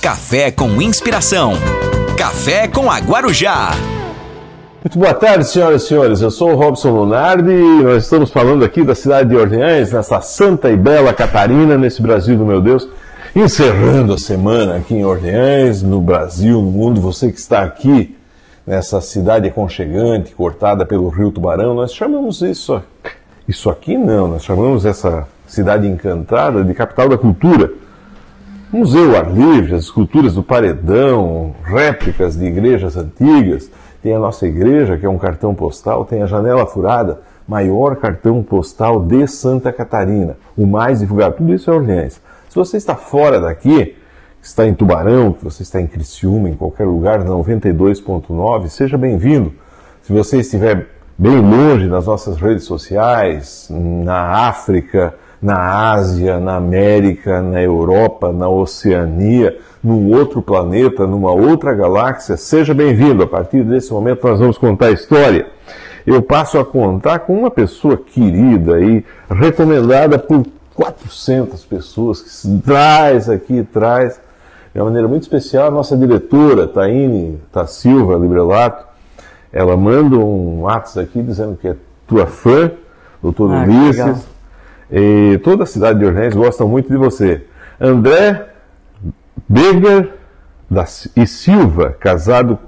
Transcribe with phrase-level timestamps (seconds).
[0.00, 1.54] Café com inspiração.
[2.16, 3.72] Café com a Guarujá.
[4.84, 6.20] Muito boa tarde, senhoras e senhores.
[6.22, 10.20] Eu sou o Robson Lunardi e nós estamos falando aqui da cidade de Orleans, nessa
[10.20, 12.88] santa e bela Catarina, nesse Brasil do meu Deus.
[13.34, 18.16] Encerrando a semana aqui em Orleans, no Brasil, no mundo, você que está aqui
[18.64, 22.80] nessa cidade aconchegante, cortada pelo rio Tubarão, nós chamamos isso,
[23.48, 27.87] isso aqui não, nós chamamos essa cidade encantada de capital da cultura.
[28.70, 33.70] Museu ar livre, as esculturas do paredão, réplicas de igrejas antigas,
[34.02, 38.42] tem a nossa igreja, que é um cartão postal, tem a janela furada, maior cartão
[38.42, 41.36] postal de Santa Catarina, o mais divulgado.
[41.36, 42.20] Tudo isso é Orleans.
[42.50, 43.96] Se você está fora daqui,
[44.42, 49.50] está em Tubarão, que você está em Criciúma, em qualquer lugar, na 92.9, seja bem-vindo.
[50.02, 57.40] Se você estiver bem longe nas nossas redes sociais, na África, na Ásia, na América,
[57.40, 63.22] na Europa, na Oceania, num outro planeta, numa outra galáxia, seja bem-vindo.
[63.22, 65.46] A partir desse momento nós vamos contar a história.
[66.06, 72.58] Eu passo a contar com uma pessoa querida e recomendada por 400 pessoas que se
[72.60, 74.20] traz aqui, traz
[74.72, 78.86] de uma maneira muito especial a nossa diretora, Taine Ta Silva Librelato.
[79.52, 82.70] Ela manda um WhatsApp aqui dizendo que é tua fã,
[83.22, 84.37] doutor ah, Ulisses.
[84.90, 87.44] E toda a cidade de Orleans gosta muito de você.
[87.80, 88.48] André
[89.48, 90.14] Beger
[90.70, 90.84] da,
[91.16, 92.58] e Silva, casado,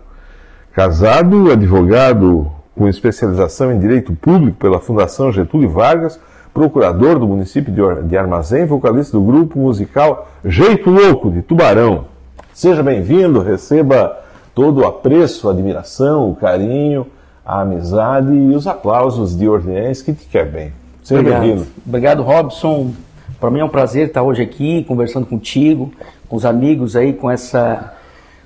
[0.72, 6.18] casado, advogado com especialização em Direito Público pela Fundação Getúlio Vargas,
[6.54, 7.72] procurador do município
[8.04, 12.06] de Armazém, vocalista do grupo musical Jeito Louco de Tubarão.
[12.52, 14.18] Seja bem-vindo, receba
[14.54, 17.06] todo o apreço, a admiração, o carinho,
[17.44, 20.72] a amizade e os aplausos de Orleans que te quer bem.
[21.02, 21.66] Seja bem-vindo.
[21.86, 22.92] Obrigado, Robson.
[23.40, 25.92] Para mim é um prazer estar hoje aqui conversando contigo,
[26.28, 27.94] com os amigos aí, com essa,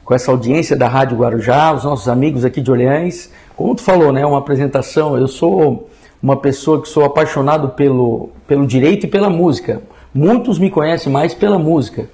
[0.04, 3.30] com essa audiência da Rádio Guarujá, os nossos amigos aqui de Orleans.
[3.56, 5.90] Como tu falou, né, uma apresentação, eu sou
[6.22, 9.82] uma pessoa que sou apaixonado pelo, pelo direito e pela música.
[10.14, 12.08] Muitos me conhecem mais pela música,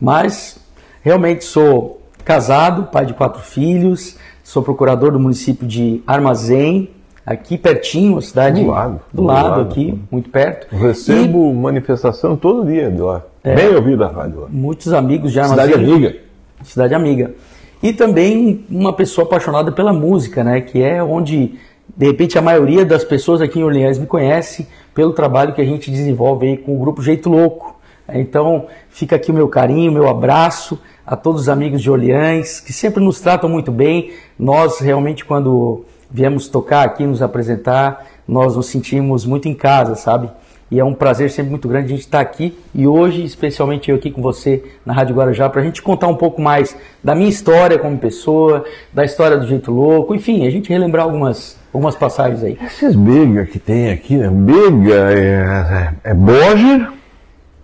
[0.00, 0.58] mas
[1.02, 6.90] realmente sou casado, pai de quatro filhos, sou procurador do município de Armazém,
[7.24, 10.74] aqui pertinho, a cidade do lado, do, do lado, lado, aqui, muito perto.
[10.74, 13.22] recebo e, manifestação todo dia de lá.
[13.42, 14.48] É, Bem ouvido a rádio lá.
[14.50, 15.64] Muitos amigos Armazém.
[15.64, 16.16] Cidade amiga.
[16.62, 17.34] Cidade amiga.
[17.82, 20.60] E também uma pessoa apaixonada pela música, né?
[20.60, 21.58] Que é onde,
[21.96, 25.64] de repente, a maioria das pessoas aqui em Orleans me conhece pelo trabalho que a
[25.64, 27.78] gente desenvolve aí com o grupo Jeito Louco.
[28.08, 32.72] Então, fica aqui o meu carinho, meu abraço a todos os amigos de Orleans, que
[32.72, 34.12] sempre nos tratam muito bem.
[34.38, 40.30] Nós, realmente, quando viemos tocar aqui, nos apresentar, nós nos sentimos muito em casa, sabe?
[40.70, 43.96] E é um prazer sempre muito grande a gente estar aqui e hoje, especialmente eu
[43.96, 47.28] aqui com você na Rádio Guarujá, para a gente contar um pouco mais da minha
[47.28, 52.44] história como pessoa, da história do Jeito Louco, enfim, a gente relembrar algumas, algumas passagens
[52.44, 52.56] aí.
[52.64, 54.30] Esses Bega que tem aqui, né?
[54.30, 56.92] Bega é, é, é Borger.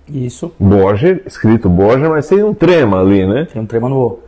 [0.09, 0.53] Isso.
[0.59, 3.47] Borger, escrito Borger, mas tem um trema ali, né?
[3.51, 4.19] Tem um trema no O.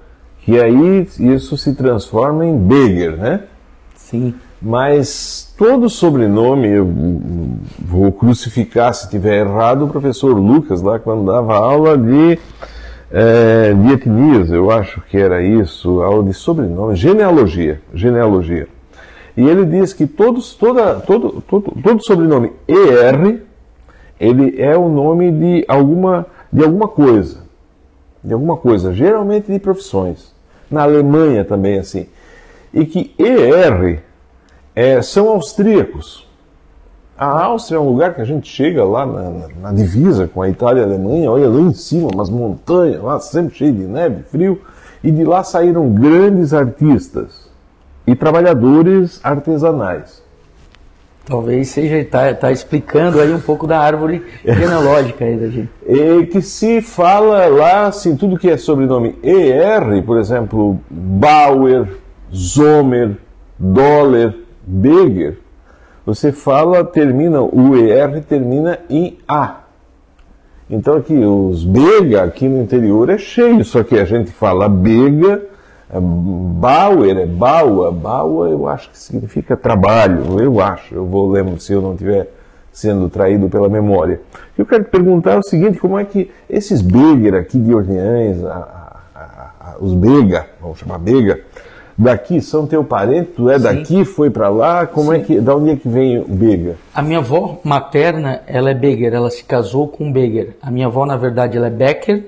[0.44, 3.40] Que aí isso se transforma em Beger, né?
[4.02, 4.34] Sim.
[4.60, 6.86] Mas todo sobrenome, eu
[7.78, 12.38] vou crucificar se tiver errado o professor Lucas lá quando dava aula de,
[13.10, 18.68] é, de etnias, eu acho que era isso, aula de sobrenome, genealogia, genealogia.
[19.36, 23.40] E ele diz que todos, toda, todo, todo, todo sobrenome ER,
[24.20, 27.38] ele é o nome de alguma, de alguma coisa,
[28.22, 30.32] de alguma coisa, geralmente de profissões.
[30.70, 32.06] Na Alemanha também assim
[32.72, 34.00] e que ER
[34.74, 36.26] é, são austríacos.
[37.16, 40.42] A Áustria é um lugar que a gente chega lá na, na, na, divisa com
[40.42, 43.84] a Itália e a Alemanha, olha lá em cima, umas montanhas lá, sempre cheio de
[43.84, 44.60] neve, frio,
[45.04, 47.48] e de lá saíram grandes artistas
[48.06, 50.22] e trabalhadores artesanais.
[51.24, 55.70] Talvez seja, está tá explicando aí um pouco da árvore genealógica aí da gente.
[55.86, 62.01] E que se fala lá, assim, tudo que é sobrenome ER, por exemplo, Bauer,
[62.34, 63.16] Zomer,
[63.58, 64.34] Dollar,
[64.66, 65.38] Beger,
[66.04, 69.60] você fala, termina, o ER termina em A.
[70.68, 75.42] Então aqui, os Bega aqui no interior é cheio, só que a gente fala Bega,
[75.90, 81.60] é Bauer é Baua, Baua eu acho que significa trabalho, eu acho, eu vou lembrar
[81.60, 82.32] se eu não tiver
[82.72, 84.20] sendo traído pela memória.
[84.56, 89.50] Eu quero perguntar o seguinte, como é que esses Beger aqui de Orleans, a, a,
[89.60, 91.40] a, os Bega, vamos chamar Bega,
[91.96, 93.64] daqui, são teu parente, tu é Sim.
[93.64, 95.22] daqui, foi para lá, como é Sim.
[95.22, 96.76] é que, da onde é que vem o Beger?
[96.94, 100.56] A minha avó materna, ela é Beger, ela se casou com Beger.
[100.62, 102.24] A minha avó, na verdade, ela é Becker,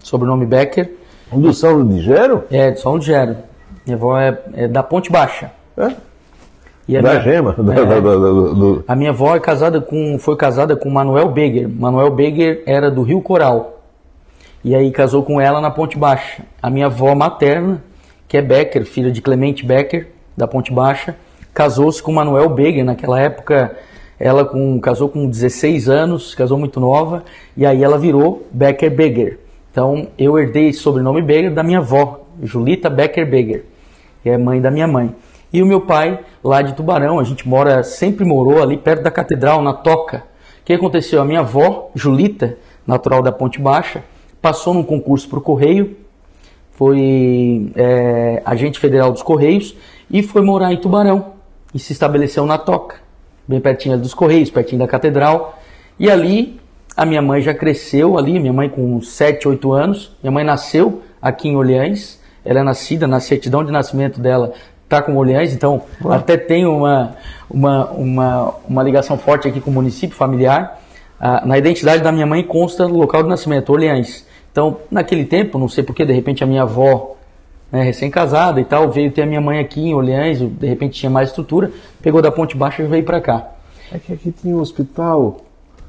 [0.00, 0.92] sobrenome Becker,
[1.32, 2.44] Do São de Gero?
[2.50, 3.36] É, de São de Gero.
[3.84, 5.50] Minha avó é, é da Ponte Baixa.
[5.76, 5.82] É?
[5.84, 7.52] A Da minha- gema?
[7.58, 7.84] Da- É.
[7.84, 11.68] da- da- do- do- A minha avó é casada com, foi casada com Manuel Beger.
[11.68, 13.78] Manuel Beger era do Rio Coral.
[14.64, 16.42] E aí casou com ela na Ponte Baixa.
[16.62, 17.82] A minha avó materna,
[18.28, 21.16] que é Becker, filha de Clemente Becker, da Ponte Baixa,
[21.54, 22.84] casou-se com Manuel Beger.
[22.84, 23.74] Naquela época,
[24.20, 27.24] ela com, casou com 16 anos, casou muito nova,
[27.56, 29.40] e aí ela virou Becker Beger.
[29.72, 33.64] Então, eu herdei esse sobrenome Beger da minha avó, Julita Becker Beger,
[34.22, 35.14] que é mãe da minha mãe.
[35.50, 39.10] E o meu pai, lá de Tubarão, a gente mora, sempre morou ali perto da
[39.10, 40.24] catedral, na Toca.
[40.60, 41.22] O que aconteceu?
[41.22, 44.04] A minha avó, Julita, natural da Ponte Baixa,
[44.42, 45.96] passou num concurso para o Correio,
[46.78, 49.74] foi é, agente federal dos Correios
[50.08, 51.32] e foi morar em Tubarão
[51.74, 52.98] e se estabeleceu na Toca,
[53.48, 55.58] bem pertinho dos Correios, pertinho da catedral.
[55.98, 56.60] E ali
[56.96, 60.12] a minha mãe já cresceu ali, minha mãe com 7, 8 anos.
[60.22, 64.52] Minha mãe nasceu aqui em Orleans, ela é nascida na certidão de nascimento dela,
[64.88, 67.16] tá com Orleans, então até tem uma,
[67.50, 70.80] uma, uma, uma ligação forte aqui com o município familiar.
[71.20, 74.27] Ah, na identidade da minha mãe consta o local de nascimento, Orleans.
[74.58, 77.14] Então, naquele tempo, não sei porque, de repente a minha avó,
[77.70, 81.08] né, recém-casada e tal, veio ter a minha mãe aqui em Orleans, de repente tinha
[81.08, 81.70] mais estrutura,
[82.02, 83.50] pegou da Ponte Baixa e veio para cá.
[83.92, 85.36] É que aqui tinha um hospital.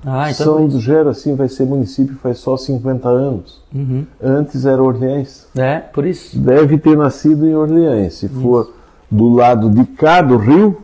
[0.05, 3.59] Ah, então São do Gero, assim, vai ser município faz só 50 anos.
[3.73, 4.05] Uhum.
[4.21, 5.47] Antes era Orleans.
[5.57, 6.37] é, por isso.
[6.37, 8.13] Deve ter nascido em Orleans.
[8.13, 8.71] Se for
[9.09, 10.77] do lado de cá do rio,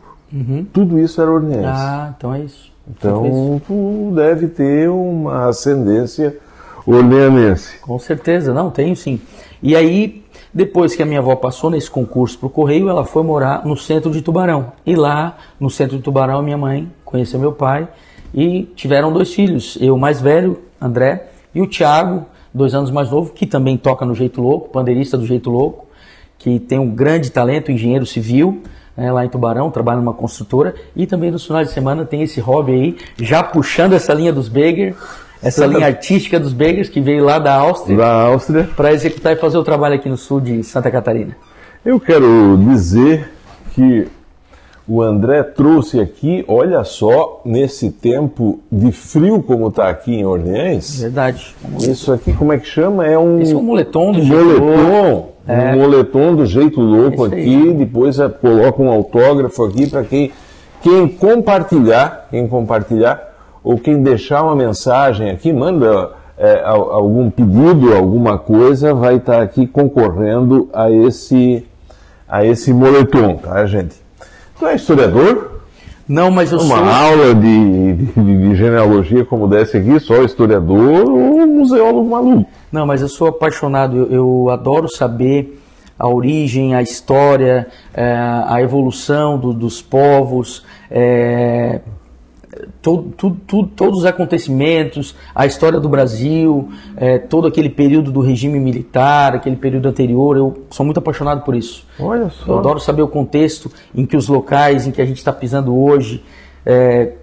[0.73, 1.65] tudo isso era Orleans.
[1.67, 1.71] Uhum.
[1.71, 2.73] Ah, então é isso.
[2.89, 6.35] Então, Então, tu deve ter uma ascendência
[6.85, 7.79] orleanense.
[7.79, 9.19] Com certeza, não, tenho sim.
[9.61, 10.23] E aí,
[10.53, 13.75] depois que a minha avó passou nesse concurso para o Correio, ela foi morar no
[13.75, 14.73] centro de Tubarão.
[14.85, 17.87] E lá, no centro de Tubarão, minha mãe conheceu meu pai
[18.33, 19.77] e tiveram dois filhos.
[19.81, 24.13] Eu, mais velho, André, e o Tiago, dois anos mais novo, que também toca no
[24.13, 25.87] Jeito Louco, pandeirista do Jeito Louco,
[26.37, 28.61] que tem um grande talento, engenheiro civil,
[28.95, 30.75] né, lá em Tubarão, trabalha numa construtora.
[30.95, 34.47] E também nos finais de semana tem esse hobby aí, já puxando essa linha dos
[34.47, 34.95] Beger,
[35.45, 38.69] essa linha artística dos Begers, que veio lá da Áustria Da Áustria.
[38.75, 41.35] para executar e fazer o trabalho aqui no sul de Santa Catarina.
[41.85, 43.31] Eu quero dizer
[43.73, 44.07] que
[44.87, 50.99] o André trouxe aqui, olha só, nesse tempo de frio como está aqui em Orleans,
[51.01, 51.55] Verdade.
[51.79, 53.05] isso aqui como é que chama?
[53.07, 54.65] É um Esse é um moletom do um jeito louco.
[54.65, 57.41] moletom, um moletom do jeito louco Esse aí.
[57.41, 60.31] aqui, depois é, coloca um autógrafo aqui para quem,
[60.81, 63.34] quem compartilhar, quem compartilhar,
[63.65, 69.41] ou quem deixar uma mensagem aqui, manda é, al- algum pedido, alguma coisa, vai estar
[69.41, 71.65] aqui concorrendo a esse,
[72.29, 73.95] a esse moletom, tá, gente?
[74.59, 75.51] Tu é historiador?
[76.07, 76.85] Não, mas eu Uma sou.
[76.85, 82.45] aula de, de, de genealogia como desse aqui, só historiador ou museólogo maluco?
[82.71, 83.97] Não, mas eu sou apaixonado.
[83.97, 85.59] Eu, eu adoro saber
[85.97, 88.15] a origem, a história, eh,
[88.47, 91.79] a evolução do- dos povos, eh,
[92.81, 98.19] to- tu- tu- todos os acontecimentos, a história do Brasil, eh, todo aquele período do
[98.21, 100.37] regime militar, aquele período anterior.
[100.37, 101.85] Eu sou muito apaixonado por isso.
[101.99, 102.59] Olha Eu só.
[102.59, 106.23] adoro saber o contexto em que os locais em que a gente está pisando hoje
[106.65, 107.13] é,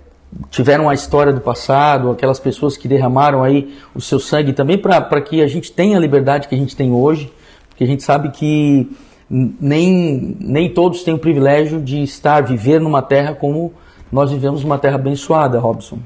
[0.50, 5.20] tiveram a história do passado, aquelas pessoas que derramaram aí o seu sangue também para
[5.20, 7.30] que a gente tenha a liberdade que a gente tem hoje,
[7.68, 8.90] porque a gente sabe que
[9.30, 13.72] nem, nem todos têm o privilégio de estar, viver numa terra como
[14.12, 15.98] nós vivemos numa terra abençoada, Robson.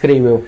[0.00, 0.44] Creio eu.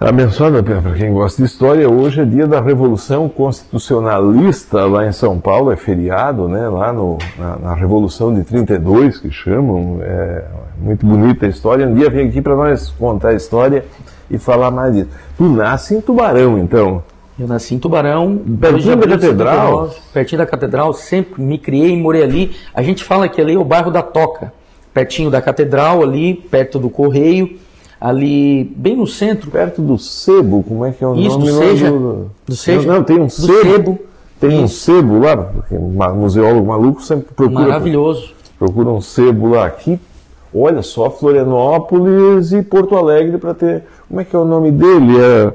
[0.00, 5.38] Abençoada para quem gosta de história, hoje é dia da Revolução Constitucionalista lá em São
[5.38, 6.68] Paulo, é feriado, né?
[6.68, 10.44] Lá no, na, na Revolução de 32, que chamam, é
[10.78, 11.86] muito bonita a história.
[11.86, 13.84] Um dia vem aqui para nós contar a história
[14.30, 15.10] e falar mais disso.
[15.36, 17.02] Tu nasce em Tubarão, então.
[17.38, 19.88] Eu nasci em Tubarão, Pertinho 2 de da catedral?
[19.88, 22.56] 79, pertinho da catedral, sempre me criei e morei ali.
[22.74, 24.52] A gente fala que ali é o bairro da Toca,
[24.92, 27.58] pertinho da catedral, ali, perto do Correio,
[28.00, 29.50] ali bem no centro.
[29.50, 31.50] Perto do Sebo, como é que é o Isso, nome?
[31.50, 31.90] do Seja.
[31.90, 32.86] Do, Do Seja.
[32.88, 33.62] Não, não, tem um sebo.
[33.62, 33.98] Sebo.
[34.40, 37.68] Tem um sebo lá, porque um museólogo maluco sempre procura.
[37.68, 38.32] Maravilhoso.
[38.58, 40.00] Procura um sebo lá aqui.
[40.52, 43.84] Olha só, Florianópolis e Porto Alegre para ter.
[44.08, 45.18] Como é que é o nome dele?
[45.20, 45.52] É,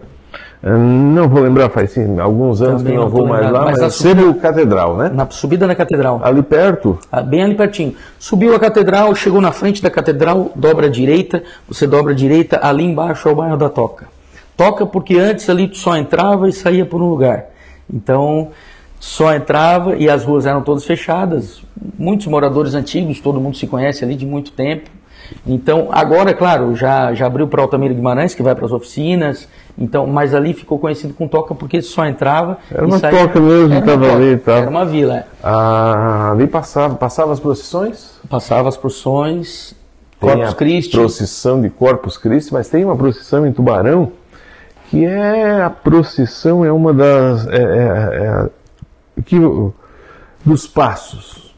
[0.74, 3.72] não vou lembrar, faz sim, alguns anos Também que não não vou mais lembrado, lá,
[3.72, 5.12] mas mas, a subida- Catedral, né?
[5.14, 6.20] Na subida da catedral.
[6.24, 6.98] Ali perto.
[7.12, 7.94] Ah, Bem ali pertinho.
[8.18, 12.60] Subiu a catedral, chegou na frente da catedral, dobra à direita, você dobra à direita,
[12.64, 14.08] ali embaixo é o bairro da Toca.
[14.58, 17.46] Toca porque antes ali tu só entrava e saía por um lugar.
[17.94, 18.50] Então,
[19.00, 21.62] só entrava e as ruas eram todas fechadas.
[22.00, 24.90] Muitos moradores antigos, todo mundo se conhece ali de muito tempo.
[25.46, 30.08] Então, agora, claro, já, já abriu para Altamira Guimarães, que vai para as oficinas, Então,
[30.08, 32.58] mas ali ficou conhecido com toca porque só entrava.
[32.72, 34.56] Era uma saía- toca mesmo, Era uma tava toca, ali tal.
[34.58, 35.16] Era uma vila.
[35.18, 35.26] é.
[35.44, 38.18] Ah, ali passava, passava as procissões?
[38.30, 38.78] Passava as
[40.20, 40.96] Tem Corpus Christi.
[40.98, 44.12] procissão de Corpus Christi, mas tem uma procissão em Tubarão
[44.90, 48.50] que é a procissão é uma das é, é- é a-
[49.26, 49.36] que
[50.46, 51.54] dos passos.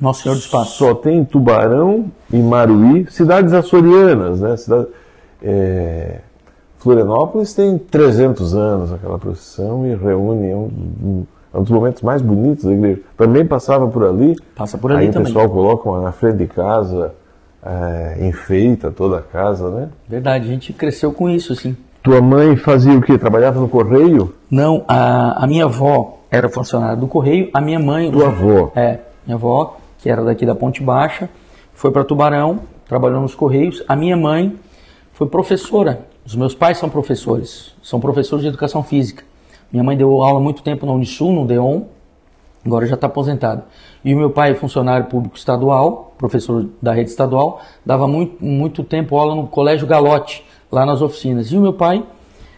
[0.00, 0.78] Nosso Senhor do Espaço.
[0.78, 4.56] Só tem Tubarão e Maruí, cidades açorianas, né?
[4.56, 4.86] Cidade,
[5.42, 6.20] é,
[6.84, 10.70] Florianópolis tem 300 anos aquela procissão e reúne é um,
[11.02, 13.00] um- um dos momentos mais bonitos da igreja.
[13.16, 14.36] Também passava por ali.
[14.54, 15.22] Passa por ali Aí também.
[15.22, 17.14] o pessoal coloca na frente de casa,
[17.64, 19.88] é, enfeita toda a casa, né?
[20.06, 21.74] Verdade, a gente cresceu com isso, assim.
[22.02, 23.16] Tua mãe fazia o quê?
[23.16, 24.34] Trabalhava no correio?
[24.50, 28.10] Não, a, a minha avó era funcionária do Correio, a minha mãe.
[28.10, 28.72] Tua avó?
[28.76, 31.30] É, minha avó, que era daqui da Ponte Baixa,
[31.72, 33.82] foi para Tubarão, trabalhou nos Correios.
[33.88, 34.54] A minha mãe
[35.14, 36.00] foi professora.
[36.26, 39.24] Os meus pais são professores, são professores de educação física.
[39.70, 41.82] Minha mãe deu aula muito tempo na Unisul, no DEON,
[42.64, 43.62] agora já está aposentado.
[44.04, 48.82] E o meu pai é funcionário público estadual, professor da rede estadual, dava muito, muito
[48.82, 51.48] tempo aula no Colégio Galote, lá nas oficinas.
[51.52, 52.02] E o meu pai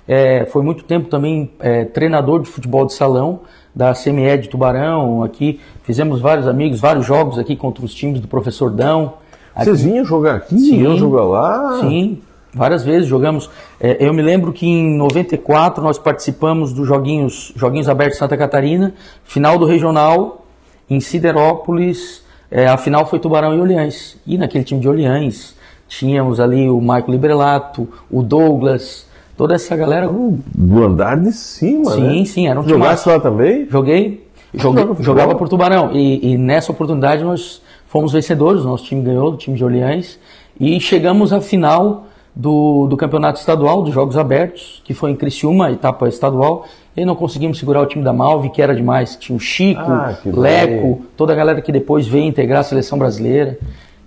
[0.07, 3.41] é, foi muito tempo também é, treinador de futebol de salão
[3.75, 5.23] da CME de Tubarão.
[5.25, 9.15] Aqui fizemos vários amigos, vários jogos aqui contra os times do professor Dão.
[9.55, 10.57] Aqui- Vocês vinham jogar aqui?
[10.59, 10.77] Sim.
[10.83, 11.81] Iam jogar lá?
[11.81, 12.21] Sim,
[12.57, 13.51] várias vezes jogamos.
[13.79, 18.95] É, eu me lembro que em 94 nós participamos dos joguinhos, joguinhos abertos Santa Catarina,
[19.25, 20.47] final do regional
[20.89, 22.25] em Siderópolis.
[22.51, 24.17] é, a final foi Tubarão e Olhães.
[24.27, 25.55] E naquele time de Olhães
[25.87, 30.09] tínhamos ali o Michael Librelato, o Douglas, toda essa galera.
[30.09, 32.11] Do andar de cima, né?
[32.11, 33.69] Sim, sim, era um Jogasse lá também?
[33.69, 35.91] Joguei, joguei Jogava jogava por Tubarão.
[35.93, 40.19] E, e nessa oportunidade nós fomos vencedores, nosso time ganhou, o time de Orleans,
[40.59, 42.06] e chegamos à final
[42.37, 47.17] do, do campeonato estadual, dos Jogos Abertos, que foi em Criciúma, etapa estadual, e não
[47.17, 49.17] conseguimos segurar o time da Malve, que era demais.
[49.17, 51.03] Tinha o Chico, Ah, Leco, bem.
[51.17, 53.59] toda a galera que depois veio integrar a seleção brasileira.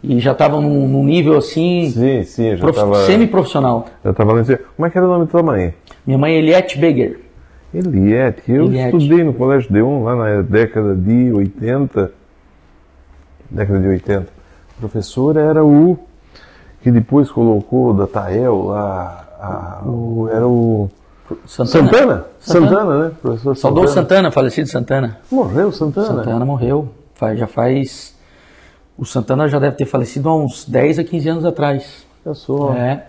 [0.02, 2.96] E já estavam num, num nível assim, Sim, sim, já prof- estava.
[3.06, 3.86] semi-profissional.
[4.06, 4.44] Já tava lá.
[4.76, 5.74] Como é que era o nome da tua mãe?
[6.08, 7.20] Minha mãe é Eliette Beger.
[7.74, 8.44] Eliette.
[8.48, 8.96] Eu Eliette.
[8.96, 12.12] estudei no Colégio Deon lá na década de 80.
[13.52, 14.28] Década de 80.
[14.78, 15.98] O professor era o
[16.82, 19.26] que depois colocou da Tael lá.
[19.42, 20.90] a- o- era o.
[21.46, 21.88] Santana.
[21.90, 22.26] Santana?
[22.40, 22.70] Santana.
[22.70, 23.12] Santana, né?
[23.22, 25.18] Professor Saudoso Santana, falecido Santana.
[25.32, 26.08] Morreu Santana.
[26.08, 26.90] Santana morreu.
[27.14, 28.18] Faz- Já faz.
[28.98, 32.06] O Santana já deve ter falecido há uns 10 a 15 anos atrás.
[32.26, 32.74] Eu sou.
[32.74, 33.06] É.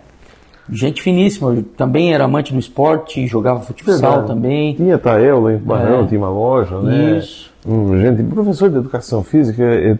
[0.69, 1.51] Gente finíssima.
[1.53, 4.27] eu Também era amante do esporte, jogava futsal Verdade.
[4.27, 4.75] também.
[4.75, 6.07] Tinha Tael lá em Barão, É.
[6.07, 7.17] tinha uma loja, né?
[7.17, 7.51] Isso.
[7.67, 9.97] Hum, gente, professor de educação física, é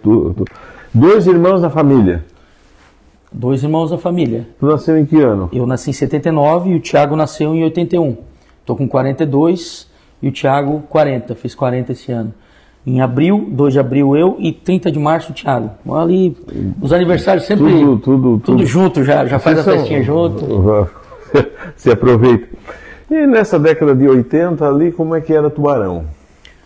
[0.94, 2.24] dois irmãos da família.
[3.32, 4.48] Dois irmãos da família.
[4.60, 5.50] Tu nasceu em que ano?
[5.54, 8.18] Eu nasci em 79 e o Thiago nasceu em 81.
[8.66, 9.88] Tô com 42
[10.22, 11.34] e o Thiago 40.
[11.36, 12.34] Fez 40 esse ano.
[12.86, 15.70] Em abril, 2 de abril eu e 30 de março o Thiago.
[15.96, 16.36] Ali,
[16.82, 20.90] os aniversários sempre Tudo, tudo, tudo junto, já, já faz a são- festinha junto.
[21.78, 22.48] Se aproveita.
[23.10, 26.06] E nessa década de 80 ali, como é que era Tubarão?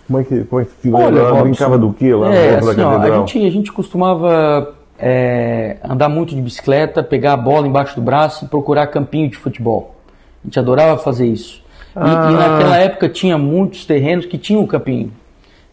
[0.08, 2.88] Como é que, como é que Olha, Robson, brincava do que lá é, assim, da
[2.88, 7.96] ó, a, gente, a gente costumava é, andar muito de bicicleta, pegar a bola embaixo
[7.96, 9.96] do braço e procurar campinho de futebol.
[10.44, 11.64] A gente adorava fazer isso.
[11.96, 12.30] E, Ah.
[12.32, 15.12] e naquela época tinha muitos terrenos que tinham campinho.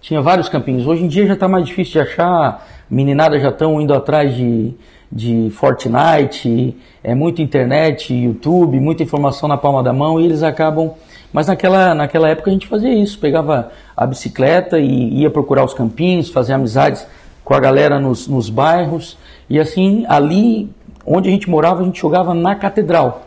[0.00, 0.86] Tinha vários campinhos.
[0.86, 2.66] Hoje em dia já está mais difícil de achar.
[2.90, 4.74] Meninada já estão indo atrás de,
[5.10, 10.92] de Fortnite, é muita internet, YouTube, muita informação na palma da mão e eles acabam.
[11.32, 15.72] Mas naquela, naquela época a gente fazia isso, pegava a bicicleta e ia procurar os
[15.72, 17.06] campinhos, fazer amizades
[17.44, 19.16] com a galera nos, nos bairros.
[19.48, 20.70] E assim, ali
[21.06, 23.26] onde a gente morava, a gente jogava na catedral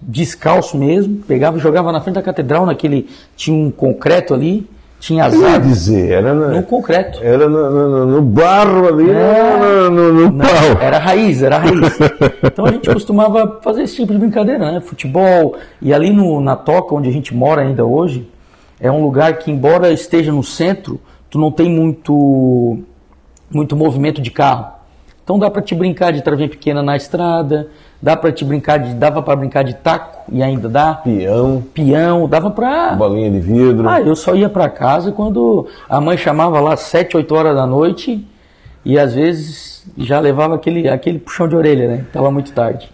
[0.00, 3.08] descalço mesmo, pegava e jogava na frente da catedral, naquele.
[3.36, 4.64] Tinha um concreto ali,
[5.00, 7.18] tinha as Eu ia dizer, era, na- no concreto.
[7.22, 9.88] era no, no- no barro ali, É.
[9.90, 10.80] no Não, pau.
[10.80, 11.98] era raiz, era raiz.
[12.44, 14.80] Então a gente costumava fazer esse tipo de brincadeira, né?
[14.80, 15.56] Futebol.
[15.82, 18.28] E ali no, na Toca, onde a gente mora ainda hoje,
[18.80, 22.78] é um lugar que, embora esteja no centro, tu não tem muito,
[23.50, 24.66] muito movimento de carro.
[25.22, 27.68] Então dá para te brincar de travinha pequena na estrada,
[28.00, 32.26] dá para te brincar de, dava para brincar de taco e ainda dá, Peão, peão,
[32.26, 33.88] dava para bolinha de vidro.
[33.88, 37.66] ah, eu só ia para casa quando a mãe chamava lá 7, 8 horas da
[37.66, 38.26] noite
[38.84, 42.06] e às vezes já levava aquele, aquele puxão de orelha, né?
[42.12, 42.90] Tava muito tarde.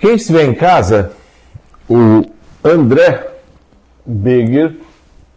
[0.00, 1.12] Quem estiver em casa,
[1.88, 2.24] o
[2.64, 3.24] André
[4.04, 4.74] Beger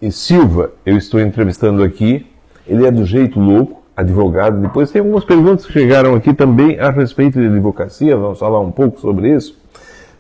[0.02, 2.26] e Silva, eu estou entrevistando aqui.
[2.68, 4.62] Ele é do Jeito Louco, advogado.
[4.62, 8.72] Depois tem algumas perguntas que chegaram aqui também a respeito de advocacia, vamos falar um
[8.72, 9.58] pouco sobre isso.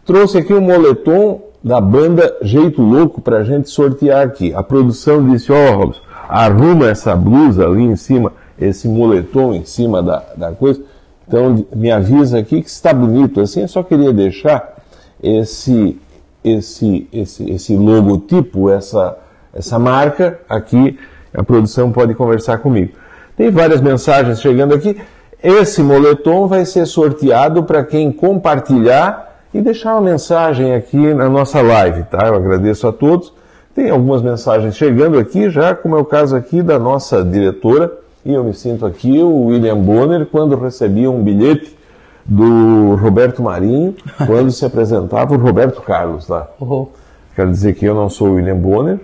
[0.05, 4.53] Trouxe aqui um moletom da banda Jeito Louco para a gente sortear aqui.
[4.53, 9.63] A produção disse, ó oh, Robson, arruma essa blusa ali em cima, esse moletom em
[9.63, 10.81] cima da, da coisa.
[11.27, 13.61] Então me avisa aqui que está bonito assim.
[13.61, 14.75] Eu só queria deixar
[15.21, 15.97] esse
[16.43, 19.17] esse esse esse logotipo, essa
[19.53, 20.97] essa marca aqui.
[21.33, 22.93] A produção pode conversar comigo.
[23.35, 24.97] Tem várias mensagens chegando aqui.
[25.43, 31.61] Esse moletom vai ser sorteado para quem compartilhar e deixar uma mensagem aqui na nossa
[31.61, 32.27] live, tá?
[32.27, 33.33] Eu agradeço a todos.
[33.73, 37.91] Tem algumas mensagens chegando aqui já, como é o caso aqui da nossa diretora,
[38.23, 41.75] e eu me sinto aqui o William Bonner quando recebia um bilhete
[42.25, 43.95] do Roberto Marinho
[44.27, 46.47] quando se apresentava o Roberto Carlos lá.
[46.59, 46.87] Uhum.
[47.35, 48.99] Quero dizer que eu não sou o William Bonner.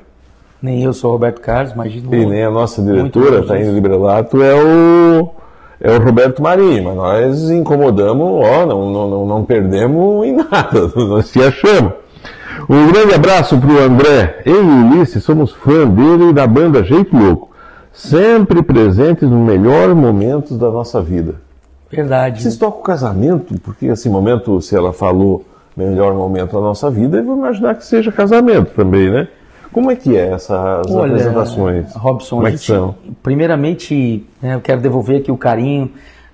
[0.61, 2.15] Nem eu sou o Roberto Carlos, imagina.
[2.15, 5.29] E nem a nossa diretora, Taína Librelato, é o,
[5.79, 6.83] é o Roberto Marinho.
[6.83, 11.93] Mas nós incomodamos, ó, não, não, não, não perdemos em nada, nós se achamos.
[12.69, 14.41] Um grande abraço para o André.
[14.45, 17.47] Eu e o Ulisses somos fã dele e da banda Jeito Louco
[17.97, 21.35] sempre presentes nos melhores momentos da nossa vida.
[21.91, 22.43] Verdade.
[22.43, 25.43] Vocês tocam casamento, porque esse momento, se ela falou
[25.75, 29.27] melhor momento da nossa vida, eu vou imaginar que seja casamento também, né?
[29.77, 31.93] Como é que é essas Olha, apresentações?
[31.93, 32.95] Robson, Como é que são?
[33.21, 35.91] primeiramente, né, eu quero devolver aqui o carinho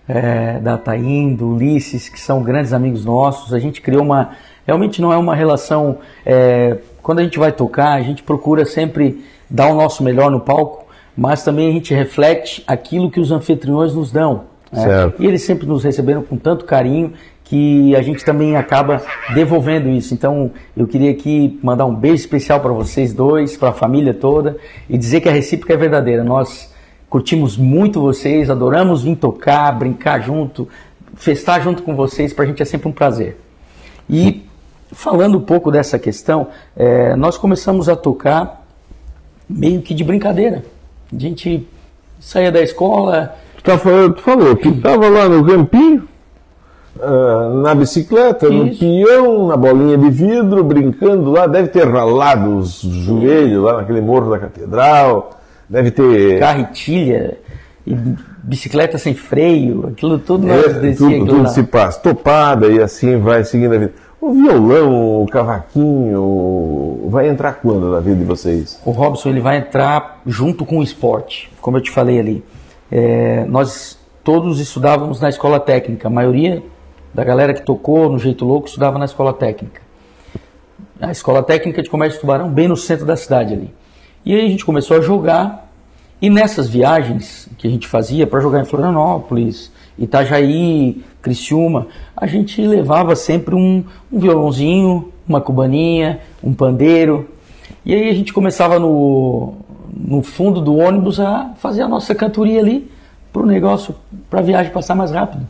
[0.07, 3.53] é, da Taim, do Ulisses, que são grandes amigos nossos.
[3.53, 4.29] A gente criou uma.
[4.65, 5.97] Realmente não é uma relação.
[6.25, 10.39] É, quando a gente vai tocar, a gente procura sempre dar o nosso melhor no
[10.39, 10.83] palco
[11.15, 14.45] mas também a gente reflete aquilo que os anfitriões nos dão.
[14.71, 15.13] Né?
[15.19, 17.13] E eles sempre nos receberam com tanto carinho
[17.53, 18.99] que a gente também acaba
[19.35, 20.11] devolvendo isso.
[20.11, 24.57] Então, eu queria aqui mandar um beijo especial para vocês dois, para a família toda
[24.89, 26.23] e dizer que a recíproca é verdadeira.
[26.23, 26.73] Nós
[27.07, 30.67] curtimos muito vocês, adoramos vir tocar, brincar junto,
[31.13, 32.33] festar junto com vocês.
[32.33, 33.37] Para a gente é sempre um prazer.
[34.09, 34.43] E
[34.91, 38.65] falando um pouco dessa questão, é, nós começamos a tocar
[39.47, 40.65] meio que de brincadeira.
[41.15, 41.67] A gente
[42.19, 43.35] saía da escola.
[43.57, 46.09] Tu, tá falando, tu falou que estava lá no campinho,
[46.97, 48.53] uh, na bicicleta, Isso.
[48.53, 51.47] no peão, na bolinha de vidro, brincando lá.
[51.47, 55.39] Deve ter ralado os joelhos lá naquele morro da catedral.
[55.69, 56.39] Deve ter.
[56.39, 57.37] Carretilha
[58.43, 63.73] bicicleta sem freio, aquilo tudo é, tudo, tudo se passa, topada e assim vai seguindo
[63.73, 63.93] a vida.
[64.19, 68.79] O violão, o cavaquinho, vai entrar quando na vida de vocês?
[68.85, 72.43] O Robson ele vai entrar junto com o esporte, como eu te falei ali.
[72.89, 76.63] É, nós todos estudávamos na escola técnica, a maioria
[77.13, 79.81] da galera que tocou no Jeito Louco estudava na escola técnica.
[80.99, 83.73] A escola técnica de comércio de Tubarão, bem no centro da cidade ali.
[84.25, 85.69] E aí a gente começou a jogar,
[86.21, 92.61] e nessas viagens que a gente fazia para jogar em Florianópolis, Itajaí, Criciúma, a gente
[92.65, 97.29] levava sempre um, um violãozinho, uma cubaninha, um pandeiro.
[97.85, 99.55] E aí a gente começava no,
[99.95, 102.89] no fundo do ônibus a fazer a nossa cantoria ali
[103.31, 103.95] para o negócio,
[104.29, 105.45] para a viagem passar mais rápido.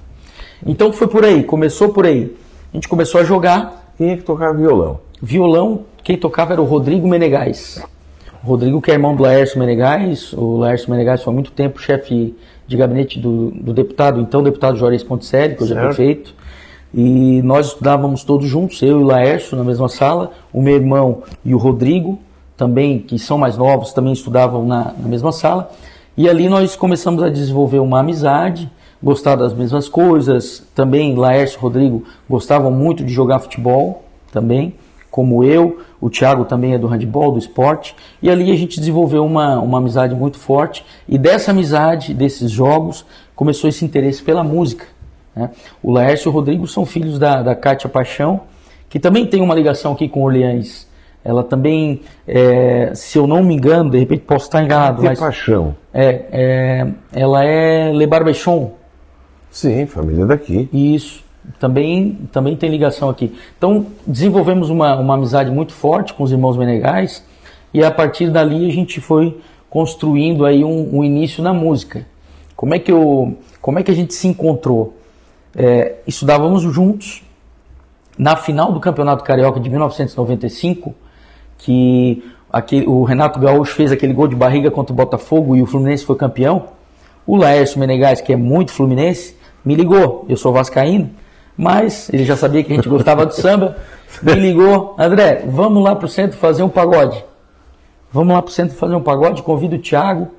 [0.65, 2.35] Então foi por aí, começou por aí.
[2.71, 3.93] A gente começou a jogar.
[3.97, 4.99] Quem é que tocava violão?
[5.21, 7.83] Violão, quem tocava era o Rodrigo Menegais.
[8.43, 10.33] O Rodrigo, que é irmão do Laércio Menegais.
[10.33, 12.35] O Laércio Menegais foi há muito tempo chefe
[12.67, 16.33] de gabinete do, do deputado, então deputado Juarez Ponticelli, que hoje é prefeito.
[16.93, 21.23] E nós estudávamos todos juntos, eu e o Laércio, na mesma sala, o meu irmão
[21.43, 22.19] e o Rodrigo,
[22.55, 25.71] também, que são mais novos, também estudavam na, na mesma sala.
[26.15, 28.69] E ali nós começamos a desenvolver uma amizade,
[29.03, 30.63] gostar das mesmas coisas.
[30.73, 34.73] Também Laércio e Rodrigo gostavam muito de jogar futebol, também,
[35.11, 35.81] como eu.
[35.99, 37.95] O Thiago também é do handball, do esporte.
[38.21, 40.85] E ali a gente desenvolveu uma, uma amizade muito forte.
[41.07, 44.85] E dessa amizade, desses jogos, começou esse interesse pela música.
[45.35, 45.49] Né?
[45.81, 48.41] O Laércio e o Rodrigo são filhos da, da Kátia Paixão,
[48.89, 50.87] que também tem uma ligação aqui com Orleans.
[51.25, 55.17] Ela também, é, se eu não me engano, de repente posso estar enganado, mas...
[55.17, 55.73] Paixão.
[55.93, 58.82] É, é, ela é Le Barbechon.
[59.53, 60.67] Sim, família daqui.
[60.73, 61.23] Isso
[61.59, 63.37] também, também tem ligação aqui.
[63.55, 67.23] Então, desenvolvemos uma, uma amizade muito forte com os irmãos Menegais
[67.71, 69.39] e a partir dali a gente foi
[69.69, 72.03] construindo aí um, um início na música.
[72.55, 74.97] Como é que, eu, como é que a gente se encontrou?
[75.55, 77.23] É, estudávamos juntos.
[78.17, 80.95] Na final do Campeonato Carioca de 1995,
[81.59, 85.65] que aquele, o Renato Gaúcho fez aquele gol de barriga contra o Botafogo e o
[85.67, 86.69] Fluminense foi campeão,
[87.25, 90.25] o Laércio Menegais, que é muito fluminense, me ligou.
[90.29, 91.09] Eu sou vascaíno
[91.57, 93.77] mas ele já sabia que a gente gostava do samba,
[94.21, 97.23] me ligou, André, vamos lá para o centro fazer um pagode.
[98.11, 100.29] Vamos lá para o centro fazer um pagode, convido o Thiago,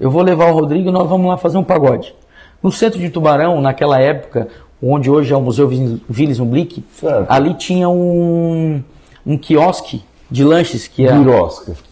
[0.00, 2.14] eu vou levar o Rodrigo e nós vamos lá fazer um pagode.
[2.62, 4.48] No centro de Tubarão, naquela época,
[4.82, 6.84] onde hoje é o Museu Vilis Umblick,
[7.28, 8.82] ali tinha um,
[9.26, 11.14] um quiosque de lanches que a,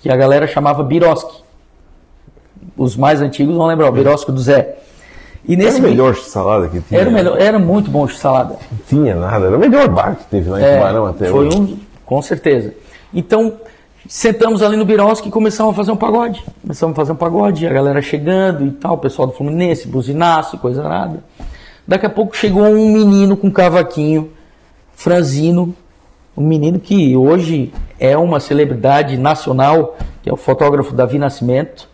[0.02, 1.42] que a galera chamava birosque.
[2.76, 4.78] Os mais antigos vão lembrar, o birosque do Zé.
[5.46, 7.00] E Era nesse o melhor salada que tinha.
[7.00, 8.56] era, o melhor, era muito bom de salada.
[8.70, 9.46] Não tinha nada.
[9.46, 11.58] Era o melhor bar que teve lá em É, Tubarão até foi hoje.
[11.58, 12.74] um, com certeza.
[13.12, 13.54] Então,
[14.08, 16.44] sentamos ali no Birosque e começamos a fazer um pagode.
[16.62, 20.56] Começamos a fazer um pagode, a galera chegando e tal, o pessoal do Fluminense, buzinaço
[20.56, 21.20] e coisa nada.
[21.88, 24.30] Daqui a pouco chegou um menino com cavaquinho,
[24.94, 25.74] franzino,
[26.36, 31.88] um menino que hoje é uma celebridade nacional, que é o fotógrafo Davi Nascimento.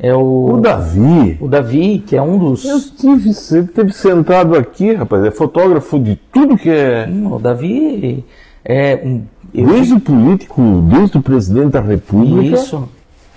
[0.00, 1.36] É o, O Davi.
[1.40, 2.64] o Davi, que é um dos.
[2.64, 5.24] Eu tive, ele teve sentado aqui, rapaz.
[5.24, 7.06] É fotógrafo de tudo que é.
[7.08, 8.24] Hum, O Davi
[8.64, 9.22] é um.
[9.52, 12.54] Desde o político, desde o presidente da República.
[12.54, 12.88] Isso.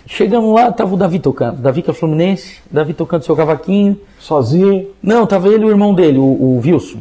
[0.05, 1.61] Chegamos lá, tava o Davi tocando.
[1.61, 3.97] Davi que é Fluminense, Davi tocando seu cavaquinho.
[4.19, 4.87] Sozinho.
[5.01, 6.99] Não, tava ele e o irmão dele, o, o Wilson.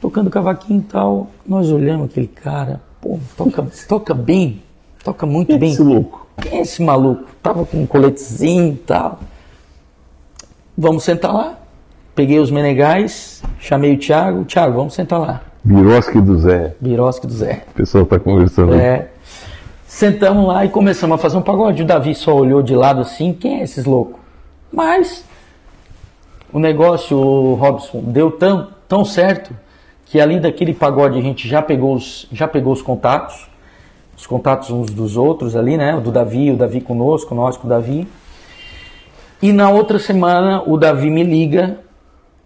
[0.00, 1.28] Tocando cavaquinho e tal.
[1.46, 4.60] Nós olhamos aquele cara, pô, toca, toca bem,
[5.02, 5.72] toca muito bem.
[5.72, 6.26] Esse louco.
[6.40, 7.24] Quem é esse maluco?
[7.42, 9.20] Tava com um coletezinho e tal.
[10.76, 11.58] Vamos sentar lá.
[12.14, 14.44] Peguei os menegais, chamei o Thiago.
[14.44, 15.42] Thiago, vamos sentar lá.
[15.62, 16.74] Birosque do Zé.
[16.80, 17.64] Birosque do Zé.
[17.70, 18.72] O pessoal está conversando.
[18.72, 18.80] aí.
[18.80, 19.10] É.
[19.86, 21.82] Sentamos lá e começamos a fazer um pagode.
[21.82, 24.20] O Davi só olhou de lado assim, quem é esses loucos?
[24.72, 25.24] Mas
[26.52, 29.54] o negócio, o Robson, deu tão, tão certo
[30.06, 33.48] que ali daquele pagode a gente já pegou os, já pegou os contatos,
[34.20, 35.94] os contatos uns dos outros ali, né?
[35.94, 38.06] O do Davi, o Davi conosco, nós com o Davi.
[39.40, 41.80] E na outra semana o Davi me liga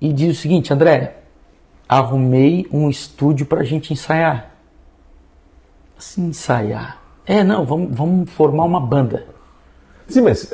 [0.01, 1.17] e diz o seguinte, André,
[1.89, 4.53] arrumei um estúdio pra gente ensaiar.
[5.99, 6.99] Assim, ensaiar.
[7.27, 9.27] É, não, vamos, vamos formar uma banda.
[10.07, 10.53] Sim, mas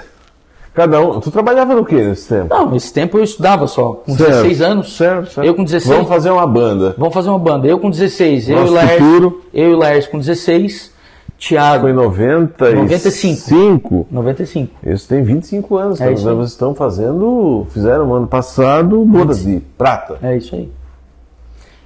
[0.72, 1.20] cada um.
[1.20, 2.48] Tu trabalhava no que nesse tempo?
[2.48, 4.96] Não, esse tempo eu estudava só, com Certo, 16 anos.
[4.96, 5.46] Certo, certo.
[5.46, 5.94] Eu com 16.
[5.94, 6.94] Vamos fazer uma banda.
[6.96, 7.68] Vamos fazer uma banda.
[7.68, 9.42] Eu com 16, eu e Nosso o Laércio.
[9.52, 10.99] Eu e Laércio com 16,
[11.40, 12.76] Thiago Foi em 95.
[12.76, 14.06] 95.
[14.10, 14.74] 95.
[14.86, 16.00] Isso tem 25 anos.
[16.00, 16.22] É aí.
[16.22, 17.66] Nós estamos fazendo.
[17.70, 20.18] Fizeram no ano passado bodas de prata.
[20.22, 20.70] É isso aí.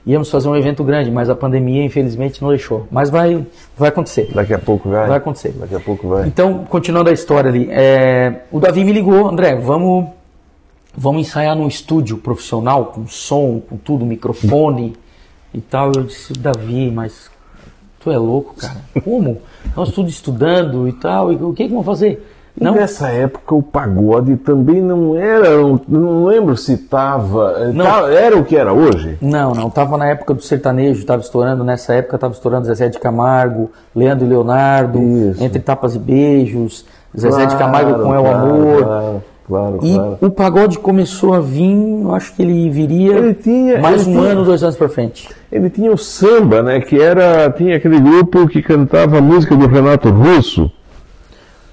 [0.05, 2.87] Íamos fazer um evento grande, mas a pandemia infelizmente não deixou.
[2.90, 3.47] Mas vai,
[3.79, 4.29] vai acontecer.
[4.35, 5.07] Daqui a pouco vai.
[5.07, 5.55] Vai acontecer.
[5.59, 6.27] Daqui a pouco vai.
[6.27, 10.09] Então, continuando a história ali, é, o Davi me ligou, André, vamos,
[10.95, 14.95] vamos ensaiar num estúdio profissional, com som, com tudo, microfone
[15.55, 15.93] e tal.
[15.95, 17.31] Eu disse, Davi, mas
[18.05, 18.77] tu é louco, cara?
[19.03, 19.38] Como?
[19.75, 22.31] Nós tudo estudando e tal, e o que, que vamos fazer?
[22.61, 25.57] Não, nessa época o pagode também não era.
[25.88, 27.73] Não lembro se estava.
[27.73, 28.07] Não.
[28.07, 29.19] Era o que era hoje?
[29.21, 33.01] não, não, tava na época do sertanejo, tava estourando, nessa época tava estourando Zezé de
[33.01, 35.43] Camargo, Leandro e Leonardo, Isso.
[35.43, 36.85] Entre Tapas e Beijos,
[37.19, 38.85] Zezé de Camargo com É o claro, Amor.
[38.85, 40.18] Claro, claro, E claro.
[40.20, 44.20] o pagode começou a vir, eu acho que ele viria Ele tinha- mais ele um
[44.20, 45.28] tinha- ano, dois anos para frente.
[45.52, 46.80] Ele tinha o samba, né?
[46.80, 47.50] Que era.
[47.50, 50.70] Tinha aquele grupo que cantava a música do Renato Russo.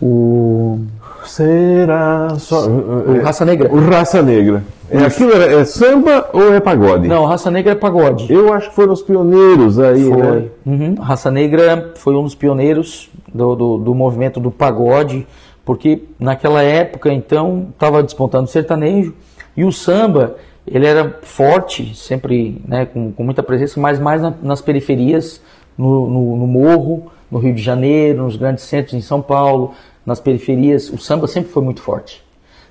[0.02, 0.80] O,
[1.26, 2.68] Será só.
[2.68, 3.70] o Raça Negra.
[3.72, 4.64] O Raça Negra.
[4.90, 7.08] É, aquilo é, é samba ou é pagode?
[7.08, 8.32] Não, Raça Negra é pagode.
[8.32, 10.24] Eu acho que foram os pioneiros aí, né?
[10.66, 10.74] Foi.
[10.74, 10.96] Uhum.
[11.00, 15.26] Raça Negra foi um dos pioneiros do, do, do movimento do pagode,
[15.66, 19.14] porque naquela época, então, estava despontando o sertanejo.
[19.56, 24.34] E o samba, ele era forte, sempre né, com, com muita presença, mas mais na-
[24.42, 25.42] nas periferias,
[25.78, 29.74] no, no, no Morro, no Rio de Janeiro, nos grandes centros em São Paulo,
[30.06, 32.24] nas periferias, o samba sempre foi muito forte.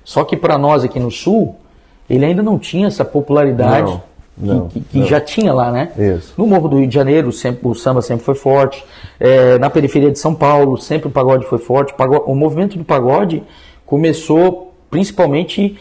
[0.03, 1.55] Só que para nós aqui no Sul,
[2.09, 4.01] ele ainda não tinha essa popularidade Não,
[4.37, 5.05] não, que, que não.
[5.07, 5.91] já tinha lá, né?
[5.97, 6.33] Isso.
[6.37, 8.83] No Morro do Rio de Janeiro, sempre, o samba sempre foi forte.
[9.19, 11.93] É, na periferia de São Paulo, sempre o pagode foi forte.
[11.93, 13.43] O pago- O movimento do pagode
[13.85, 15.77] começou principalmente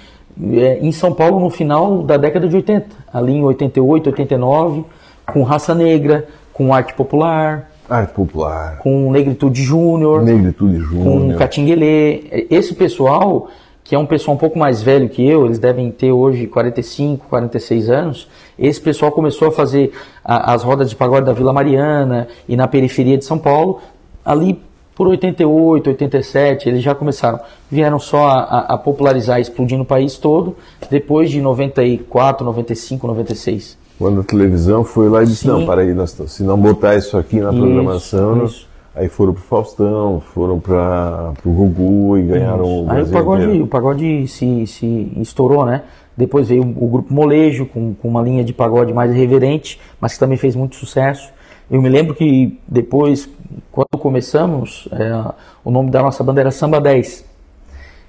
[0.52, 4.84] é, em São Paulo no final da década de 80, ali em 88, 89,
[5.32, 8.78] com Raça Negra, com Arte Popular, Arte popular.
[8.78, 11.38] com Negritude Júnior, Negritude com Júnior.
[11.38, 12.46] Catinguelê.
[12.50, 13.48] Esse pessoal,
[13.84, 17.26] que é um pessoal um pouco mais velho que eu, eles devem ter hoje 45,
[17.28, 18.28] 46 anos.
[18.58, 19.92] Esse pessoal começou a fazer
[20.24, 23.80] a- as rodas de pagode da Vila Mariana e na periferia de São Paulo,
[24.24, 24.60] ali
[24.94, 27.40] por 88, 87, eles já começaram.
[27.70, 30.54] Vieram só a, a- popularizar, explodir no país todo,
[30.90, 33.78] depois de 94, 95, 96.
[33.98, 35.48] Quando a televisão foi lá e disse, Sim.
[35.48, 38.66] não, para aí, nós, se não botar isso aqui na Isso, programação, isso.
[38.94, 43.64] Aí foram pro Faustão, foram para o Gugu e ganharam o Aí o pagode, inteiro.
[43.64, 45.82] o pagode se, se estourou, né?
[46.16, 50.18] Depois veio o grupo Molejo, com, com uma linha de pagode mais irreverente, mas que
[50.18, 51.32] também fez muito sucesso.
[51.70, 53.28] Eu me lembro que depois,
[53.70, 55.32] quando começamos, é,
[55.64, 57.24] o nome da nossa banda era Samba 10.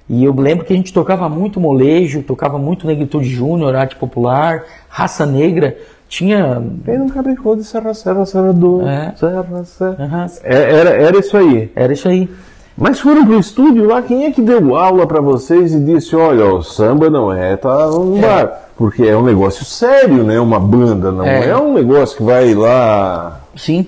[0.08, 4.64] E eu lembro que a gente tocava muito molejo, tocava muito Negritude Júnior, arte popular,
[4.88, 5.78] raça negra.
[6.16, 6.62] Tinha.
[6.84, 8.86] Vem no Capricórnio de Serra, Serra, Serra do.
[8.86, 9.14] É.
[9.16, 9.96] Serra, Serra.
[9.98, 11.72] Aham, É, Era, era isso aí.
[11.74, 12.28] era isso aí.
[12.76, 16.46] Mas foram pro estúdio lá, quem é que deu aula pra vocês e disse, olha,
[16.54, 18.60] o samba não é, tá um bar.
[18.76, 20.40] Porque é um negócio sério, né?
[20.40, 21.56] Uma banda, não é, É.
[21.56, 23.40] um negócio que vai lá.
[23.56, 23.86] Sim.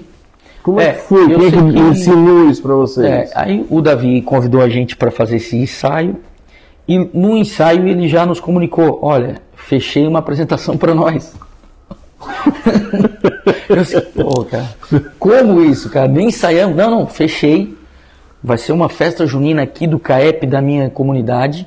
[0.63, 1.27] Como é, É, que foi?
[1.27, 3.07] Quem é que, que- ensinou isso pra vocês?
[3.07, 6.17] É, aí o Davi convidou a gente para fazer esse ensaio
[6.87, 11.35] e no ensaio ele já nos comunicou: olha, fechei uma apresentação para nós.
[13.69, 14.69] Eu disse, pô, cara,
[15.19, 16.09] como isso, cara?
[16.09, 16.77] Nem ensaiamos.
[16.77, 17.77] Não, não, fechei.
[18.43, 21.67] Vai ser uma festa junina aqui do CAEP da minha comunidade.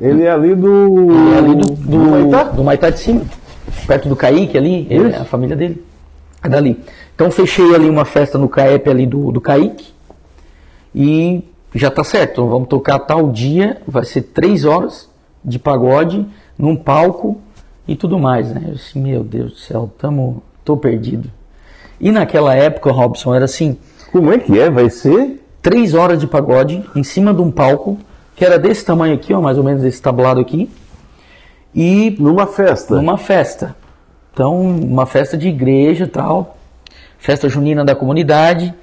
[0.00, 1.08] Ele é ali do.
[1.34, 2.42] É ali do, do, Maitá?
[2.44, 3.22] do Maitá de cima,
[3.86, 5.84] perto do Caíque ali, ele- a família dele.
[6.42, 6.80] É dali.
[7.14, 9.92] Então fechei ali uma festa no CAEP ali do, do Caíque
[10.92, 12.32] e já tá certo.
[12.32, 15.08] Então, vamos tocar tal dia, vai ser três horas
[15.44, 16.26] de pagode
[16.58, 17.40] num palco
[17.86, 18.62] e tudo mais, né?
[18.68, 21.30] Eu disse, meu Deus do céu, tamo, tô perdido.
[22.00, 23.76] E naquela época, Robson, era assim,
[24.10, 24.70] Como é que é?
[24.70, 25.40] Vai ser?
[25.60, 27.96] três horas de pagode em cima de um palco
[28.34, 30.68] que era desse tamanho aqui, ó, mais ou menos desse tablado aqui,
[31.74, 32.96] e Numa festa.
[32.96, 33.76] numa festa.
[34.32, 36.56] Então, uma festa de igreja e tal,
[37.18, 38.74] festa junina da comunidade,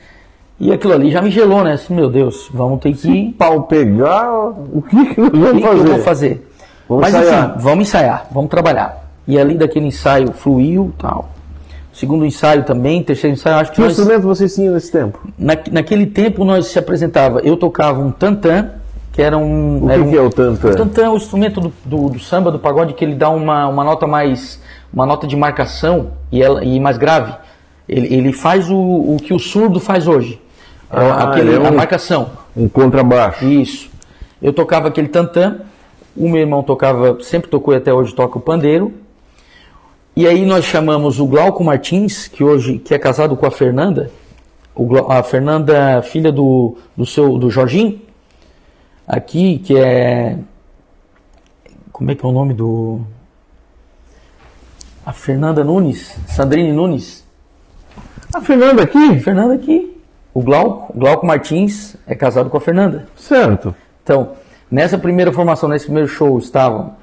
[0.59, 1.73] e aquilo ali já me gelou, né?
[1.73, 3.33] Assim, meu Deus, vamos ter que.
[3.37, 4.31] Pau pegar,
[4.71, 5.89] o que, que nós O vamos que, que eu fazer?
[5.89, 6.48] vou fazer?
[6.89, 7.49] Vamos Mas ensaiar.
[7.51, 9.05] enfim, vamos ensaiar, vamos trabalhar.
[9.27, 11.29] E ali daquele ensaio fluiu tal.
[11.93, 15.19] Segundo ensaio também, terceiro ensaio, acho que Que nós, instrumento vocês tinham nesse tempo?
[15.37, 18.71] na, naquele tempo nós se apresentava, eu tocava um tantã,
[19.11, 19.83] que era um.
[19.85, 20.69] O era que, um, que é o tantã?
[20.69, 23.67] O tantã é o instrumento do, do, do samba, do pagode, que ele dá uma,
[23.67, 24.59] uma nota mais.
[24.91, 27.33] uma nota de marcação e, ela, e mais grave.
[27.87, 30.41] Ele, ele faz o, o que o surdo faz hoje.
[30.89, 32.29] Ah, aquele, ele é A um- marcação.
[32.55, 33.45] Um contrabaixo.
[33.45, 33.89] Isso.
[34.41, 35.57] Eu tocava aquele tantã,
[36.19, 38.93] o meu irmão tocava, sempre tocou e até hoje toca o pandeiro.
[40.15, 44.11] E aí nós chamamos o Glauco Martins, que hoje que é casado com a Fernanda,
[45.07, 48.01] a Fernanda, filha do, do seu do Jorginho,
[49.07, 50.37] aqui, que é
[51.91, 53.01] como é que é o nome do
[55.05, 57.25] a Fernanda Nunes, Sandrine Nunes.
[58.33, 59.19] A Fernanda aqui?
[59.19, 59.97] Fernanda aqui.
[60.33, 63.07] O Glauco, o Glauco Martins é casado com a Fernanda.
[63.15, 63.73] Certo.
[64.03, 64.33] Então,
[64.69, 66.93] nessa primeira formação, nesse primeiro show, estavam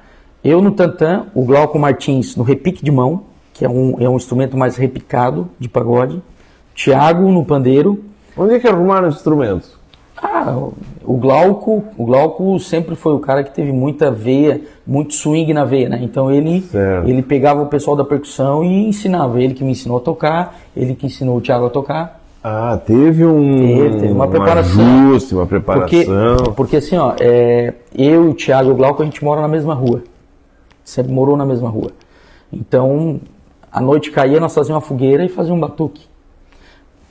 [0.43, 4.15] eu no tantã, o Glauco Martins no repique de mão, que é um, é um
[4.15, 6.21] instrumento mais repicado de pagode,
[6.73, 8.03] Tiago no pandeiro.
[8.37, 9.75] Onde é que arrumaram os instrumentos?
[10.15, 10.55] Ah,
[11.03, 15.65] o Glauco, o Glauco sempre foi o cara que teve muita veia, muito swing na
[15.65, 15.99] veia, né?
[16.01, 17.07] Então ele, Certo.
[17.07, 19.41] ele pegava o pessoal da percussão e ensinava.
[19.41, 22.16] Ele que me ensinou a tocar, ele que ensinou o Thiago a tocar.
[22.49, 25.09] Ah, teve um, Teve, teve uma um preparação.
[25.09, 26.53] ajuste, uma Porque, preparação.
[26.55, 29.73] porque assim, ó, é, eu, o Thiago e o Glauco, a gente mora na mesma
[29.73, 30.03] rua.
[30.81, 31.91] Sempre morou na mesma rua.
[32.51, 33.19] Então,
[33.69, 36.05] a noite caía, nós fazíamos uma fogueira e fazíamos um batuque.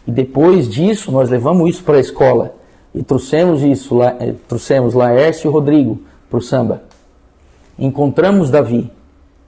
[0.07, 2.55] E depois disso, nós levamos isso para a escola.
[2.95, 6.83] E trouxemos isso, lá, eh, trouxemos Laércio e Rodrigo para o samba.
[7.79, 8.91] Encontramos Davi.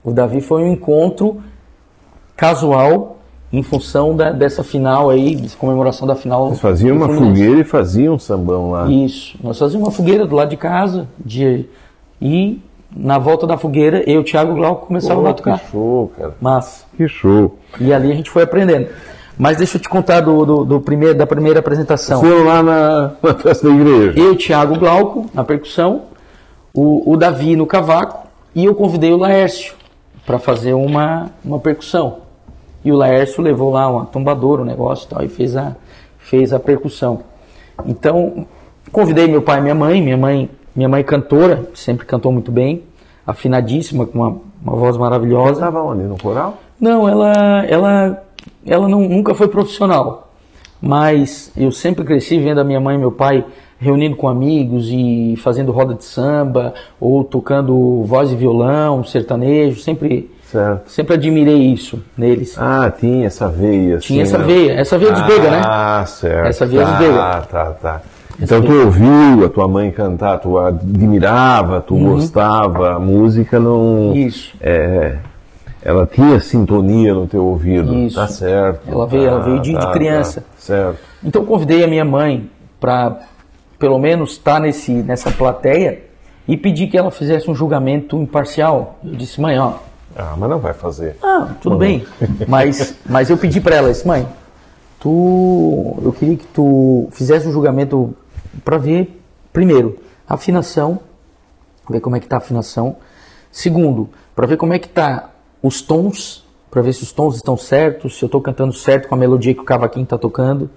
[0.03, 1.41] O Davi foi um encontro
[2.35, 3.17] casual
[3.51, 6.47] em função da- dessa final aí, de comemoração da final.
[6.47, 8.87] Eles faziam uma fogueira e faziam um sambão lá.
[8.89, 9.37] Isso.
[9.43, 11.65] Nós fazíamos uma fogueira do lado de casa de,
[12.21, 12.61] e
[12.95, 15.59] na volta da fogueira eu, Thiago e o Glauco começávamos Pô, a tocar.
[15.59, 16.35] que show, cara.
[16.39, 16.85] Massa.
[16.95, 17.57] Que show.
[17.79, 18.87] E ali a gente foi aprendendo.
[19.37, 22.19] Mas deixa eu te contar do, do, do primeiro, da primeira apresentação.
[22.19, 24.19] Foram lá na, na festa da igreja.
[24.19, 26.03] Eu, Thiago Glauco, na percussão,
[26.73, 29.73] o, o Davi no cavaco e eu convidei o Laércio
[30.25, 32.17] para fazer uma, uma percussão.
[32.83, 35.75] E o Laércio levou lá uma tombadora, um negócio e tal, e fez a,
[36.17, 37.21] fez a percussão.
[37.85, 38.45] Então,
[38.91, 42.83] convidei meu pai e minha mãe, minha mãe, minha mãe cantora, sempre cantou muito bem,
[43.25, 45.53] afinadíssima, com uma, uma voz maravilhosa.
[45.53, 46.03] Estava onde?
[46.03, 46.57] No coral?
[46.79, 48.23] Não, ela, ela,
[48.65, 50.31] ela não, nunca foi profissional,
[50.81, 53.43] mas eu sempre cresci vendo a minha mãe e meu pai
[53.79, 60.29] reunindo com amigos e fazendo roda de samba ou tocando voz e violão, sertanejo, sempre,
[60.51, 60.89] Certo.
[60.89, 62.55] sempre admirei isso neles.
[62.57, 63.97] Ah, tinha essa veia.
[63.97, 64.43] assim, Tinha essa né?
[64.45, 65.61] veia, essa veia dos Bega, né?
[65.63, 66.47] Ah, certo.
[66.47, 67.41] Essa veia dos tá, Bega.
[67.49, 68.01] Tá, tá.
[68.41, 74.09] Então tu ouviu a tua mãe cantar, tu admirava, tu gostava, a música não.
[74.09, 74.15] Uhum.
[74.15, 74.53] Isso.
[74.61, 75.17] É,
[75.83, 77.93] ela tinha sintonia no teu ouvido.
[77.93, 78.15] Isso.
[78.15, 78.81] Tá certo.
[78.89, 80.41] Ela veio- ela Tá, veio de- de tá, criança.
[80.41, 80.97] tá, certo.
[81.23, 83.17] Então eu convidei a minha mãe para
[83.77, 85.99] pelo menos estar nesse, nessa plateia
[86.47, 88.99] e pedi que ela fizesse um julgamento imparcial.
[89.03, 89.73] Eu disse, mãe, ó,
[90.15, 91.17] Ah, mas não vai fazer.
[91.23, 92.05] Ah, tudo bem.
[92.47, 94.27] Mas, mas eu pedi para ela, disse, mãe,
[94.99, 98.13] tu, eu queria que tu fizesse um julgamento
[98.65, 99.21] para ver,
[99.53, 100.99] primeiro, a afinação,
[101.89, 102.97] ver como é que tá a afinação.
[103.51, 105.29] Segundo, para ver como é que tá
[105.61, 109.15] os tons para ver se os tons estão certos, se eu estou cantando certo com
[109.15, 110.69] a melodia que o cavaquinho está tocando,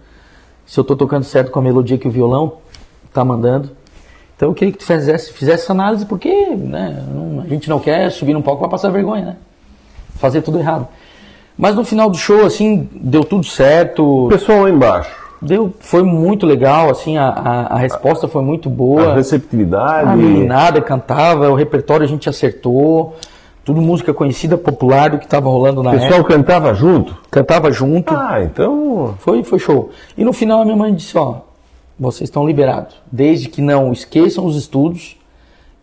[0.65, 2.59] se eu estou tocando certo com a melodia que o violão
[3.07, 3.71] está mandando.
[4.43, 7.79] Então eu queria que tu fizesse, fizesse essa análise, porque né, não, a gente não
[7.79, 9.37] quer subir num palco para passar vergonha, né?
[10.17, 10.89] Fazer tudo errado.
[11.57, 14.27] Mas no final do show, assim, deu tudo certo.
[14.27, 15.15] O pessoal lá embaixo.
[15.41, 19.13] Deu, foi muito legal, assim, a, a, a resposta foi muito boa.
[19.13, 20.09] A receptividade.
[20.09, 23.15] A meninada cantava, o repertório a gente acertou.
[23.65, 26.35] Tudo música conhecida, popular do que estava rolando na O pessoal época.
[26.35, 27.17] cantava junto?
[27.31, 28.13] Cantava junto.
[28.13, 29.15] Ah, então.
[29.21, 29.91] Foi, foi show.
[30.19, 31.43] E no final a minha mãe disse, ó,
[31.99, 32.97] vocês estão liberados.
[33.11, 35.17] Desde que não esqueçam os estudos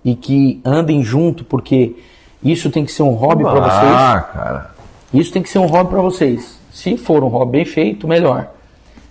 [0.03, 1.95] e que andem junto, porque
[2.43, 3.93] isso tem que ser um hobby para vocês.
[3.93, 4.71] Ah, cara.
[5.13, 6.59] Isso tem que ser um hobby para vocês.
[6.71, 8.49] Se for um hobby bem feito, melhor.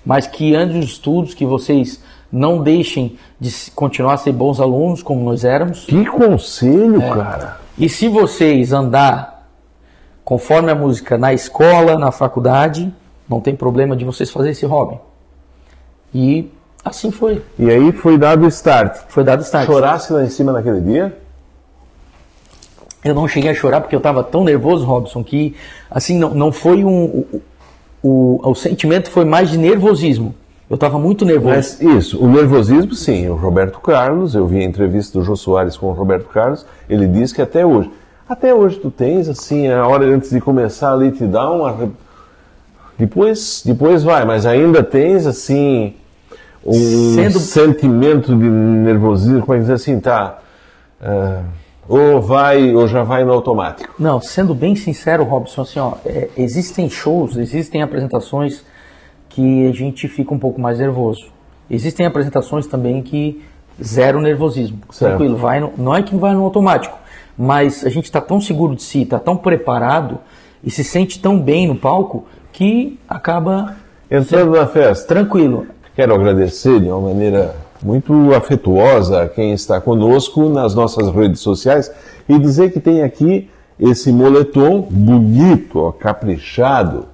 [0.05, 5.03] Mas que andem os estudos, que vocês não deixem de continuar a ser bons alunos,
[5.03, 5.85] como nós éramos.
[5.85, 7.09] Que conselho, É.
[7.09, 7.61] cara.
[7.77, 9.47] E se vocês andar
[10.25, 12.93] conforme a música na escola, na faculdade,
[13.29, 14.99] não tem problema de vocês fazer esse hobby.
[16.15, 16.51] E
[16.85, 17.43] assim foi.
[17.59, 18.99] E aí foi dado o start.
[19.09, 19.67] Foi dado start.
[19.67, 21.17] Chorasse lá em cima naquele dia?
[23.05, 25.55] Eu não cheguei a chorar porque eu estava tão nervoso, Robson, que
[25.91, 27.05] assim não, não foi um.
[27.05, 27.43] O,
[28.03, 30.35] o, o sentimento foi mais de nervosismo.
[30.69, 31.55] Eu estava muito nervoso.
[31.55, 33.29] Mas isso, o nervosismo, sim.
[33.29, 37.07] O Roberto Carlos, eu vi a entrevista do Jô Soares com o Roberto Carlos, ele
[37.07, 37.91] diz que até hoje.
[38.29, 41.91] Até hoje tu tens, assim, a hora antes de começar ali te dá uma.
[42.99, 45.95] Depois, depois vai, mas ainda tens, assim,
[46.69, 50.39] um Sendo- sentimento de nervosismo, como é que dizer assim, tá.
[51.01, 51.43] ah,
[51.89, 53.95] ou vai, ou já vai no automático.
[53.99, 58.63] Não, sendo bem sincero, Robson, assim, ó, é, existem shows, existem apresentações
[59.31, 61.27] que a gente fica um pouco mais nervoso.
[61.71, 63.43] Existem apresentações também que
[63.83, 64.81] zero nervosismo.
[64.91, 65.11] Certo.
[65.17, 66.99] Tranquilo, vai no- não é que vai no automático,
[67.39, 70.19] mas a gente está tão seguro de si, está tão preparado
[70.63, 73.77] e se sente tão bem no palco que acaba
[74.11, 75.67] Entrando na festa, tranquilo.
[75.99, 81.91] Quero agradecer de uma maneira muito afetuosa a quem está conosco nas nossas redes sociais
[82.29, 87.07] e dizer que tem aqui esse moletom bonito, ó, caprichado,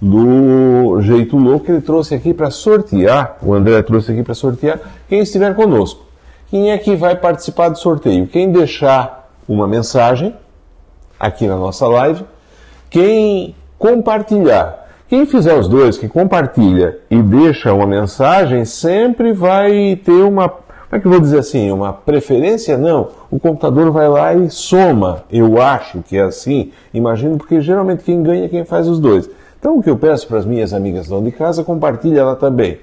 [0.00, 3.36] do jeito louco que ele trouxe aqui para sortear.
[3.42, 6.02] O André trouxe aqui para sortear quem estiver conosco.
[6.48, 8.26] Quem é que vai participar do sorteio?
[8.26, 10.34] Quem deixar uma mensagem
[11.20, 12.24] aqui na nossa live,
[12.88, 14.81] quem compartilhar.
[15.12, 20.48] Quem fizer os dois, que compartilha e deixa uma mensagem, sempre vai ter uma.
[20.48, 21.70] Como é que eu vou dizer assim?
[21.70, 22.78] Uma preferência?
[22.78, 23.10] Não.
[23.30, 25.24] O computador vai lá e soma.
[25.30, 26.72] Eu acho que é assim.
[26.94, 29.28] Imagino, porque geralmente quem ganha é quem faz os dois.
[29.60, 32.78] Então o que eu peço para as minhas amigas lá de casa, compartilha lá também.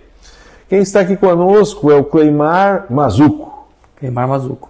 [0.69, 3.67] Quem está aqui conosco é o Cleimar Mazuco.
[3.99, 4.69] Queimar Mazuco.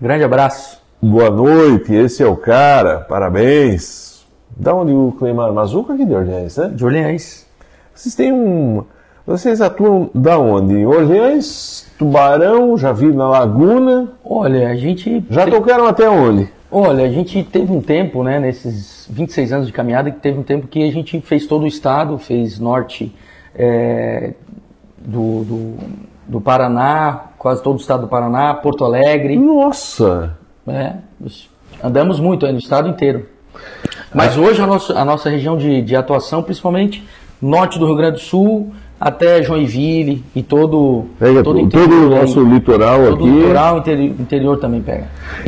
[0.00, 0.80] Grande abraço.
[1.02, 4.09] Boa noite, esse é o cara, parabéns.
[4.56, 6.68] Da onde o Cleimar Mazuco aqui de Orleans, né?
[6.74, 7.46] De Orleans.
[7.94, 8.82] Vocês têm um.
[9.26, 10.84] Vocês atuam da onde?
[10.84, 14.12] Orleans, Tubarão, já vi na Laguna.
[14.24, 15.24] Olha, a gente.
[15.30, 16.48] Já te- tocaram até onde?
[16.72, 20.42] Olha, a gente teve um tempo, né, nesses 26 anos de caminhada, que teve um
[20.42, 23.12] tempo que a gente fez todo o estado, fez norte
[23.56, 24.34] é,
[24.98, 25.74] do, do,
[26.28, 30.36] do Paraná, quase todo o estado do Paraná, Porto Alegre, Nossa!
[30.64, 31.00] né,
[31.82, 33.26] andamos muito aí no estado inteiro.
[34.14, 37.06] Mas hoje a nossa, a nossa região de, de atuação, principalmente
[37.40, 42.14] norte do Rio Grande do Sul, até Joinville e todo, Pega todo, todo, todo o
[42.14, 42.20] aí.
[42.20, 43.22] nosso litoral todo aqui.
[43.24, 45.04] o litoral interi- interior também pega.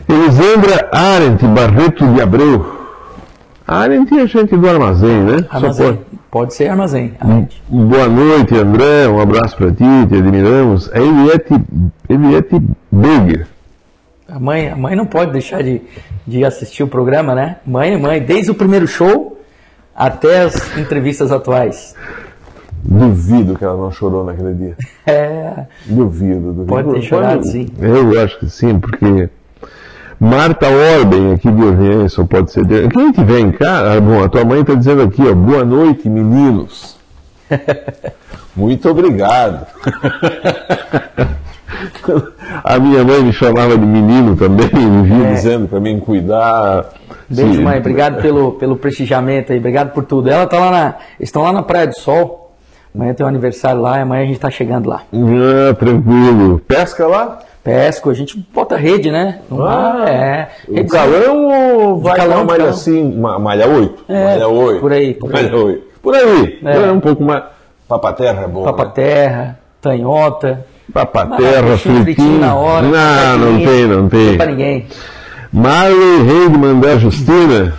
[0.09, 2.81] Elisandra Arendt Barreto de Abreu.
[3.67, 5.45] Arendt é gente do armazém, né?
[5.51, 5.87] Armazém.
[5.87, 7.13] pode- Pode ser armazém.
[7.21, 7.63] Arente.
[7.69, 9.07] Boa noite, André.
[9.07, 10.91] Um abraço para ti, te admiramos.
[10.95, 11.55] É Eliette,
[12.09, 13.47] Eliette Beger.
[14.31, 15.83] A mãe, a mãe não pode deixar de,
[16.27, 17.57] de assistir o programa, né?
[17.67, 19.39] Mãe mãe, desde o primeiro show
[19.95, 21.95] até as entrevistas atuais.
[22.85, 24.77] Duvido que ela não chorou naquele dia.
[25.05, 26.67] É, Duvido, duvido.
[26.67, 27.67] Pode ter chorado, sim.
[27.81, 29.29] Eu acho que sim, porque
[30.19, 32.65] Marta Orben, aqui de Orleans, só pode ser.
[32.65, 32.89] De...
[32.89, 33.95] Quem que vem cá?
[33.95, 36.97] Ah, bom, a tua mãe está dizendo aqui, ó, boa noite, meninos.
[38.55, 39.67] Muito obrigado.
[42.65, 45.33] A minha mãe me chamava de menino também, me via É.
[45.33, 46.87] dizendo para mim cuidar.
[47.29, 47.63] beijo, Sim.
[47.63, 47.79] mãe.
[47.79, 50.29] Obrigado pelo, pelo prestigiamento aí, obrigado por tudo.
[50.31, 50.95] Ela tá lá na.
[51.21, 52.55] Estão lá na Praia do Sol.
[52.95, 55.03] Amanhã tem um aniversário lá e amanhã a gente tá chegando lá.
[55.13, 56.61] Ah, tranquilo.
[56.69, 57.39] Pesca lá?
[57.65, 59.39] Pesco, a gente bota rede, né?
[59.51, 60.49] Não Ah, é.
[60.69, 64.05] O Rede- calão ou vai calão, uma malha assim, malha 8?
[64.09, 64.81] É, malha 8.
[64.81, 65.43] por aí, por aí.
[65.45, 65.83] Malha 8.
[66.03, 66.59] Por aí.
[66.65, 66.77] É.
[66.89, 66.93] É.
[66.93, 67.45] um pouco mais.
[67.89, 68.65] Papaterra é bom.
[68.65, 69.55] Papa né?
[69.81, 70.67] tanhota.
[70.93, 72.41] Papaterra, Ah, fritinho fritinho.
[72.41, 72.87] na hora.
[72.87, 73.69] Não, não fritinho.
[73.71, 74.27] tem, não tem.
[74.31, 74.87] Não pra ninguém.
[75.53, 77.75] Marley Reidman da Justina.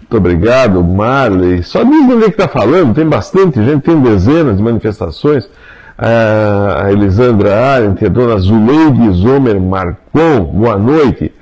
[0.00, 1.62] Muito obrigado, Marley.
[1.62, 5.48] Só diz onde é que está falando, tem bastante gente, tem dezenas de manifestações.
[5.96, 11.32] A Elisandra Arendt, a dona Zuleide Zomer Marcon, boa noite.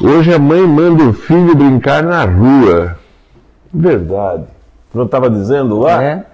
[0.00, 2.96] Hoje a mãe manda o filho brincar na rua.
[3.72, 4.44] Verdade.
[4.92, 6.24] Não estava dizendo lá É.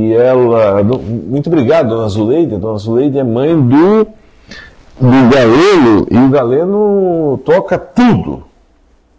[0.00, 0.82] que ela.
[0.82, 2.56] Muito obrigado, dona Zuleide.
[2.56, 4.06] Dona Zuleide é mãe do,
[4.98, 8.44] do Galeno e o Galeno toca tudo.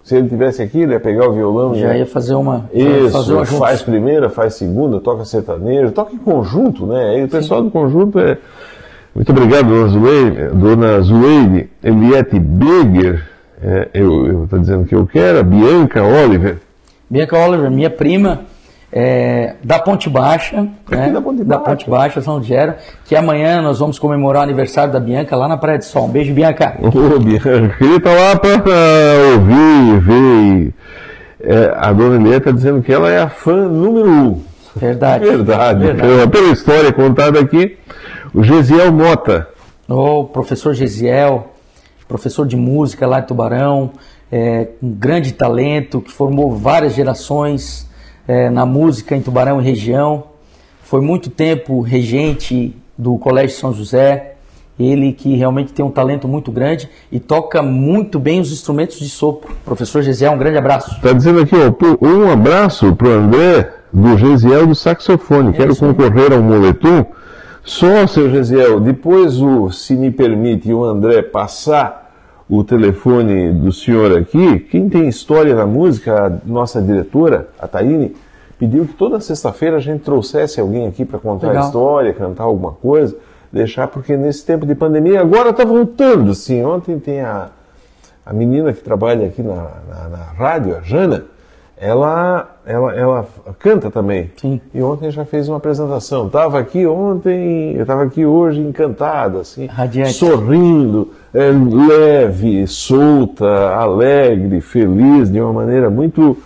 [0.03, 2.65] Se ele tivesse aqui, ele ia pegar o violão e Já ia fazer uma.
[2.73, 7.19] isso, fazer uma faz primeira, faz segunda, toca sertanejo, toca em conjunto, né?
[7.19, 8.37] E o pessoal do conjunto é.
[9.13, 13.27] Muito obrigado, dona Zuleide, dona Zuleide Eliette Beger,
[13.61, 16.57] é, eu estou dizendo que eu quero, a Bianca Oliver.
[17.09, 18.41] Bianca Oliver, minha prima,
[18.91, 21.09] é, da Ponte Baixa, né?
[21.09, 21.63] da Ponte Baixa.
[21.63, 22.73] Ponte Baixa, São Gero,
[23.05, 26.05] que amanhã nós vamos comemorar o aniversário da Bianca lá na Praia de Sol.
[26.05, 26.77] Um beijo, Bianca.
[26.81, 28.53] Ô, Bianca, ele tá lá para
[29.33, 30.73] ouvir, ver.
[31.43, 34.41] É, a dona Eliette está dizendo que ela é a fã número um.
[34.75, 35.25] Verdade.
[35.25, 35.79] Verdade.
[35.79, 36.07] Verdade.
[36.07, 37.77] Pela, pela história contada aqui,
[38.33, 39.47] o Gesiel Mota.
[39.87, 41.51] O professor Gesiel,
[42.07, 43.91] professor de música lá de Tubarão,
[44.31, 47.89] é, um grande talento, que formou várias gerações
[48.31, 50.23] é, na música em Tubarão e região.
[50.83, 54.35] Foi muito tempo regente do Colégio São José.
[54.79, 59.09] Ele que realmente tem um talento muito grande e toca muito bem os instrumentos de
[59.09, 59.53] sopro.
[59.65, 60.95] Professor Gesiel, um grande abraço.
[60.95, 65.51] Está dizendo aqui, ó, um abraço para o André do Gesiel do saxofone.
[65.51, 65.93] Quero isso aí.
[65.93, 67.05] concorrer ao moletom.
[67.65, 72.10] Só, seu Gesiel, depois o, se me permite, o André passar
[72.51, 78.13] o telefone do senhor aqui, quem tem história na música, a nossa diretora, a Taine,
[78.59, 81.65] pediu que toda sexta-feira a gente trouxesse alguém aqui para contar a Legal.
[81.65, 83.15] história, cantar alguma coisa,
[83.53, 86.61] deixar, porque nesse tempo de pandemia, agora está voltando, assim.
[86.61, 87.51] Ontem tem a,
[88.25, 91.23] a menina que trabalha aqui na, na, na rádio, a Jana,
[91.77, 93.27] ela, ela, ela
[93.59, 94.29] canta também.
[94.35, 94.59] Sim.
[94.73, 96.27] E ontem já fez uma apresentação.
[96.27, 100.13] Estava aqui ontem, eu estava aqui hoje encantada, assim, Radiante.
[100.13, 106.37] sorrindo, é, leve, solta, alegre, feliz, de uma maneira muito,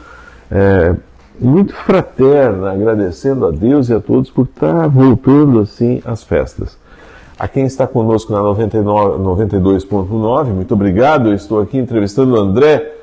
[0.51, 0.95] é,
[1.39, 6.77] muito fraterna, agradecendo a Deus e a todos por estar voltando assim às festas.
[7.37, 11.29] A quem está conosco na 99 92.9, muito obrigado.
[11.29, 12.93] Eu estou aqui entrevistando o André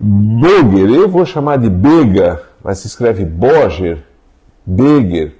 [0.00, 0.90] Boger.
[0.90, 3.98] Eu vou chamar de Bega, mas se escreve Boger,
[4.66, 5.32] Beger,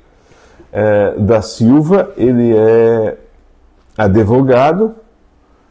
[0.72, 2.12] é, da Silva.
[2.16, 3.16] Ele é
[3.96, 4.94] advogado,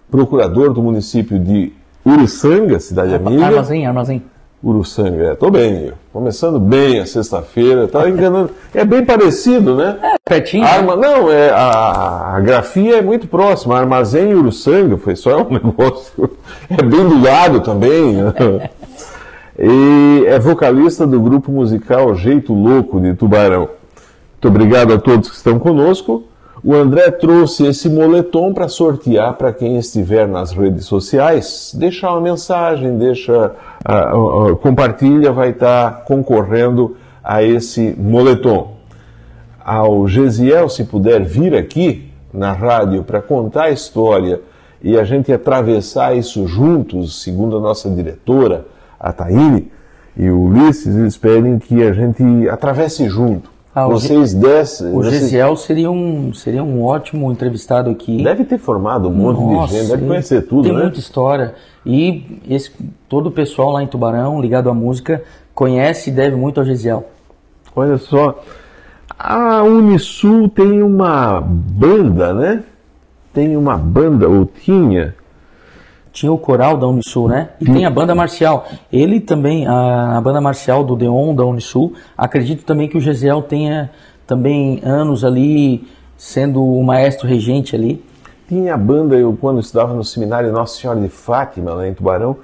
[0.09, 1.71] procurador do município de
[2.05, 3.45] Uruçanga, cidade amiga.
[3.45, 4.23] Armazém, armazém.
[4.63, 8.49] Uruçanga, é, tô bem, começando bem a sexta-feira, tá enganando.
[8.73, 9.97] É bem parecido, né?
[10.25, 10.63] Pertinho.
[10.63, 10.69] né?
[10.69, 13.77] Arma, não, é, a, a grafia é muito próxima.
[13.77, 16.31] Armazém e Uruçanga foi só um negócio.
[16.69, 18.13] É bem do lado também.
[18.13, 18.69] né?
[19.59, 23.69] E é vocalista do grupo musical Jeito Louco de Tubarão.
[24.33, 26.23] Muito obrigado a todos que estão conosco.
[26.63, 31.71] O André trouxe esse moletom para sortear para quem estiver nas redes sociais.
[31.77, 33.51] Deixa uma mensagem, deixa,
[33.85, 38.77] ah, ah, compartilha, vai estar concorrendo a esse moletom
[39.67, 44.39] ao Gesiel, se puder vir aqui na rádio para contar a história
[44.81, 48.65] e a gente atravessar isso juntos, segundo a nossa diretora,
[48.97, 49.69] a Taine
[50.15, 53.56] e o Ulisses, eles pedem que a gente atravesse junto.
[53.79, 54.87] Ah, o Vocês descem.
[54.89, 58.23] O vocês- Gesiel seria um, seria um ótimo entrevistado aqui.
[58.23, 60.81] Deve ter formado um monte Nossa, de gente, deve conhecer tudo, Tem né?
[60.81, 61.53] muita história.
[61.85, 62.71] E esse,
[63.07, 65.21] todo o pessoal lá em Tubarão, ligado à música,
[65.53, 67.05] conhece e deve muito ao Gesiel.
[67.75, 68.41] Olha só,
[69.19, 72.63] a Unisul tem uma banda, né?
[73.31, 75.13] Tem uma banda, ou tinha,
[76.17, 77.49] Tinha o coral da Unisul, né?
[77.61, 78.65] E tem a banda marcial.
[78.91, 83.43] Ele também, a, a banda marcial do Deon da Unisul, acredito também que o Gesiel
[83.43, 83.91] tenha
[84.25, 85.87] também anos ali
[86.17, 88.03] sendo o maestro regente ali.
[88.49, 92.37] Tinha a banda, eu quando estudava no seminário Nossa Senhora de Fátima, lá em Tubarão,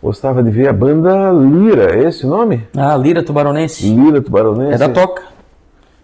[0.00, 2.62] gostava de ver a banda Lira, é esse o nome?
[2.76, 3.92] A Lira Tubaronense.
[3.92, 4.74] Lira Tubaronense.
[4.74, 5.22] É da Toca.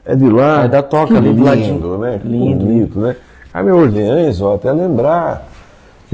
[0.04, 0.64] É de lá.
[0.64, 1.98] É da Toca, que ali do lindo, ladinho.
[1.98, 2.20] né?
[2.24, 2.64] Lindo.
[2.64, 3.14] bonito, né?
[3.52, 5.51] Carmen Orleans, ó, até lembrar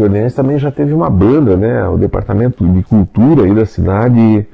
[0.02, 1.86] Orleans também já teve uma banda, né?
[1.88, 4.46] O Departamento de Cultura aí da cidade.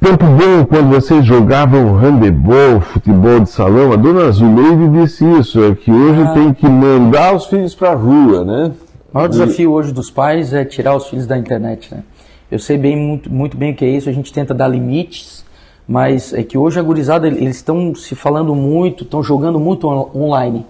[0.00, 3.92] Tempo bom quando vocês jogavam handebol, futebol de salão.
[3.92, 6.32] A dona Zuleide disse isso, é que hoje Ah.
[6.34, 8.70] tem que mandar os filhos pra rua, né?
[9.12, 12.02] O maior desafio hoje dos pais é tirar os filhos da internet, né?
[12.50, 15.44] Eu sei bem muito, muito bem o que é isso, a gente tenta dar limites,
[15.86, 20.10] mas é que hoje a gurizada, eles estão se falando muito, estão jogando muito on-
[20.14, 20.64] online.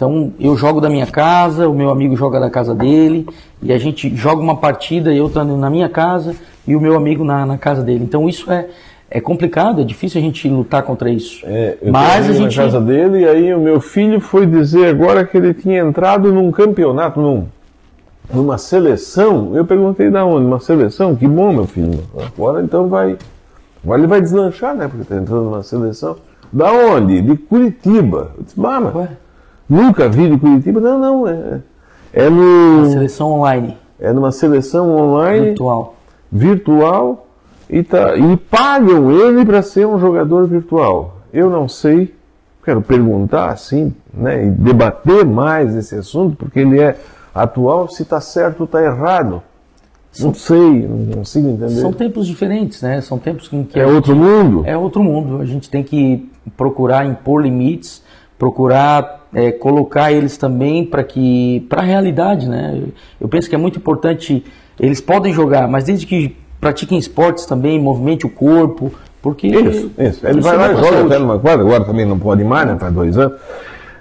[0.00, 3.28] Então, eu jogo da minha casa, o meu amigo joga da casa dele,
[3.62, 6.34] e a gente joga uma partida, eu estando na minha casa,
[6.66, 8.02] e o meu amigo na, na casa dele.
[8.04, 8.66] Então isso é,
[9.10, 11.44] é complicado, é difícil a gente lutar contra isso.
[11.44, 12.56] É, eu Mas a gente.
[12.56, 16.32] na casa dele e aí o meu filho foi dizer agora que ele tinha entrado
[16.32, 17.46] num campeonato, num,
[18.32, 19.54] numa seleção.
[19.54, 20.46] Eu perguntei da onde?
[20.46, 21.14] Uma seleção?
[21.14, 22.02] Que bom, meu filho.
[22.34, 23.18] Agora então vai.
[23.84, 24.88] Agora ele vai deslanchar, né?
[24.88, 26.16] Porque está entrando numa seleção.
[26.50, 27.20] Da onde?
[27.20, 28.30] De Curitiba.
[28.38, 29.08] Eu disse, "Bah, mas Ué,
[29.70, 30.80] nunca vi de Curitiba.
[30.80, 31.28] Não, não.
[31.28, 31.60] É,
[32.12, 35.94] é, no, seleção online, é numa seleção online virtual.
[36.30, 37.26] virtual
[37.68, 41.18] e, tá, e pagam ele para ser um jogador virtual.
[41.32, 42.12] Eu não sei,
[42.64, 46.98] quero perguntar assim, né, e debater mais esse assunto, porque ele é
[47.32, 49.40] atual, se está certo ou está errado.
[50.18, 51.80] Não sei, não consigo entender.
[51.80, 53.00] São tempos diferentes, né?
[53.00, 54.64] São tempos em que É outro mundo?
[54.66, 55.40] É outro mundo.
[55.40, 58.02] A gente tem que procurar impor limites,
[58.40, 62.82] procurar é, colocar eles também para que para a realidade, né?
[63.20, 64.42] Eu penso que é muito importante.
[64.78, 70.26] Eles podem jogar, mas desde que pratiquem esportes também, movimente o corpo, porque Isso, isso.
[70.26, 72.78] Ele vai lá e joga até numa quadra, agora também não pode mais, né?
[72.78, 73.38] Faz dois anos.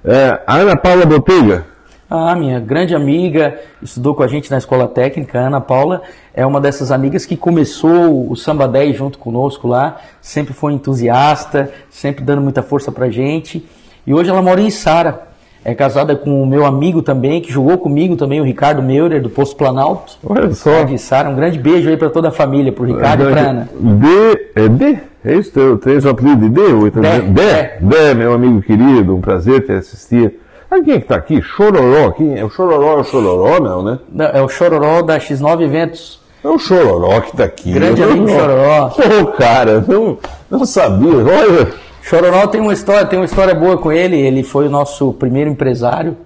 [0.06, 1.66] É, a Ana Paula Botega,
[2.10, 6.02] Ah, minha grande amiga, estudou com a gente na escola técnica, a Ana Paula,
[6.34, 11.70] é uma dessas amigas que começou o Samba 10 junto conosco lá, sempre foi entusiasta,
[11.90, 13.68] sempre dando muita força pra gente.
[14.10, 15.28] E hoje ela mora em Sara.
[15.64, 19.30] É casada com o meu amigo também, que jogou comigo também, o Ricardo Meurer, do
[19.30, 20.14] Posto Planalto.
[20.26, 20.84] olha só.
[20.84, 23.70] De Sara, um grande beijo aí pra toda a família, pro Ricardo e pra Ana.
[23.80, 24.08] D,
[24.56, 24.98] é D?
[25.24, 25.52] É isso?
[25.52, 26.62] Teu, tens o apelido de D?
[26.74, 27.42] Ou então- D.
[27.82, 30.40] Dé, meu amigo querido, um prazer te assistir.
[30.68, 31.40] Sabe quem é que tá aqui?
[31.40, 32.12] Chororó.
[32.14, 32.44] Quem é?
[32.44, 34.00] O Chororó é o Chororó, não, né?
[34.12, 36.20] Não, É o Chororó da X9 Eventos.
[36.44, 37.74] É o Chororó que tá aqui.
[37.74, 38.88] Grande amigo Chororó.
[39.22, 40.18] Ô, cara, não,
[40.50, 41.10] não sabia.
[41.12, 41.68] Olha,
[42.10, 44.18] Chororó tem uma história, tem uma história boa com ele.
[44.20, 46.18] Ele foi o nosso primeiro empresário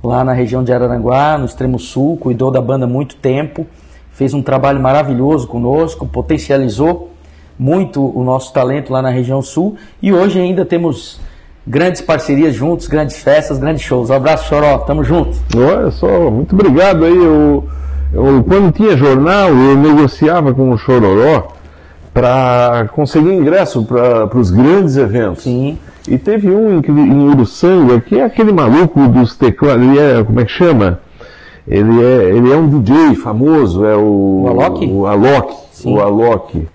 [0.00, 3.66] lá na região de Araranguá, no extremo sul, cuidou da banda muito tempo,
[4.12, 7.10] fez um trabalho maravilhoso conosco, potencializou
[7.58, 11.20] muito o nosso talento lá na região sul e hoje ainda temos
[11.66, 14.10] grandes parcerias juntos, grandes festas, grandes shows.
[14.10, 15.36] Um abraço, Choró, tamo junto.
[15.56, 17.16] olha só, muito obrigado aí.
[17.16, 17.64] Eu,
[18.12, 21.48] eu, quando tinha jornal, eu negociava com o Chororó
[22.12, 25.44] para conseguir ingresso para os grandes eventos.
[25.44, 25.78] Sim.
[26.08, 30.40] E teve um em, em Uruçanga, que é aquele maluco dos teclados, ele é, como
[30.40, 31.00] é que chama?
[31.66, 34.42] Ele é, ele é um DJ famoso, é o...
[34.44, 34.86] O Alok?
[34.86, 35.94] O Alok, Sim.
[35.94, 36.66] o Alok.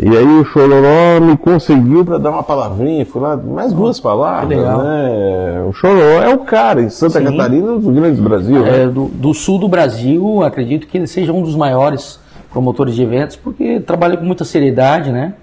[0.00, 4.48] E aí o Chororó me conseguiu para dar uma palavrinha, fui lá, mais duas palavras,
[4.48, 4.78] que legal.
[4.78, 5.64] né?
[5.68, 7.26] O Chororó é o cara, em Santa Sim.
[7.26, 8.82] Catarina, um dos grandes do Brasil, né?
[8.82, 12.18] É, do, do sul do Brasil, acredito que ele seja um dos maiores
[12.52, 15.34] promotores de eventos, porque trabalha com muita seriedade, né?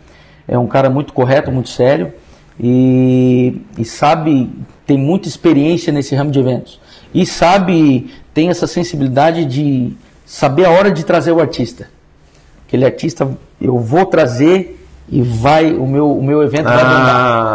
[0.48, 2.14] É um cara muito correto, muito sério
[2.60, 4.50] e, e sabe,
[4.86, 6.80] tem muita experiência nesse ramo de eventos.
[7.14, 9.94] E sabe, tem essa sensibilidade de
[10.26, 11.90] saber a hora de trazer o artista.
[12.68, 14.79] Aquele artista, eu vou trazer
[15.12, 16.84] e vai, o meu, o meu evento vai Ah,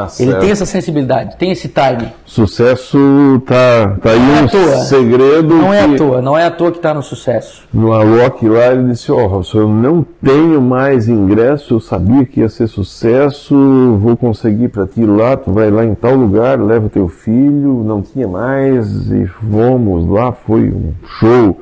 [0.07, 0.13] bombar.
[0.19, 2.09] Ele tem essa sensibilidade, tem esse time.
[2.25, 4.77] Sucesso tá, tá aí Não é um à toa.
[4.85, 7.63] segredo Não é que- à toa, não é à toa que está no sucesso.
[7.73, 12.41] no Alok lá, ele disse, ó, Robson, eu não tenho mais ingresso, eu sabia que
[12.41, 13.55] ia ser sucesso,
[14.01, 18.03] vou conseguir para ti lá, tu vai lá em tal lugar, leva teu filho, não
[18.03, 21.61] tinha mais, e fomos lá, foi um show.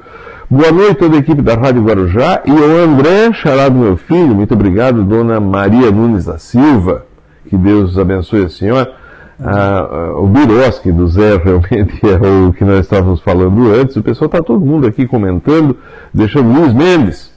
[0.52, 4.52] Boa noite toda a equipe da Rádio Guarujá e o André, charado meu filho, muito
[4.52, 7.06] obrigado, dona Maria Nunes da Silva,
[7.48, 8.92] que Deus abençoe a senhora.
[9.42, 13.96] Ah, ah, o Biroski do Zé realmente é o que nós estávamos falando antes.
[13.96, 15.74] O pessoal está todo mundo aqui comentando,
[16.12, 17.32] deixando Luiz Mendes.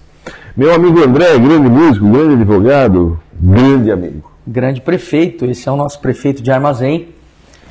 [0.58, 4.30] Meu amigo André, grande músico, grande advogado, grande amigo.
[4.46, 7.08] Grande prefeito, esse é o nosso prefeito de Armazém.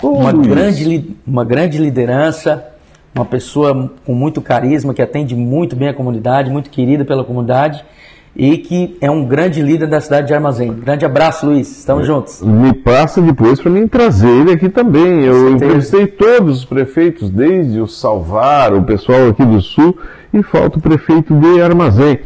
[0.00, 0.46] Ô, Uma Luiz.
[0.48, 2.64] grande, uma grande liderança,
[3.14, 7.84] uma pessoa com muito carisma, que atende muito bem a comunidade, muito querida pela comunidade
[8.36, 10.72] e que é um grande líder da cidade de Armazém.
[10.72, 11.70] Grande abraço, Luiz.
[11.78, 12.42] Estamos juntos.
[12.42, 15.24] Me passa depois para mim trazer ele aqui também.
[15.24, 19.96] Eu entrevistei todos os prefeitos, desde o Salvar, o pessoal aqui do Sul,
[20.32, 22.18] e falta o prefeito de Armazém.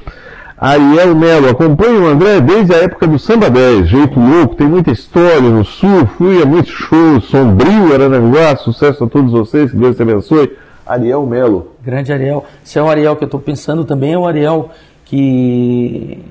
[0.57, 4.91] Ariel Melo, acompanho o André desde a época do Samba 10, jeito louco, tem muita
[4.91, 9.95] história no Sul, fui a muitos shows, Sombrio, Aranaguá, sucesso a todos vocês, que Deus
[9.95, 10.51] te abençoe.
[10.89, 11.75] Ariel Melo.
[11.85, 12.45] Grande Ariel.
[12.65, 14.71] Se é o Ariel que eu estou pensando também, é o Ariel
[15.05, 16.25] que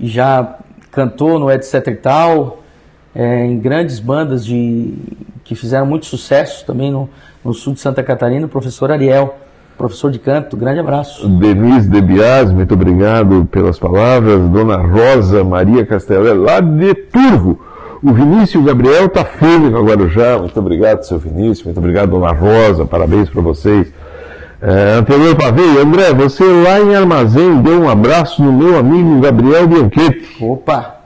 [0.00, 0.58] já
[0.90, 2.62] cantou no Etc e tal,
[3.14, 4.94] é, em grandes bandas de,
[5.44, 7.08] que fizeram muito sucesso também no,
[7.44, 9.34] no sul de Santa Catarina, o professor Ariel,
[9.76, 10.56] professor de canto.
[10.56, 11.28] Grande abraço.
[11.28, 14.40] Denise Debias, muito obrigado pelas palavras.
[14.48, 17.60] Dona Rosa Maria Castelé, lá de Turvo.
[18.02, 20.38] O Vinícius Gabriel está firme com a Guarujá.
[20.38, 21.64] Muito obrigado, seu Vinícius.
[21.64, 22.84] Muito obrigado, Dona Rosa.
[22.84, 23.92] Parabéns para vocês.
[24.60, 29.66] É, Antenor Pavei, André, você lá em Armazém deu um abraço no meu amigo Gabriel
[29.66, 30.42] Bianchetti.
[30.42, 30.96] Opa,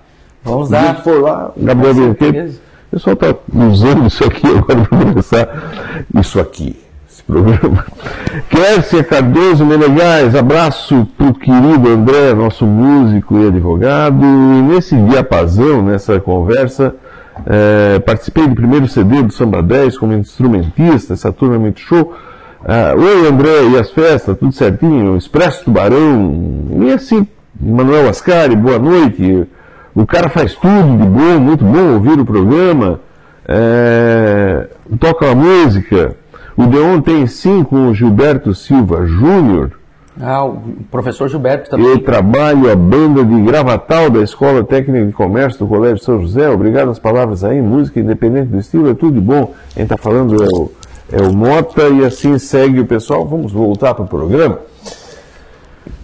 [0.44, 1.02] vamos dar.
[1.06, 2.60] lá, Gabriel Bianchetti.
[2.92, 6.06] O pessoal está usando isso aqui agora para começar.
[6.14, 6.76] Isso aqui,
[7.30, 7.84] programa.
[8.48, 14.24] Kércia Cardoso Menegais, abraço para o querido André, nosso músico e advogado.
[14.24, 16.94] E nesse diapasão, nessa conversa,
[17.46, 22.12] eh, participei do primeiro CD do Samba 10 como instrumentista, essa turma é muito show.
[22.64, 25.16] Ah, Oi André, e as festas, tudo certinho?
[25.16, 27.26] Expresso Tubarão, e assim,
[27.58, 29.46] Manuel Ascari, boa noite.
[29.94, 33.00] O cara faz tudo de bom, muito bom ouvir o programa.
[33.48, 34.68] É,
[34.98, 36.16] toca a música.
[36.56, 39.72] O Deon tem sim com o Gilberto Silva Júnior.
[40.20, 41.86] Ah, o professor Gilberto também.
[41.86, 46.48] Eu trabalho a banda de Gravatal da Escola Técnica de Comércio do Colégio São José.
[46.50, 47.60] Obrigado às palavras aí.
[47.62, 49.54] Música independente do estilo, é tudo de bom.
[49.74, 50.72] Quem está falando é o,
[51.12, 53.26] é o Mota e assim segue o pessoal.
[53.26, 54.58] Vamos voltar para o programa.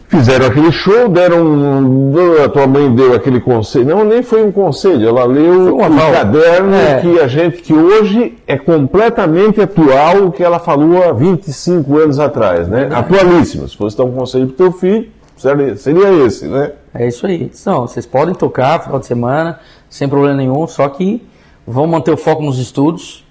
[0.08, 1.44] Fizeram aquele show, deram.
[1.44, 2.06] um-
[2.44, 3.86] A tua mãe deu aquele conselho.
[3.86, 7.00] Não, nem foi um conselho, ela leu um caderno É.
[7.00, 12.18] que a gente, que hoje é completamente atual o que ela falou há 25 anos
[12.20, 12.88] atrás, né?
[12.92, 13.68] Atualíssimo.
[13.68, 16.72] Se fosse dar um conselho pro teu filho, seria, seria esse, né?
[16.94, 17.50] É isso aí.
[17.66, 19.58] Não, vocês podem tocar final de semana,
[19.90, 21.22] sem problema nenhum, só que
[21.66, 23.24] vão manter o foco nos estudos.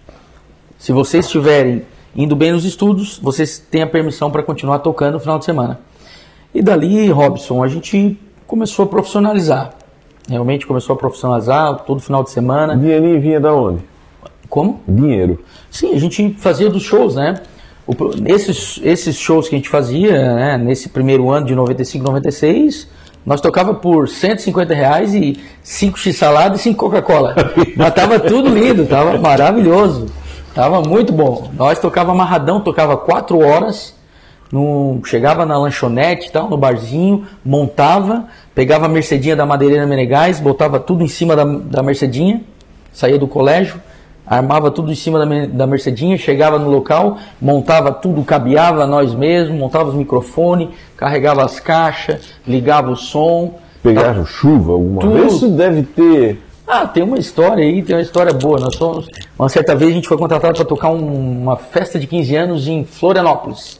[0.78, 1.84] Se vocês estiverem
[2.15, 5.80] indo bem nos estudos, vocês têm a permissão para continuar tocando no final de semana.
[6.56, 9.72] E dali, Robson, a gente começou a profissionalizar.
[10.30, 12.78] Realmente começou a profissionalizar todo final de semana.
[12.78, 13.84] Dinheirinho vinha da onde?
[14.47, 14.80] Como?
[14.88, 15.43] Dinheiro.
[15.70, 17.41] Sim, a gente fazia dos shows, né?
[17.86, 22.88] O nesses, esses shows que a gente fazia, né, nesse primeiro ano de 95, 96,
[23.26, 27.36] nós tocava por 150 reais e 5 x salada e 5 Coca-Cola.
[27.76, 30.06] Mas tava tudo lindo, tava maravilhoso.
[30.53, 31.51] Tava muito bom.
[31.53, 33.95] Nós tocava amarradão, tocava 4 horas,
[34.52, 40.80] no, chegava na lanchonete tal, no barzinho, montava, pegava a Mercedinha da Madeireira Menegais, botava
[40.80, 42.41] tudo em cima da, da Mercedinha,
[42.93, 43.82] saía do colégio,
[44.26, 49.58] armava tudo em cima da, da Mercedinha, chegava no local, montava tudo, cabeava nós mesmos,
[49.60, 53.56] montava os microfones, carregava as caixas, ligava o som.
[53.84, 55.14] Pegaram chuva alguma Tudo.
[55.14, 55.34] vez?
[55.34, 56.41] Isso deve ter.
[56.68, 58.60] Ah, tem uma história aí, tem uma história boa.
[58.60, 62.08] Nós somos, uma certa vez a gente foi contratado para tocar um- uma festa de
[62.08, 63.80] 15 anos em Florianópolis.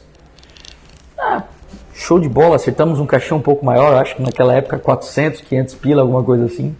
[1.98, 5.74] Show de bola, acertamos um caixão um pouco maior, acho que naquela época 400, 500
[5.76, 6.76] pila, alguma coisa assim.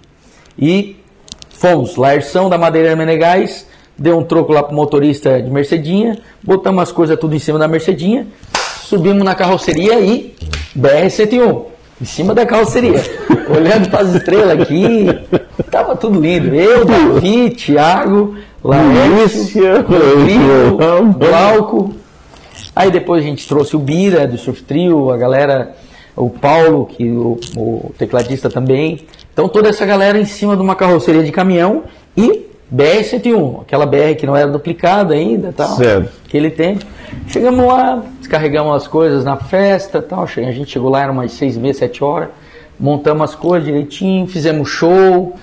[0.59, 0.97] E
[1.49, 6.93] fomos, Laerção da Madeira Menegais, deu um troco lá pro motorista de Mercedinha, botamos as
[6.93, 8.27] coisas tudo em cima da Mercedinha,
[8.83, 10.37] subimos na carroceria e
[10.77, 11.63] BR-101,
[12.03, 13.01] em cima da carroceria,
[13.49, 15.07] olhando para as estrelas aqui,
[15.71, 16.55] tava tudo lindo.
[16.55, 22.06] Eu, Davi, Thiago, Laércio, Rodrigo, Glauco.
[22.77, 25.75] Aí depois a gente trouxe o Bira do Surf Trio, a galera,
[26.15, 29.07] o Paulo, que o, o tecladista também.
[29.33, 34.15] Então toda essa galera em cima de uma carroceria de caminhão e BR-101, aquela BR
[34.19, 35.75] que não era duplicada ainda, tal.
[35.77, 36.13] Certo.
[36.27, 36.85] Aquele tempo.
[37.29, 40.25] Chegamos lá, descarregamos as coisas na festa, tal.
[40.25, 42.29] A gente chegou lá, eram umas seis e meia, sete horas.
[42.79, 45.35] Montamos as coisas direitinho, fizemos show,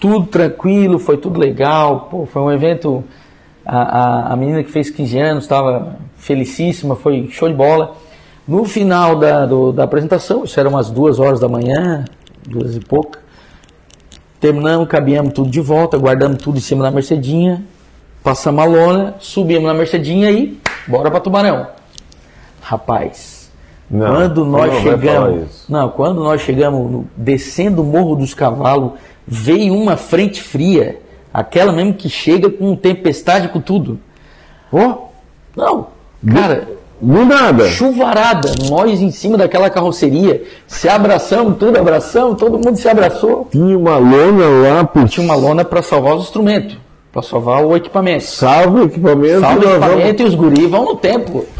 [0.00, 2.08] tudo tranquilo, foi tudo legal.
[2.10, 3.04] Pô, foi um evento.
[3.70, 7.94] A, a, a menina que fez 15 anos estava felicíssima, foi show de bola.
[8.46, 12.06] No final da, do- da apresentação, isso era umas duas horas da manhã,
[12.46, 13.18] duas e pouca.
[14.40, 17.62] Terminamos, caminhamos tudo de volta, guardamos tudo em cima da Mercedinha,
[18.22, 21.66] passamos a lona, subimos na Mercedinha e bora para Tubarão.
[22.62, 23.50] Rapaz,
[23.90, 28.92] Não, quando nós não chegamos, não, quando nós chegamos descendo o Morro dos Cavalos,
[29.26, 31.00] veio uma frente fria,
[31.38, 33.98] aquela mesmo que chega com tempestade com tudo.
[34.72, 35.08] Ó,
[35.56, 35.86] não,
[36.32, 36.68] cara,
[37.00, 37.68] Do nada.
[37.68, 43.48] chuvarada, nós em cima daquela carroceria, se abraçamos, tudo abraçamos, todo mundo se abraçou.
[43.50, 46.76] Tinha uma lona lá por Tinha uma lona para salvar os instrumentos,
[47.12, 48.24] para salvar o equipamento.
[48.24, 49.40] salvo equipamento.
[49.40, 51.44] Salva o nós vamos- equipamento e os guris vão no tempo.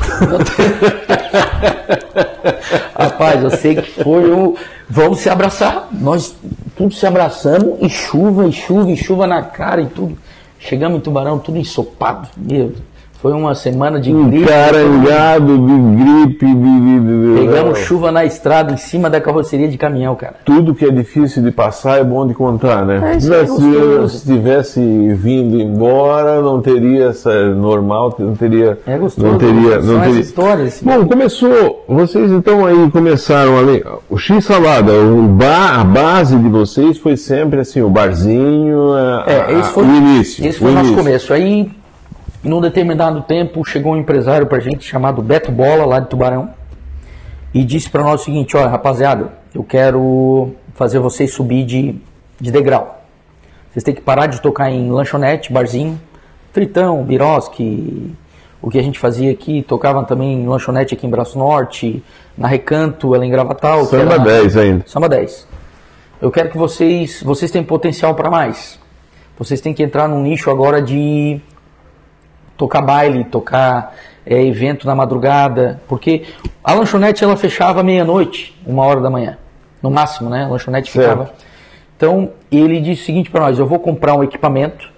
[2.99, 4.55] Rapaz, eu sei que foi um.
[4.88, 5.88] Vamos se abraçar.
[5.92, 6.34] Nós
[6.76, 10.16] tudo se abraçando e chuva, e chuva, e chuva na cara e tudo.
[10.59, 12.28] Chegamos em Tubarão, tudo ensopado.
[12.36, 12.72] Meu,
[13.20, 14.46] foi uma semana de gripe.
[14.46, 19.68] carangado de gripe, de, de- de- de- Pegamos chuva na estrada, em cima da carroceria
[19.68, 20.36] de caminhão, cara.
[20.44, 23.00] Tudo que é difícil de passar é bom de contar, né?
[23.12, 28.78] É, isso se, é tivesse, se vindo embora, não teria essa normal, não teria.
[28.86, 29.26] É gostoso.
[29.26, 29.80] Não teria.
[29.80, 30.20] Não essas teria.
[30.20, 30.80] histórias.
[30.82, 31.84] Bom, começou.
[31.88, 33.82] Vocês então aí começaram ali.
[34.08, 39.24] O X Salada, o bar, a base de vocês foi sempre assim, o barzinho, a-
[39.26, 40.46] É, esse foi, o início.
[40.46, 41.04] esse foi o nosso início.
[41.04, 41.32] começo.
[41.32, 41.70] Aí
[42.43, 46.51] num determinado tempo chegou um empresário pra gente chamado Beto Bola, lá de Tubarão,
[47.53, 51.97] e disse para nós o seguinte: olha, rapaziada, eu quero fazer vocês subir de,
[52.41, 53.03] de degrau.
[53.70, 56.01] Vocês têm que parar de tocar em lanchonete, barzinho,
[56.53, 58.14] Tritão, Biroski,
[58.61, 62.03] o que a gente fazia aqui, tocava também em lanchonete aqui em Braço Norte,
[62.36, 63.84] na Recanto, ela em Gravatal.
[63.84, 64.84] Samba era- 10 ainda.
[64.86, 65.47] Samba 10.
[66.20, 68.78] Eu quero que vocês, vocês têm potencial para mais.
[69.39, 71.41] Vocês têm que entrar num nicho agora de
[72.59, 73.94] tocar baile, tocar
[74.26, 76.24] é, evento na madrugada, porque
[76.62, 79.38] a lanchonete ela fechava meia-noite, uma hora da manhã,
[79.80, 80.44] no máximo, né?
[80.44, 81.09] A lanchonete Certo.
[81.09, 81.32] ficava.
[81.96, 84.90] Então ele disse o seguinte para nós: eu vou comprar um equipamento,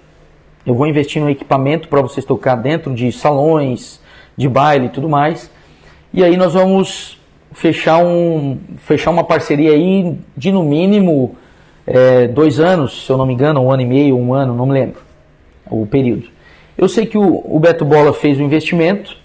[0.65, 4.01] eu vou investir num equipamento para vocês tocar dentro de salões,
[4.35, 5.49] de baile e tudo mais.
[6.11, 7.19] E aí nós vamos
[7.53, 11.35] fechar, um, fechar uma parceria aí de no mínimo
[11.85, 14.65] é, dois anos, se eu não me engano, um ano e meio, um ano, não
[14.65, 14.99] me lembro
[15.69, 16.27] o período.
[16.77, 19.15] Eu sei que o, o Beto Bola fez o investimento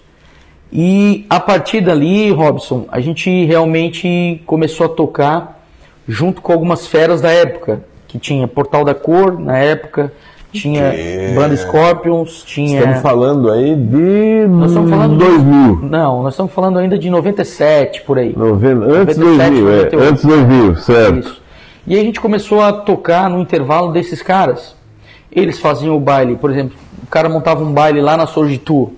[0.71, 5.63] e a partir dali, Robson, a gente realmente começou a tocar
[6.07, 10.11] junto com algumas feras da época, que tinha Portal da Cor na época,
[10.51, 15.79] tinha Que- Banda Scorpions, tinha Estamos falando aí de Nós estamos falando de- 2000.
[15.89, 18.33] Não, nós estamos falando ainda de 97 por aí.
[18.35, 19.99] 90, antes de 97, 2000, é, 98.
[19.99, 21.19] antes de 2000, certo.
[21.19, 21.41] Isso.
[21.85, 24.75] E a gente começou a tocar no intervalo desses caras.
[25.31, 26.75] Eles faziam o baile, por exemplo,
[27.07, 28.91] o cara montava um baile lá na Sorgitu,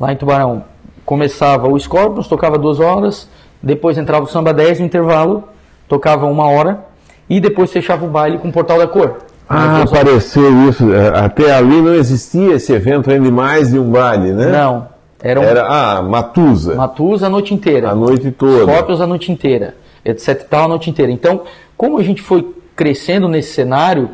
[0.00, 0.64] lá em Tubarão.
[1.04, 3.28] Começava o Scorpions, tocava duas horas,
[3.62, 5.44] depois entrava o Samba 10 no intervalo,
[5.86, 6.86] tocava uma hora,
[7.28, 9.18] e depois fechava o baile com o Portal da Cor.
[9.48, 10.92] Ah, apareceu isso.
[10.92, 14.46] é, Até ali não existia esse evento ainda mais de um baile, né?
[14.50, 14.88] Não,
[15.22, 16.74] era um Era, ah, Matusa.
[16.74, 17.90] Matusa a noite inteira.
[17.90, 18.62] A noite toda.
[18.72, 21.12] Scorpions a noite inteira, etc e tal a noite inteira.
[21.12, 21.42] Então,
[21.76, 24.10] como a gente foi crescendo nesse cenário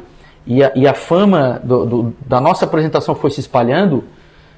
[0.46, 4.04] e a, e a fama do- do- da nossa apresentação foi se espalhando,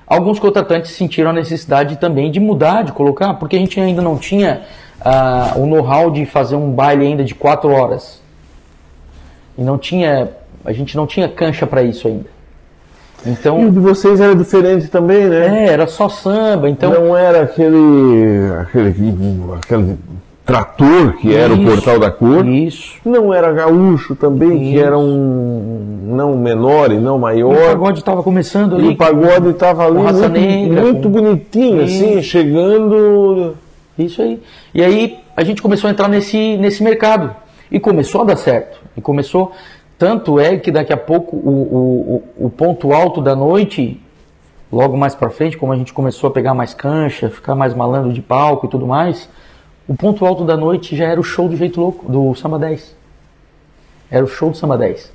[0.07, 4.17] alguns contratantes sentiram a necessidade também de mudar, de colocar, porque a gente ainda não
[4.17, 4.63] tinha
[5.01, 8.23] ah, o know-how de fazer um baile ainda de quatro horas.
[9.59, 10.31] E não tinha,
[10.65, 12.27] a gente não tinha cancha para isso ainda.
[13.25, 15.67] E o Então, de vocês era diferente também, né?
[15.67, 18.89] é, era só samba, então não era aquele, aquele,
[19.63, 19.99] aquele
[20.45, 22.47] trator que era o Isso, portal da cor.
[22.47, 22.97] Isso.
[23.05, 24.85] Não era gaúcho também, que Isso.
[24.85, 27.69] era um não menor e não E o maior.
[27.71, 28.89] pagode estava começando E ali.
[28.91, 32.29] o pagode estava ali muito, negra, muito com- bonitinho, assim, Isso.
[32.29, 33.55] chegando.
[33.99, 34.41] Isso aí.
[34.75, 37.35] E aí a gente começou a entrar nesse, nesse mercado.
[37.71, 38.79] E começou a dar certo.
[38.97, 39.51] E começou.
[39.99, 44.01] Tanto é que daqui a pouco o, o, o, o ponto alto da noite,
[44.71, 48.13] logo mais pra frente, como a gente começou a pegar mais cancha, ficar mais malandro
[48.13, 49.29] de palco e tudo mais,
[49.87, 52.97] o ponto alto da noite já era o show do Jeito Louco, do Samba 10.
[54.11, 55.13] Era o show do Samba 10.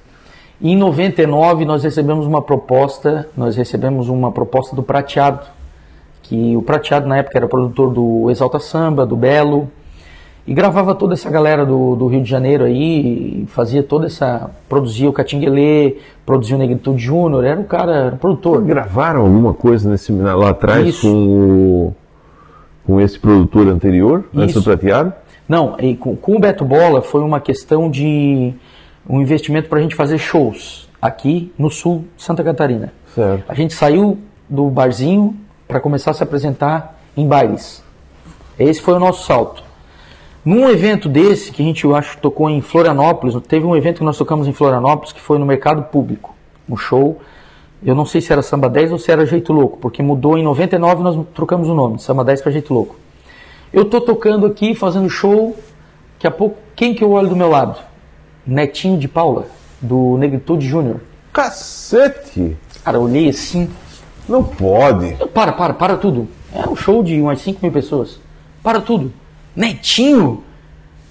[0.61, 5.47] E em 99 nós recebemos uma proposta, nós recebemos uma proposta do Prateado,
[6.21, 9.71] que o Prateado na época era produtor do Exalta Samba, do Belo,
[10.45, 14.49] e gravava toda essa galera do, do Rio de Janeiro aí, fazia toda essa.
[14.67, 18.61] produzia o Catinguelê, produzia o Negritude Júnior, era o cara, era o produtor.
[18.63, 21.07] Gravaram alguma coisa nesse lá atrás Isso.
[21.07, 21.95] com o,
[22.89, 24.63] com esse produtor anterior, antes do Isso.
[24.63, 25.13] prateado?
[25.47, 28.51] Não, com, com o Beto Bola foi uma questão de
[29.07, 32.91] um investimento para a gente fazer shows aqui no sul de Santa Catarina.
[33.13, 33.43] Certo.
[33.47, 34.17] A gente saiu
[34.49, 35.35] do barzinho
[35.67, 37.83] para começar a se apresentar em bailes.
[38.57, 39.63] Esse foi o nosso salto.
[40.43, 44.03] Num evento desse, que a gente, eu acho, tocou em Florianópolis, teve um evento que
[44.03, 46.35] nós tocamos em Florianópolis, que foi no mercado público,
[46.67, 47.21] um show.
[47.83, 50.43] Eu não sei se era Samba 10 ou se era Jeito Louco, porque mudou em
[50.43, 52.95] 99 nós trocamos o nome, Samba 10 para Jeito Louco.
[53.71, 55.55] Eu tô tocando aqui, fazendo show,
[56.15, 57.79] daqui a pouco, quem que eu olho do meu lado?
[58.45, 59.45] Netinho de Paula,
[59.81, 60.99] do Negritude Júnior.
[61.31, 62.57] Cacete!
[62.83, 63.69] Cara, eu olhei assim,
[64.27, 65.15] Não pode.
[65.33, 66.27] para, para, para tudo.
[66.53, 68.19] É um show de umas 5 mil pessoas.
[68.63, 69.13] Para tudo.
[69.55, 70.43] Netinho!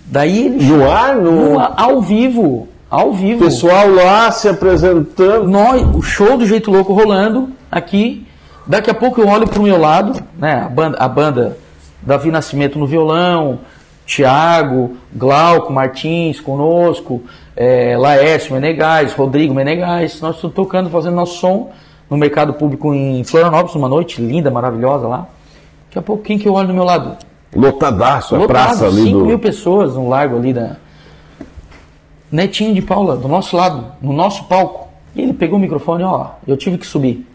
[0.04, 1.52] Daí ele No ar, no.
[1.54, 2.68] no- ao vivo.
[2.90, 3.44] Ao vivo.
[3.44, 5.46] Pessoal lá se apresentando.
[5.46, 8.26] Nós, o show do Jeito Louco rolando aqui.
[8.66, 10.62] Daqui a pouco eu olho pro meu lado, né?
[10.64, 11.58] A banda, a banda
[12.02, 13.60] Davi Nascimento no violão,
[14.06, 17.22] Tiago, Glauco Martins conosco,
[17.54, 20.20] é, Laércio Menegais, Rodrigo Menegais.
[20.20, 21.70] Nós estamos tocando, fazendo nosso som
[22.08, 25.26] no mercado público em Florianópolis, uma noite linda, maravilhosa lá.
[25.88, 27.16] Daqui a pouco, quem que eu olho do meu lado?
[27.54, 29.38] Lotadaço, a Lotado, praça ali 5 mil do.
[29.38, 30.76] pessoas no largo ali da.
[32.30, 34.88] Netinho de Paula, do nosso lado, no nosso palco.
[35.16, 37.26] E ele pegou o microfone, ó, eu tive que subir.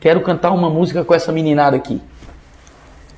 [0.00, 2.00] Quero cantar uma música com essa meninada aqui.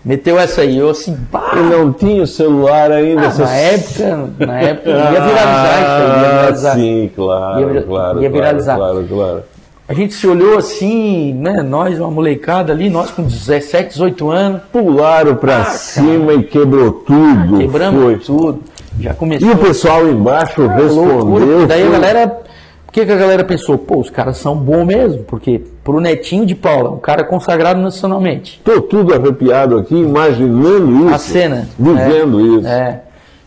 [0.05, 3.23] Meteu essa aí, eu assim, bah, E não tinha o celular ainda.
[3.23, 6.75] ah, essas- na época, na época ia viralizar isso aí, ia Ah, viralizar.
[6.75, 8.23] sim, claro, Ia claro.
[8.23, 8.77] ia viralizar.
[8.77, 9.43] Claro, claro.
[9.89, 11.63] A gente se olhou assim, né?
[11.63, 14.61] Nós, uma molecada ali, nós com 17, 18 anos.
[14.71, 17.59] Pularam pra Ah, cima e quebrou tudo.
[17.59, 18.17] Quebramos Foi.
[18.19, 18.63] tudo.
[19.01, 19.49] Já começou.
[19.49, 20.83] E o pessoal embaixo loucura.
[20.83, 21.67] respondeu.
[21.67, 22.43] Daí a galera.
[22.89, 23.77] O que, que a galera pensou?
[23.77, 28.61] Pô, os caras são bons mesmo, porque pro Netinho de Paula, um cara consagrado nacionalmente.
[28.65, 31.15] Tô tudo arrepiado aqui, imaginando isso.
[31.15, 31.69] A cena.
[31.79, 32.67] Vivendo isso.
[32.67, 33.03] É.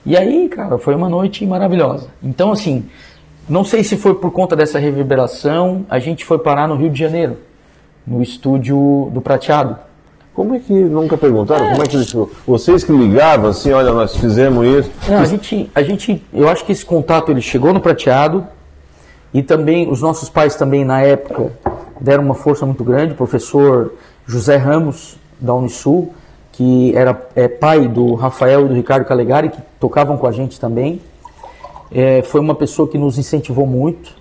[0.05, 2.07] E aí, cara, foi uma noite maravilhosa.
[2.23, 2.85] Então, assim,
[3.49, 6.99] não sei se foi por conta dessa reverberação, a gente foi parar no Rio de
[6.99, 7.37] Janeiro,
[8.05, 9.75] no estúdio do Prateado.
[10.33, 11.69] Como é que nunca perguntaram?
[11.71, 11.97] Como é que.
[12.47, 14.91] Vocês que ligavam assim, olha, nós fizemos isso.
[15.09, 18.47] Não, a gente, a gente, eu acho que esse contato ele chegou no prateado
[19.33, 21.51] e também os nossos pais também na época
[21.99, 23.13] deram uma força muito grande.
[23.13, 23.93] O professor
[24.25, 26.13] José Ramos da Unisul,
[26.53, 30.57] que era é, pai do Rafael e do Ricardo Calegari, que tocavam com a gente
[30.59, 31.01] também,
[31.91, 34.15] é, foi uma pessoa que nos incentivou muito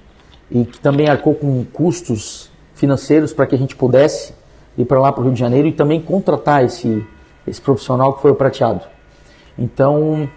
[0.51, 4.40] e que também arcou com custos financeiros para que a gente pudesse
[4.79, 7.05] ir para lá para o Rio de Janeiro e também contratar esse,
[7.47, 8.81] esse profissional que foi o prateado.
[9.59, 10.29] Então,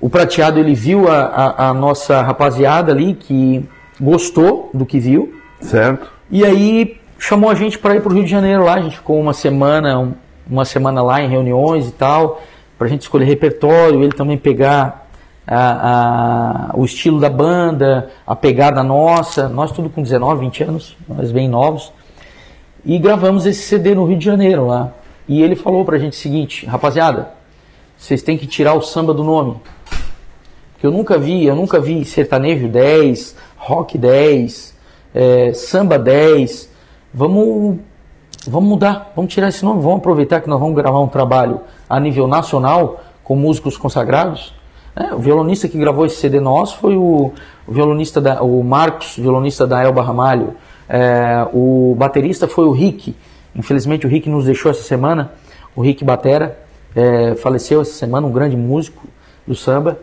[0.00, 3.64] o prateado ele viu a, a, a nossa rapaziada ali que
[4.00, 6.08] gostou do que viu Certo?
[6.30, 8.74] e aí chamou a gente para ir para o Rio de Janeiro lá.
[8.74, 10.12] A gente ficou uma semana, um-
[10.48, 12.40] uma semana lá em reuniões e tal,
[12.78, 15.06] para a gente escolher repertório, ele também pegar
[15.46, 19.48] a- a- o estilo da banda, a pegada nossa.
[19.48, 21.92] Nós tudo com 19, 20 anos, nós bem novos.
[22.84, 24.92] E gravamos esse CD no Rio de Janeiro lá.
[25.28, 27.30] E ele falou pra gente o seguinte, rapaziada,
[27.96, 29.56] vocês têm que tirar o samba do nome.
[30.78, 34.76] Que eu nunca vi, eu nunca vi sertanejo 10, rock 10,
[35.14, 36.70] eh, samba 10.
[37.12, 37.78] Vamos,
[38.46, 41.98] vamos mudar, vamos tirar esse nome, vamos aproveitar que nós vamos gravar um trabalho a
[41.98, 44.54] nível nacional com músicos consagrados.
[44.96, 47.32] É, o violonista que gravou esse CD nosso foi o,
[47.66, 50.54] o violonista da, o Marcos, violonista da Elba Ramalho.
[50.88, 53.14] É, o baterista foi o Rick.
[53.54, 55.32] Infelizmente o Rick nos deixou essa semana.
[55.76, 56.58] O Rick Batera
[56.94, 59.06] é, faleceu essa semana, um grande músico
[59.46, 59.98] do samba.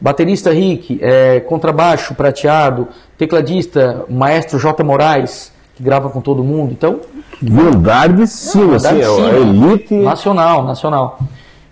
[0.00, 2.86] Baterista Rick, é, contrabaixo prateado,
[3.16, 4.84] tecladista maestro J.
[4.84, 6.72] Moraes, que grava com todo mundo.
[6.72, 7.00] Então,
[7.42, 9.94] Viu andar de cima, andar assim, de é elite.
[9.94, 11.18] Nacional, nacional.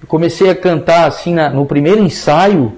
[0.03, 2.73] Eu comecei a cantar assim na- no primeiro ensaio,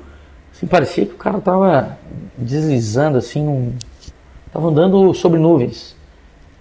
[0.54, 1.98] assim, parecia que o cara tava
[2.36, 3.72] deslizando assim, num,
[4.58, 5.94] tava andando sobre nuvens.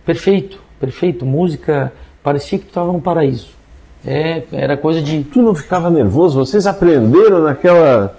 [0.06, 1.26] Perfeito, perfeito.
[1.26, 1.92] Música,
[2.24, 3.48] parecia que tu tava num paraíso.
[4.06, 6.38] É, era coisa de Tu não ficava nervoso?
[6.38, 8.16] Vocês aprenderam naquela.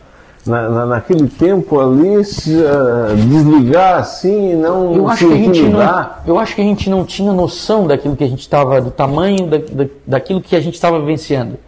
[0.46, 5.32] na- na- naquele tempo ali, se, ah, desligar assim e não eu acho se que
[5.34, 8.40] a gente não, eu acho que a gente não tinha noção daquilo que a gente
[8.40, 11.58] estava, do tamanho da, da- daquilo que a gente estava vivenciando.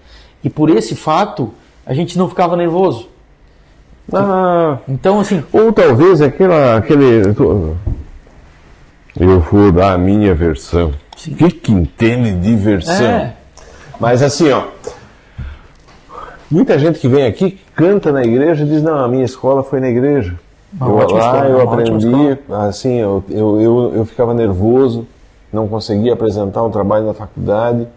[0.43, 1.51] E por esse fato,
[1.85, 3.09] a gente não ficava nervoso.
[4.13, 7.35] Ah, Então, assim, ou talvez aquela, aquele.
[9.19, 10.89] Eu vou dar a minha versão.
[10.89, 13.07] O que, que entende de versão?
[13.07, 13.35] é,
[13.99, 14.65] Mas assim, ó.
[16.51, 19.89] Muita gente que vem aqui canta na igreja diz: Não, a minha escola foi na
[19.89, 20.35] igreja.
[20.81, 22.39] Uma eu, lá escola, eu aprendi,
[22.69, 25.07] assim, eu, eu, eu, eu ficava nervoso,
[25.53, 27.89] não conseguia apresentar um trabalho na faculdade,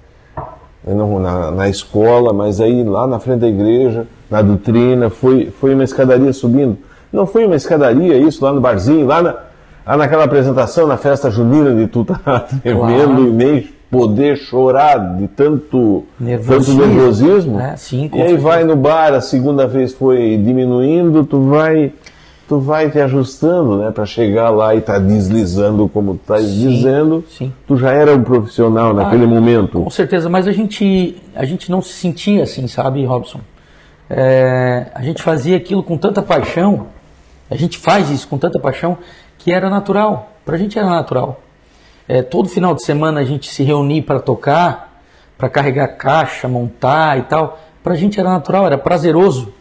[0.85, 5.75] não, na, na escola, mas aí lá na frente da igreja, na doutrina, foi, foi
[5.75, 6.77] uma escadaria subindo.
[7.11, 9.35] Não foi uma escadaria isso lá no barzinho, lá, na,
[9.85, 13.27] lá naquela apresentação na festa junina de tu tá tremendo Claro.
[13.27, 16.81] e nem poder chorar de tanto Nervosismo.
[16.81, 17.59] tanto nervosismo.
[17.59, 21.91] É, sim, e aí vai no bar, a segunda vez foi diminuindo, tu vai
[22.47, 27.23] tu vai te ajustando, né, para chegar lá e tá deslizando como tu tá dizendo.
[27.29, 27.53] sim.
[27.67, 29.79] Tu já era um profissional naquele Ah, momento.
[29.81, 33.39] Com certeza, mas a gente, a gente não se sentia assim, sabe, Robson?
[34.09, 36.87] É, a gente fazia aquilo com tanta paixão,
[37.49, 38.97] a gente faz isso com tanta paixão,
[39.43, 40.29] que era natural.
[40.45, 41.41] Pra gente era natural.
[42.07, 45.01] É, todo final de semana a gente se reunir para tocar,
[45.37, 47.59] para carregar caixa, montar e tal.
[47.83, 49.53] Pra gente era natural, era prazeroso.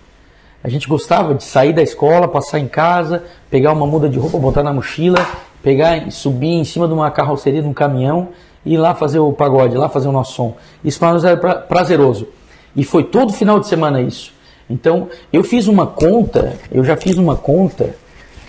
[0.62, 4.39] A gente gostava de sair da escola, passar em casa, pegar uma muda de roupa,
[4.39, 5.18] botar na mochila,
[5.62, 8.28] pegar e subir em cima de uma carroceria, de um caminhão
[8.64, 10.55] e ir lá fazer o pagode, lá fazer o nosso som.
[10.85, 12.28] Isso para nós era pra- prazeroso.
[12.76, 14.33] E foi todo final de semana isso.
[14.70, 17.97] Então, eu fiz uma conta, eu já fiz uma conta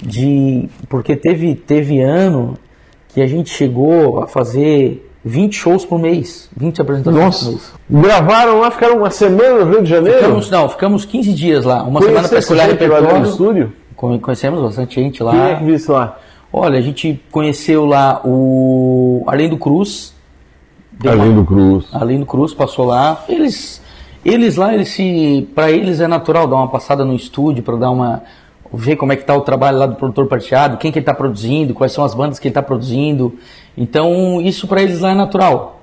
[0.05, 0.69] de.
[0.89, 2.55] Porque teve, teve ano
[3.09, 7.73] que a gente chegou a fazer 20 shows por mês, 20 apresentações por Nossa, mês.
[7.89, 10.19] gravaram lá, ficaram uma semana no Rio de Janeiro.
[10.19, 13.23] Ficamos, não, ficamos 15 dias lá, uma semana para escolher repertório.
[13.23, 13.73] estúdio?
[13.95, 15.31] Conhe- Conhecemos bastante gente lá.
[15.31, 16.17] Quem é que visse lá?
[16.51, 20.13] Olha, a gente conheceu lá o Arlindo Cruz.
[20.91, 21.85] Deu uma- Arlindo Cruz.
[21.93, 23.23] Arlindo Cruz passou lá.
[23.29, 23.81] Eles,
[24.25, 27.91] eles lá, eles se, para eles é natural dar uma passada no estúdio para dar
[27.91, 28.23] uma
[28.74, 31.13] ver como é que está o trabalho lá do produtor prateado, quem que ele está
[31.13, 33.36] produzindo, quais são as bandas que ele está produzindo.
[33.78, 35.82] Então, isso para eles lá é natural.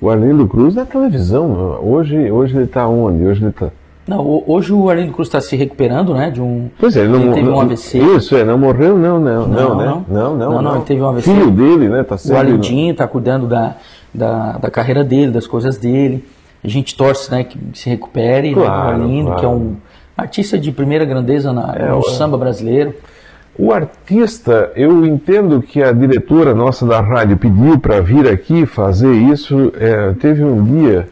[0.00, 3.24] O Arlindo Cruz na televisão, hoje, hoje ele está onde?
[3.24, 3.68] Hoje ele está...
[4.08, 6.70] Não, hoje o Arlindo Cruz está se recuperando, né, de um...
[6.78, 7.98] Pois é, ele, não, ele teve não, um AVC.
[7.98, 9.84] Isso, é, não morreu não, não, não, Não, né?
[9.84, 10.04] não.
[10.08, 11.30] Não, não, Não, não, ele teve um AVC.
[11.30, 12.38] Filho dele, né, tá O sempre...
[12.38, 13.76] Arlindinho está cuidando da,
[14.12, 16.24] da, da carreira dele, das coisas dele.
[16.64, 19.40] A gente torce, né, que se recupere, né, Claro, o Arlindo, claro.
[19.40, 19.76] que é um
[20.20, 22.94] artista de primeira grandeza na, É, no samba brasileiro.
[23.58, 29.12] O artista, eu entendo que a diretora nossa da rádio pediu para vir aqui fazer
[29.12, 29.72] isso.
[29.78, 31.08] é, teve um dia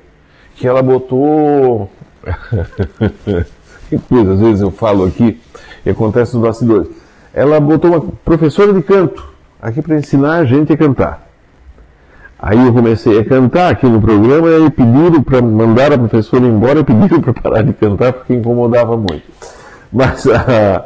[0.57, 1.91] que ela botou.
[3.89, 5.41] que coisa, às vezes eu falo aqui
[5.85, 6.89] e acontece nos bastidores.
[7.35, 9.29] Ela botou uma professora de canto
[9.61, 11.28] aqui para ensinar a gente a cantar.
[12.41, 16.85] Aí eu comecei a cantar aqui no programa e pediram para mandar a professora embora
[16.85, 19.25] pediram para parar de cantar porque incomodava muito.
[19.93, 20.85] Mas a.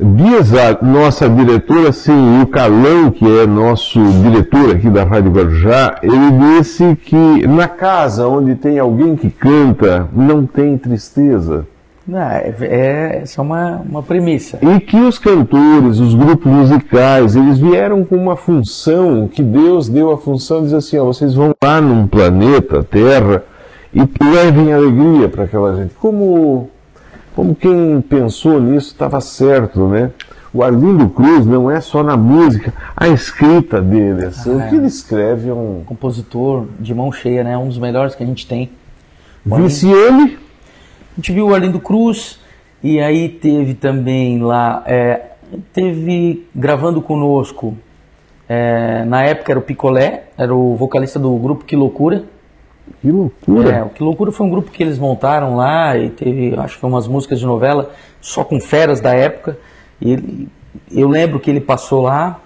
[0.00, 5.96] Diz a nossa diretora, sim, o Calão, que é nosso diretor aqui da Rádio Guarujá,
[6.00, 11.66] ele disse que na casa onde tem alguém que canta, não tem tristeza.
[12.08, 14.58] Não, é, é- é uma, uma premissa.
[14.62, 20.10] E que os cantores, os grupos musicais, eles vieram com uma função, que Deus deu
[20.10, 23.44] a função, diz assim, ó, vocês vão lá num planeta, Terra,
[23.92, 25.92] e levem alegria para aquela gente.
[26.00, 26.70] Como,
[27.36, 30.10] como quem pensou nisso estava certo, né?
[30.52, 34.86] O Arlindo Cruz não é só na música, a escrita dele, assim, o que ele
[34.86, 35.82] escreve é um...
[35.84, 37.56] Compositor de mão cheia, né?
[37.58, 38.70] Um dos melhores que a gente tem.
[39.44, 40.47] Viciane, A
[41.18, 42.38] gente viu o Arlindo Cruz
[42.82, 45.32] e aí teve também lá, é,
[45.72, 47.76] teve gravando conosco,
[48.48, 52.24] é, na época era o Picolé, era o vocalista do grupo Que Loucura.
[53.02, 53.70] que loucura.
[53.70, 56.86] É, o Que Loucura foi um grupo que eles montaram lá e teve, acho que
[56.86, 57.90] umas músicas de novela
[58.20, 59.58] só com feras da época.
[60.00, 60.48] E ele-
[60.90, 62.40] eu lembro que ele passou lá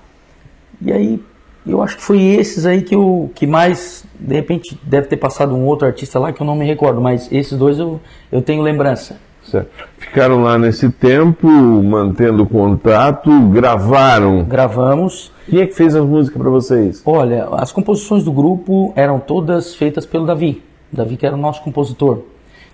[0.81, 1.21] e aí
[1.67, 5.55] eu acho que foi esses aí que o que mais, de repente deve ter passado
[5.55, 8.01] um outro artista lá que eu não me recordo, mas esses dois eu,
[8.31, 9.17] eu tenho lembrança.
[9.45, 9.71] Certo.
[9.99, 14.45] Ficaram lá nesse tempo, mantendo contato, gravaram.
[14.45, 15.33] Gravamos.
[15.49, 17.03] Quem é que fez as músicas para vocês?
[17.05, 20.63] Olha, as composições do grupo eram todas feitas pelo Davi.
[20.93, 22.23] O Davi que era o nosso compositor.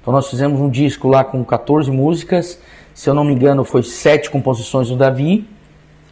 [0.01, 2.61] Então nós fizemos um disco lá com 14 músicas.
[2.95, 5.47] Se eu não me engano, foi sete composições do Davi,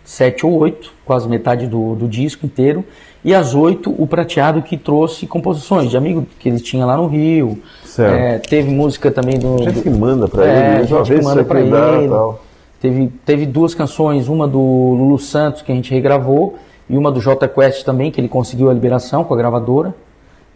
[0.06, 2.82] sete ou oito, quase metade do, do disco inteiro.
[3.24, 7.08] E as oito, o prateado que trouxe composições de amigo que ele tinha lá no
[7.08, 7.60] Rio.
[7.84, 8.14] Certo.
[8.14, 9.58] É, teve música também do.
[9.58, 12.08] Gente do- que manda pra É, ele, só gente que manda pra cuidar ele.
[12.08, 12.40] tal.
[12.80, 16.56] Teve, teve duas canções, uma do Lulu Santos que a gente regravou
[16.88, 19.92] e uma do J Quest também, que ele conseguiu a liberação com a gravadora.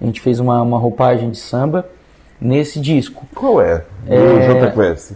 [0.01, 1.86] A gente fez uma, uma roupagem de samba
[2.40, 3.26] nesse disco.
[3.34, 3.84] Qual é?
[4.07, 5.12] Do É, J Quest.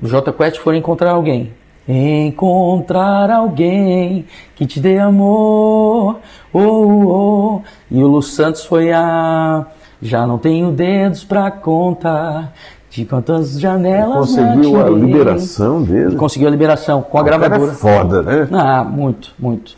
[0.00, 1.50] O J Quest foi encontrar alguém.
[1.88, 4.24] Encontrar alguém
[4.54, 6.18] que te dê amor.
[6.52, 7.60] Oh, oh.
[7.90, 9.66] E o Lu Santos foi a.
[10.00, 12.52] Já não tenho dedos pra contar
[12.90, 16.06] de quantas janelas já Conseguiu a liberação dele.
[16.06, 17.72] Ele conseguiu a liberação com a O cara gravadora.
[17.72, 18.48] é foda, né?
[18.52, 19.74] Ah, muito, muito.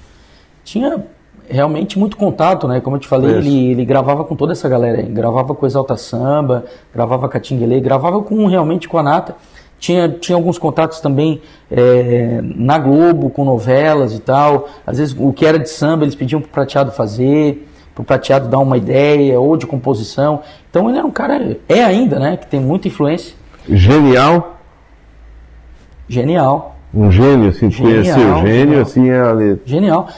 [0.64, 1.04] Tinha
[1.48, 2.80] realmente muito contato, né?
[2.80, 3.38] Como eu te falei, Isso.
[3.38, 5.00] ele, ele gravava com toda essa galera.
[5.02, 9.36] Gravava com Exalta Samba, gravava com a Tinguele, gravava com, realmente com a Nata.
[9.84, 14.66] Tinha, tinha alguns contatos também é, na Globo, com novelas e tal.
[14.86, 18.60] Às vezes o que era de samba eles pediam pro Prateado fazer, pro Prateado dar
[18.60, 20.40] uma ideia, ou de composição.
[20.70, 22.38] Então ele era um cara, é ainda, né?
[22.38, 23.34] Que tem muita influência.
[23.68, 24.58] Genial.
[26.08, 26.76] Genial.
[26.94, 28.80] Um gênio, assim, Genial, conhecer o gênio, genial.
[28.82, 29.62] assim, é a letra.
[29.66, 30.08] Genial.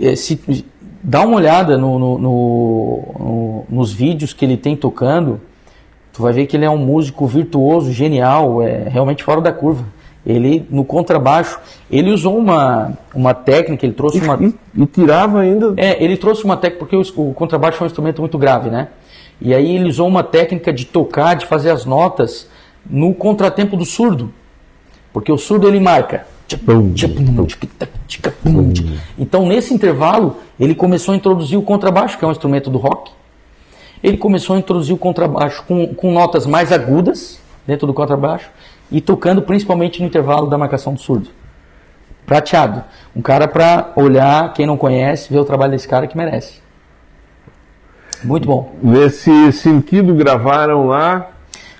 [0.00, 0.64] Eh, Se,
[1.02, 5.40] dá uma olhada no- no- no- nos vídeos que ele tem tocando,
[6.12, 9.84] tu vai ver que ele é um músico virtuoso, genial, é realmente fora da curva.
[10.24, 11.58] Ele, no contrabaixo,
[11.90, 14.38] ele usou uma, uma técnica, ele trouxe uma...
[14.40, 15.74] E, e tirava ainda.
[15.76, 18.88] É, ele trouxe uma técnica, porque o, o contrabaixo é um instrumento muito grave, né?
[19.40, 22.48] E aí ele usou uma técnica de tocar, de fazer as notas
[22.88, 24.32] no contratempo do surdo.
[25.12, 26.26] Porque o surdo ele marca.
[29.18, 33.10] Então, nesse intervalo, ele começou a introduzir o contrabaixo, que é um instrumento do rock.
[34.02, 38.50] Ele começou a introduzir o contrabaixo com, com notas mais agudas dentro do contrabaixo
[38.90, 41.30] e tocando principalmente no intervalo da marcação do surdo.
[42.26, 42.84] Prateado.
[43.14, 46.60] Um cara para olhar, quem não conhece, ver o trabalho desse cara que merece.
[48.24, 48.72] Muito bom.
[48.82, 51.30] Nesse sentido, gravaram lá.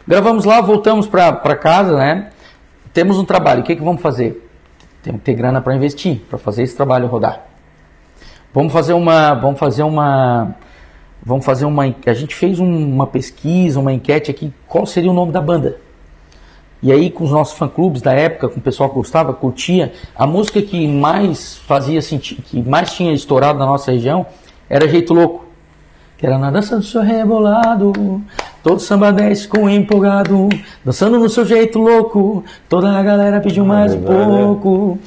[0.06, 2.30] Gravamos lá, voltamos para casa, né?
[2.92, 4.48] Temos um trabalho, o que, que vamos fazer?
[5.02, 7.42] Temos que ter grana para investir, para fazer esse trabalho rodar.
[8.52, 10.54] Vamos fazer uma, vamos fazer uma,
[11.24, 15.14] vamos fazer uma, a gente fez um- uma pesquisa, uma enquete aqui, qual seria o
[15.14, 15.76] nome da banda?
[16.82, 20.26] E aí, com os nossos fã-clubes da época, com o pessoal que gostava, curtia, a
[20.26, 24.26] música que mais fazia sentido, que mais tinha estourado na nossa região,
[24.68, 25.44] era Jeito Louco.
[26.18, 28.22] Que era na dança do seu rebolado,
[28.62, 30.48] todo samba 10 com empolgado,
[30.84, 34.98] dançando no seu jeito louco, toda a galera pediu mais um pouco.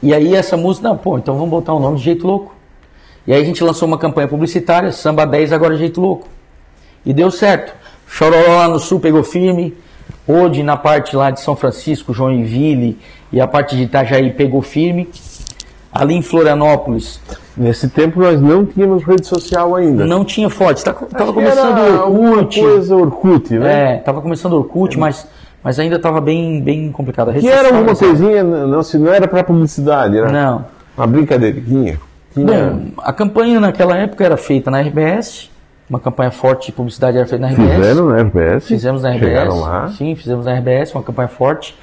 [0.00, 2.54] E aí essa música, não, pô, então vamos botar o nome de Jeito Louco.
[3.26, 6.28] E aí a gente lançou uma campanha publicitária, Samba 10 agora Jeito Louco.
[7.04, 7.72] E deu certo.
[8.06, 9.74] Chororó lá no sul pegou firme,
[10.26, 12.98] Hoje, na parte lá de São Francisco, Joinville
[13.30, 15.08] e a parte de Itajaí pegou firme.
[15.92, 17.20] Ali em Florianópolis.
[17.56, 20.04] Nesse tempo nós não tínhamos rede social ainda.
[20.04, 20.78] Não tinha forte.
[20.78, 22.60] Estava começando o Orkut.
[22.60, 23.92] coisa Orkut, né?
[23.92, 24.98] É, estava começando Orkut, é.
[24.98, 25.28] mas,
[25.62, 27.32] mas ainda estava bem, bem complicado.
[27.34, 30.64] Que era alguma coisinha, não, se não era para publicidade, era não.
[30.96, 32.00] uma brincadeirinha.
[32.34, 32.70] Tinha...
[32.70, 35.48] Bom, a campanha naquela época era feita na RBS,
[35.88, 37.76] uma campanha forte de publicidade era feita na RBS.
[37.76, 38.66] Fizeram na RBS?
[38.66, 39.28] Fizemos na RBS.
[39.28, 39.88] Chegaram lá?
[39.88, 41.76] Sim, fizemos na RBS, uma campanha forte.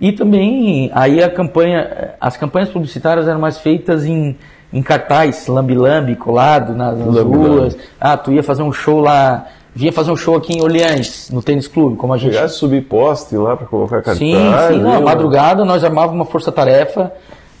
[0.00, 4.36] E também, aí a campanha, as campanhas publicitárias eram mais feitas em,
[4.72, 7.76] em cartaz, lambi-lambi, colado nas, nas ruas.
[8.00, 11.40] Ah, tu ia fazer um show lá, vinha fazer um show aqui em Orleans, no
[11.40, 12.34] tênis clube, como a gente...
[12.34, 14.18] Chegasse subir poste lá para colocar cartaz.
[14.18, 14.34] Sim,
[14.68, 17.12] sim, não, madrugada nós armávamos uma força-tarefa,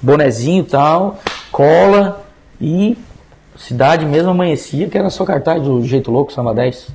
[0.02, 1.18] bonezinho e tal,
[1.52, 2.23] cola
[2.64, 2.96] e
[3.56, 6.88] cidade mesmo amanhecia que era só cartaz do Jeito Louco, Samba 10.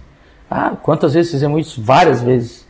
[0.49, 1.79] Ah, quantas vezes fizemos isso?
[1.79, 2.65] Várias vezes.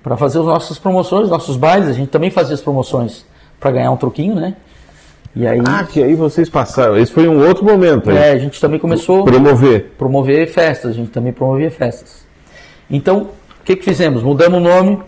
[0.00, 3.26] Para fazer as nossas promoções, nossos bailes, a gente também fazia as promoções
[3.58, 4.54] para ganhar um troquinho, né?
[5.34, 6.96] E aí, ah, que aí vocês passaram.
[6.96, 8.10] Esse foi um outro momento.
[8.10, 8.16] Aí.
[8.16, 10.92] É, a gente também começou promover, promover festas.
[10.92, 12.24] A gente também promovia festas.
[12.88, 13.28] Então,
[13.60, 14.22] o que que fizemos?
[14.22, 15.02] Mudamos o nome.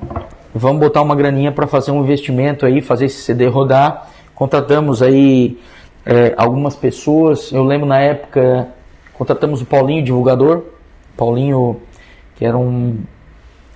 [0.53, 4.11] Vamos botar uma graninha para fazer um investimento aí, fazer esse CD rodar.
[4.35, 5.57] Contratamos aí
[6.05, 7.53] é, algumas pessoas.
[7.53, 8.69] Eu lembro na época,
[9.15, 10.65] contratamos o Paulinho, divulgador.
[11.17, 11.81] Paulinho,
[12.37, 12.99] que era um,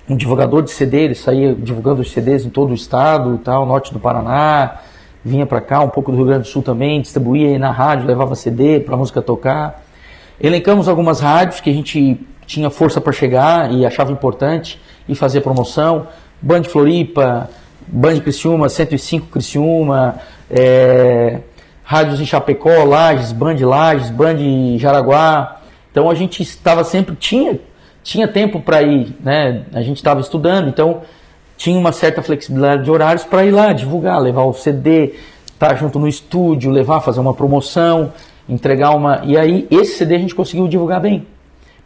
[0.08, 3.92] um divulgador de CD, ele saía divulgando os CDs em todo o estado, tal, norte
[3.92, 4.80] do Paraná,
[5.24, 8.06] vinha para cá, um pouco do Rio Grande do Sul também, distribuía aí na rádio,
[8.06, 9.82] levava CD para música tocar.
[10.40, 15.40] Elencamos algumas rádios que a gente tinha força para chegar e achava importante e fazer
[15.40, 16.06] promoção.
[16.40, 17.48] Band Floripa,
[17.86, 20.16] Band Criciúma, 105 Criciúma,
[20.50, 21.40] é,
[21.84, 24.38] rádios em Chapecó, Lages, Band Lages, Band
[24.78, 25.60] Jaraguá.
[25.90, 27.60] Então a gente estava sempre tinha
[28.02, 29.62] tinha tempo para ir, né?
[29.72, 31.00] A gente estava estudando, então
[31.56, 35.14] tinha uma certa flexibilidade de horários para ir lá divulgar, levar o CD,
[35.46, 38.12] estar tá junto no estúdio, levar, fazer uma promoção,
[38.46, 39.22] entregar uma.
[39.24, 41.26] E aí esse CD a gente conseguiu divulgar bem.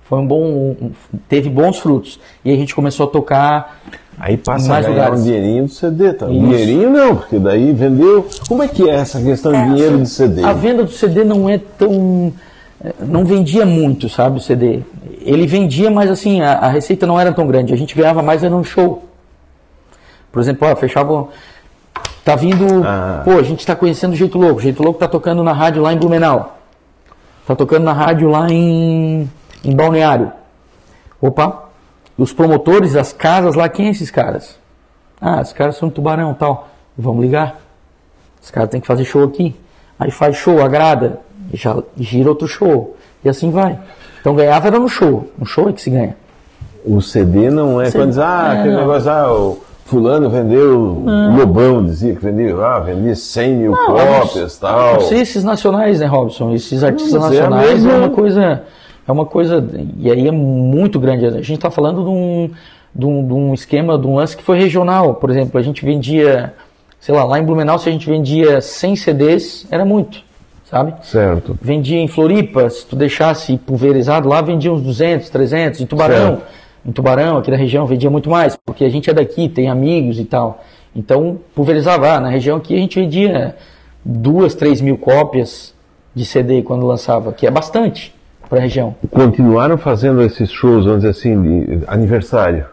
[0.09, 0.75] Foi um bom,
[1.29, 2.19] teve bons frutos.
[2.43, 3.79] E a gente começou a tocar
[4.19, 5.21] Aí passa mais a ganhar lugares.
[5.21, 6.27] um dinheirinho do CD, tá?
[6.27, 6.41] Isso.
[6.41, 8.27] Dinheirinho não, porque daí vendeu.
[8.49, 10.43] Como é que é essa questão de dinheiro de CD?
[10.43, 12.33] A venda do CD não é tão.
[13.01, 14.81] Não vendia muito, sabe, o CD.
[15.21, 17.73] Ele vendia, mas assim, a, a receita não era tão grande.
[17.73, 19.05] A gente ganhava mais era no show.
[20.33, 21.29] Por exemplo, ó, fechava.
[22.25, 22.83] Tá vindo.
[22.85, 23.23] Ah.
[23.25, 24.59] Pô, a gente tá conhecendo o Jeito Louco.
[24.59, 26.59] O Jeito Louco tá tocando na rádio lá em Blumenau.
[27.47, 29.29] Tá tocando na rádio lá em,
[29.65, 30.33] em Balneário.
[31.21, 31.69] Opa,
[32.17, 34.59] os promotores, as casas lá, quem é esses caras?
[35.21, 36.69] Ah, esses caras são tubarão tal.
[36.97, 37.61] Vamos ligar.
[38.43, 39.55] Os caras têm que fazer show aqui.
[39.99, 41.21] Aí faz show, agrada,
[41.53, 42.97] já gira outro show.
[43.25, 43.79] E assim vai.
[44.21, 45.29] Então ganhava era no show.
[45.37, 46.17] No show é que se ganha.
[46.85, 48.81] O CD não é CD, quando diz, ah, é, aquele não.
[48.81, 53.87] negócio, ah, o fulano vendeu, o Lobão dizia que vendia, ah, vendia 100 mil não,
[53.87, 54.95] cópias e tal.
[54.95, 56.55] Não sei esses nacionais, né, Robson?
[56.55, 58.63] Esses artistas não, nacionais é, é uma coisa
[59.09, 61.25] é uma coisa, e aí é muito grande.
[61.25, 62.51] A gente está falando de um,
[62.95, 65.15] de, um, de um esquema, de um lance que foi regional.
[65.15, 66.53] Por exemplo, a gente vendia,
[67.01, 70.23] sei lá, lá em Blumenau, se a gente vendia 100 CDs, era muito,
[70.67, 70.93] sabe?
[71.03, 71.59] Certo.
[71.63, 75.81] Vendia em Floripa, se tu deixasse pulverizado lá, vendia uns 200, 300.
[75.81, 76.47] Em Tubarão, certo.
[76.85, 80.21] em Tubarão, aqui da região, vendia muito mais, porque a gente é daqui, tem amigos
[80.21, 80.63] e tal.
[80.95, 82.13] Então, pulverizava.
[82.13, 83.57] Ah, na região aqui a gente vendia
[84.05, 85.75] duas, três mil cópias
[86.15, 88.18] de CD quando lançava, que é bastante
[88.49, 88.95] para a região.
[89.11, 92.67] Continuaram fazendo esses shows, vamos dizer assim, de aniversário,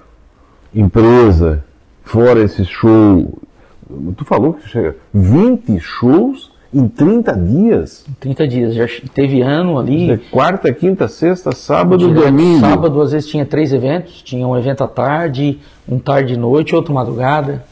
[0.73, 1.63] empresa,
[2.03, 3.37] fora esse show.
[4.17, 8.05] Tu falou que chega 20 shows em 30 dias?
[8.09, 8.73] Em 30 dias.
[8.75, 10.17] Já teve ano ali.
[10.31, 12.59] Quarta, quinta, sexta, sábado, direto, domingo.
[12.59, 14.21] Sábado, às vezes, tinha três eventos.
[14.21, 17.63] Tinha um evento à tarde, um tarde e noite, outro madrugada.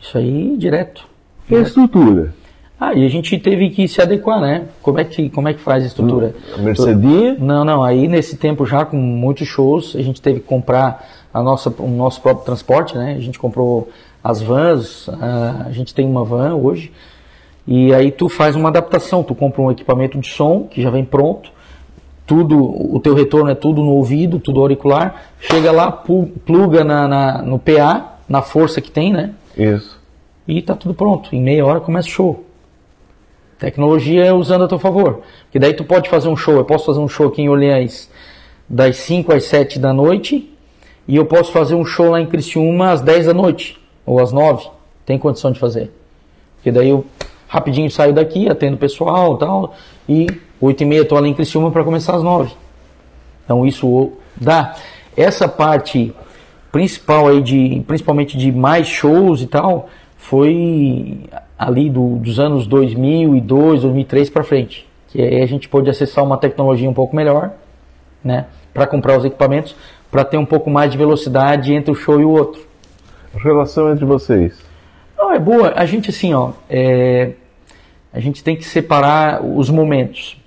[0.00, 1.06] Isso aí, direto.
[1.48, 2.34] E a estrutura?
[2.80, 4.64] Ah, e a gente teve que se adequar, né?
[4.80, 6.34] Como é que, como é que faz a estrutura?
[6.58, 7.36] Mercedinha?
[7.38, 7.84] Não, não.
[7.84, 11.88] Aí nesse tempo já com muitos shows, a gente teve que comprar a nossa, o
[11.88, 13.14] nosso próprio transporte, né?
[13.18, 13.90] A gente comprou
[14.24, 16.90] as vans, a, a gente tem uma van hoje.
[17.68, 21.04] E aí tu faz uma adaptação, tu compra um equipamento de som que já vem
[21.04, 21.52] pronto,
[22.26, 27.42] tudo, o teu retorno é tudo no ouvido, tudo auricular, chega lá, pluga na, na
[27.42, 29.32] no PA, na força que tem, né?
[29.56, 30.00] Isso.
[30.48, 31.34] E tá tudo pronto.
[31.34, 32.44] Em meia hora começa o show.
[33.60, 35.20] Tecnologia é usando a teu favor.
[35.44, 36.56] Porque daí tu pode fazer um show.
[36.56, 38.10] Eu posso fazer um show aqui em Orleans
[38.66, 40.50] das 5 às 7 da noite.
[41.06, 43.78] E eu posso fazer um show lá em Criciúma às 10 da noite.
[44.06, 44.66] Ou às 9.
[45.04, 45.92] Tem condição de fazer.
[46.56, 47.04] Porque daí eu
[47.46, 49.74] rapidinho saio daqui, atendo o pessoal tal.
[50.08, 50.26] E
[50.58, 52.52] 8 e meia estou ali em Criciúma para começar às 9.
[53.44, 54.74] Então isso dá.
[55.14, 56.14] Essa parte
[56.72, 61.20] principal aí de, principalmente de mais shows e tal, foi
[61.60, 66.38] ali do, dos anos 2002, 2003 para frente, que aí a gente pôde acessar uma
[66.38, 67.50] tecnologia um pouco melhor,
[68.24, 69.76] né, para comprar os equipamentos,
[70.10, 72.62] para ter um pouco mais de velocidade entre o show e o outro.
[73.34, 74.58] A relação entre vocês?
[75.18, 75.74] Não, é boa.
[75.76, 77.32] A gente assim, ó, é,
[78.10, 80.40] a gente tem que separar os momentos.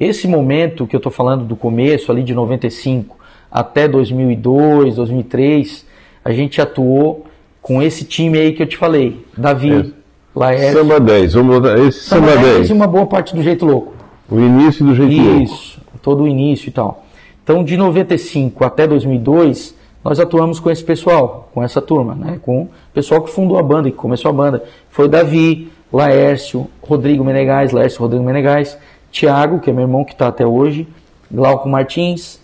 [0.00, 3.16] Esse momento que eu estou falando do começo, ali de 95
[3.48, 5.86] até 2002, 2003,
[6.24, 7.24] a gente atuou
[7.62, 9.24] com esse time aí que eu te falei.
[9.36, 10.05] Davi, é.
[10.36, 10.80] Laércio.
[10.80, 12.68] Samba 10, vamos botar esse Samba, Samba 10.
[12.68, 13.94] E uma boa parte do Jeito Louco.
[14.30, 15.42] O início do Jeito Isso, Louco.
[15.42, 17.06] Isso, todo o início e tal.
[17.42, 22.38] Então, de 95 até 2002, nós atuamos com esse pessoal, com essa turma, né?
[22.42, 24.62] com o pessoal que fundou a banda, que começou a banda.
[24.90, 28.76] Foi Davi, Laércio, Rodrigo Menegais, Laércio Rodrigo Menegais,
[29.10, 30.86] Tiago, que é meu irmão que está até hoje,
[31.32, 32.38] Glauco Martins,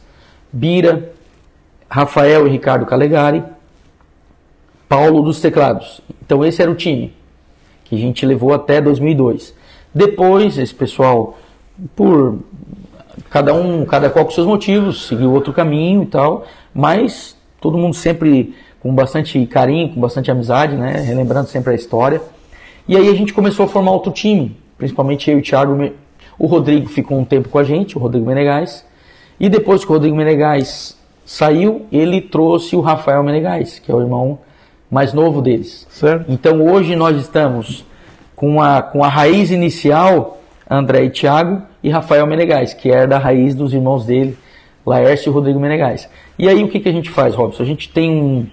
[0.50, 1.12] Bira,
[1.90, 3.44] Rafael e Ricardo Calegari,
[4.88, 6.00] Paulo dos teclados.
[6.24, 7.12] Então esse era o time
[7.92, 9.54] que a gente levou até 2002.
[9.94, 11.36] Depois esse pessoal,
[11.94, 12.38] por
[13.28, 17.92] cada um, cada qual com seus motivos, seguiu outro caminho e tal, mas todo mundo
[17.92, 22.22] sempre com bastante carinho, com bastante amizade, né, relembrando sempre a história.
[22.88, 25.92] E aí a gente começou a formar outro time, principalmente eu e o Thiago.
[26.38, 28.86] O Rodrigo ficou um tempo com a gente, o Rodrigo Menegais.
[29.38, 30.96] E depois que o Rodrigo Menegais
[31.26, 34.38] saiu, ele trouxe o Rafael Menegais, que é o irmão
[34.92, 35.86] mais novo deles.
[35.88, 36.30] Certo.
[36.30, 37.82] Então hoje nós estamos
[38.36, 43.16] com a, com a raiz inicial, André e Thiago, e Rafael Menegais, que é da
[43.16, 44.36] raiz dos irmãos dele,
[44.84, 46.10] Laércio e Rodrigo Menegais.
[46.38, 47.62] E aí o que, que a gente faz, Robson?
[47.62, 48.46] A gente tem um.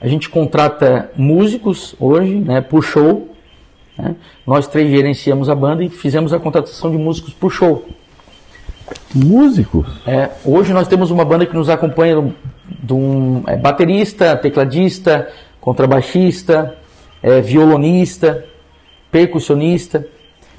[0.00, 3.28] A gente contrata músicos hoje, né, por show,
[3.96, 4.16] né?
[4.44, 7.86] Nós três gerenciamos a banda e fizemos a contratação de músicos por show.
[9.14, 9.86] Músicos?
[10.06, 12.34] É, hoje nós temos uma banda que nos acompanha
[12.68, 15.28] de um é, baterista, tecladista,
[15.64, 16.74] contrabaixista,
[17.22, 18.44] é, violonista,
[19.10, 20.06] percussionista.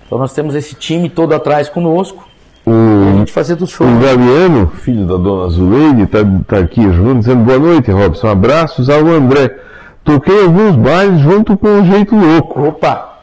[0.03, 2.27] Então nós temos esse time todo atrás conosco.
[2.65, 3.91] O, a gente fazer dos shows.
[3.91, 8.27] O Gaviano, filho da dona Zuleide, está tá aqui junto, dizendo boa noite, Robson.
[8.27, 9.55] Abraços ao André.
[10.03, 12.67] Toquei alguns bailes junto com o Jeito Louco.
[12.67, 13.19] Opa!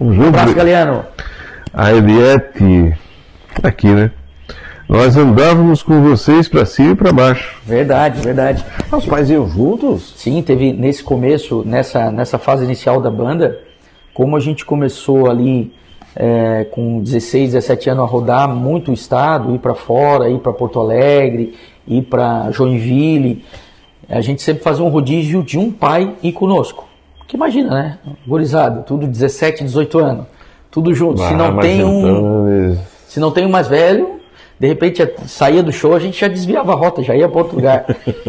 [0.00, 0.22] Junto.
[0.22, 1.04] Um abraço, Galeano.
[1.74, 2.96] A Eliette,
[3.62, 4.10] aqui, né?
[4.88, 7.60] Nós andávamos com vocês para cima e para baixo.
[7.64, 8.64] Verdade, verdade.
[8.92, 10.14] Os pais iam juntos?
[10.16, 13.58] Sim, teve nesse começo, nessa, nessa fase inicial da banda,
[14.14, 15.72] como a gente começou ali
[16.14, 20.52] é, com 16, 17 anos a rodar muito o estado, ir para fora, ir para
[20.52, 21.56] Porto Alegre,
[21.86, 23.44] ir para Joinville,
[24.08, 26.86] a gente sempre fazia um rodízio de um pai ir conosco.
[27.18, 27.98] Porque imagina, né?
[28.24, 30.26] Gorizado, tudo 17, 18 anos,
[30.70, 31.20] tudo junto.
[31.20, 32.00] Ah, se não tem um.
[32.70, 32.78] Então...
[33.08, 34.15] Se não tem um mais velho,
[34.58, 37.56] de repente saía do show, a gente já desviava a rota, já ia para outro
[37.56, 37.84] lugar.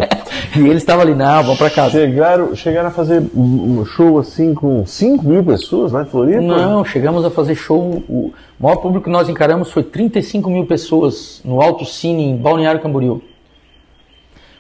[0.56, 1.92] e eles estavam ali, não, vamos para casa.
[1.92, 6.42] Chegaram, chegaram a fazer um show assim com 5 mil pessoas lá em Floripa?
[6.42, 8.04] Não, chegamos a fazer show.
[8.10, 12.82] O maior público que nós encaramos foi 35 mil pessoas no Alto Cine em Balneário
[12.82, 13.22] Camboriú.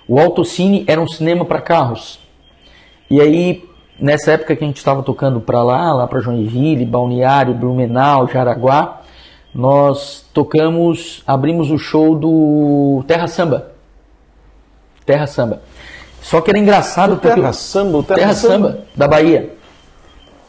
[0.07, 2.18] O Alto Cine era um cinema para carros.
[3.10, 3.68] E aí
[3.99, 9.02] nessa época que a gente estava tocando para lá, lá para Joinville, Balneário, Blumenau, Jaraguá,
[9.57, 13.71] nós tocamos, abrimos o show do Terra Samba.
[15.03, 15.61] Terra Samba.
[16.21, 18.69] Só que era engraçado o porque Terra Samba, o Terra, Terra Samba.
[18.69, 19.53] Samba da Bahia.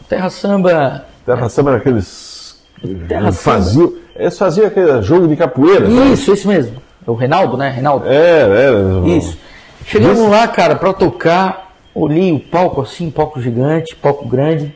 [0.09, 1.05] Terra Samba.
[1.25, 2.63] Terra Samba era aqueles
[3.09, 5.89] Terra faziam, eles faziam aquele jogo de capoeira.
[5.89, 6.77] Isso, isso mesmo.
[7.07, 7.71] O Reinaldo, né?
[7.71, 8.07] Reinaldo.
[8.07, 9.09] É, era.
[9.09, 9.39] Isso.
[9.87, 11.69] Chegamos lá, cara, para tocar
[12.01, 14.73] Olhei o palco assim, palco gigante, palco grande.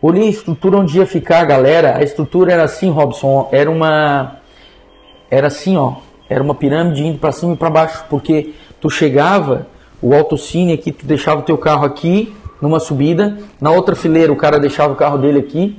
[0.00, 1.96] Olhei a estrutura onde ia ficar a galera.
[1.96, 4.36] A estrutura era assim, Robson, era uma
[5.30, 5.94] era assim, ó,
[6.28, 9.66] era uma pirâmide indo para cima e para baixo, porque tu chegava,
[10.00, 14.36] o autocine aqui, tu deixava o teu carro aqui numa subida, na outra fileira o
[14.36, 15.76] cara deixava o carro dele aqui.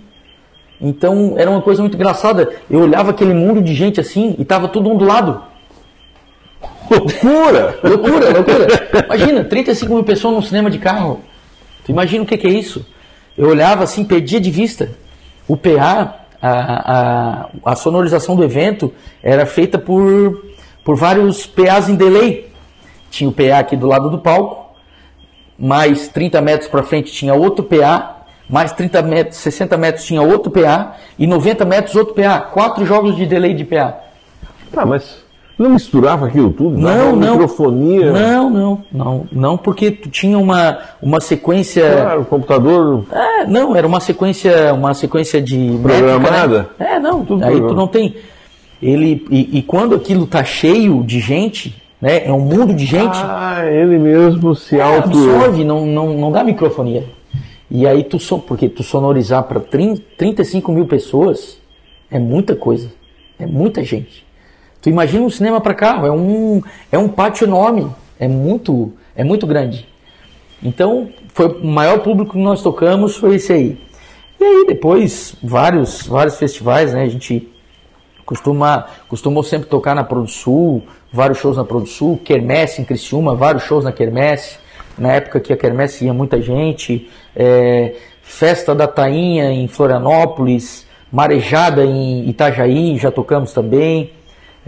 [0.79, 2.51] Então era uma coisa muito engraçada.
[2.69, 5.41] Eu olhava aquele mundo de gente assim e tava todo um do lado.
[6.89, 7.79] Loucura!
[7.83, 8.67] loucura, loucura.
[9.05, 11.21] Imagina, 35 mil pessoas num cinema de carro.
[11.83, 12.85] Tu imagina o que, que é isso?
[13.37, 14.91] Eu olhava assim, perdia de vista.
[15.47, 20.43] O PA, a, a, a sonorização do evento era feita por,
[20.83, 22.51] por vários PAs em delay.
[23.11, 24.75] Tinha o PA aqui do lado do palco,
[25.57, 30.51] mais 30 metros para frente tinha outro PA, mais 30 metros, 60 metros tinha outro
[30.51, 32.39] PA e 90 metros outro PA.
[32.41, 33.99] Quatro jogos de delay de PA.
[34.71, 35.26] Tá, mas
[35.57, 36.77] não misturava aquilo tudo?
[36.77, 37.31] Não, não.
[37.33, 38.11] microfonia.
[38.11, 41.89] Não, não, não, não, porque tu tinha uma, uma sequência.
[41.89, 43.05] Claro, o computador.
[43.11, 46.57] É, não, era uma sequência, uma sequência de Programada?
[46.59, 46.91] métrica, né?
[46.91, 47.75] É, não, Tudo aí tu programado.
[47.75, 48.15] não tem.
[48.81, 52.27] Ele e, e quando aquilo tá cheio de gente, né?
[52.27, 53.17] É um mundo de gente.
[53.17, 55.09] Ah, ele mesmo se é, auto.
[55.09, 57.03] absorve, não, não, não dá microfonia.
[57.69, 61.57] E aí tu so, porque tu sonorizar para 35 mil pessoas
[62.09, 62.91] é muita coisa,
[63.39, 64.26] é muita gente.
[64.87, 69.21] Tu imagina um cinema para carro, é um é um pátio enorme, é muito é
[69.21, 69.85] muito grande.
[70.63, 73.77] Então, foi o maior público que nós tocamos foi esse aí.
[74.39, 77.03] E aí depois vários vários festivais, né?
[77.03, 77.51] A gente
[78.25, 83.83] costuma costumou sempre tocar na Produsul, vários shows na Produsul, Quermesse em Criciúma, vários shows
[83.83, 84.57] na Quermesse.
[84.97, 91.83] Na época que a Quermesse ia muita gente, é, Festa da Tainha em Florianópolis, Marejada
[91.83, 94.15] em Itajaí, já tocamos também.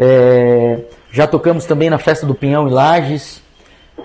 [0.01, 0.80] É,
[1.11, 3.41] já tocamos também na Festa do Pinhão em Lages.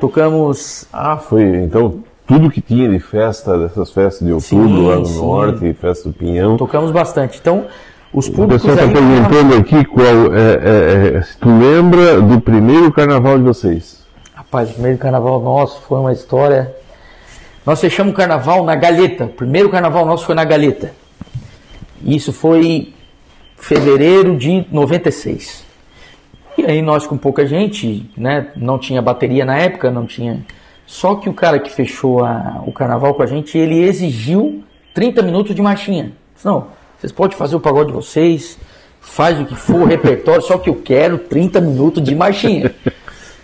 [0.01, 1.43] Tocamos Ah, foi.
[1.43, 5.21] Então, tudo que tinha de festa, dessas festas de outubro Sim, lá no sim.
[5.21, 6.57] norte, festa do Pinhão.
[6.57, 7.39] Tocamos bastante.
[7.41, 7.67] Então,
[8.13, 12.41] os O públicos pessoal está perguntando aqui qual é, é, é, se tu lembra do
[12.41, 14.03] primeiro carnaval de vocês.
[14.35, 16.75] Rapaz, o primeiro carnaval nosso foi uma história.
[17.65, 19.27] Nós fechamos o carnaval na Galeta.
[19.27, 20.91] O primeiro carnaval nosso foi na Galeta.
[22.03, 22.93] Isso foi
[23.57, 25.64] fevereiro de 96.
[26.57, 28.49] E aí nós com pouca gente, né?
[28.57, 30.45] Não tinha bateria na época, não tinha.
[30.87, 34.63] Só que o cara que fechou a- o carnaval com a gente, ele exigiu
[34.93, 36.13] 30 minutos de marchinha.
[36.35, 36.67] Disse, Não,
[36.99, 38.59] vocês podem fazer o pagode de vocês,
[39.01, 42.73] faz o que for, o repertório, só que eu quero 30 minutos de marchinha.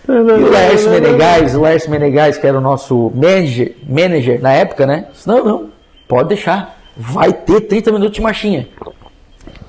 [0.07, 4.85] E o Laércio Menegais, o Laércio Menegais, que era o nosso manager, manager na época,
[4.85, 5.07] né?
[5.11, 5.69] Disse, não, não,
[6.07, 6.79] pode deixar.
[6.97, 8.67] Vai ter 30 minutos de marchinha.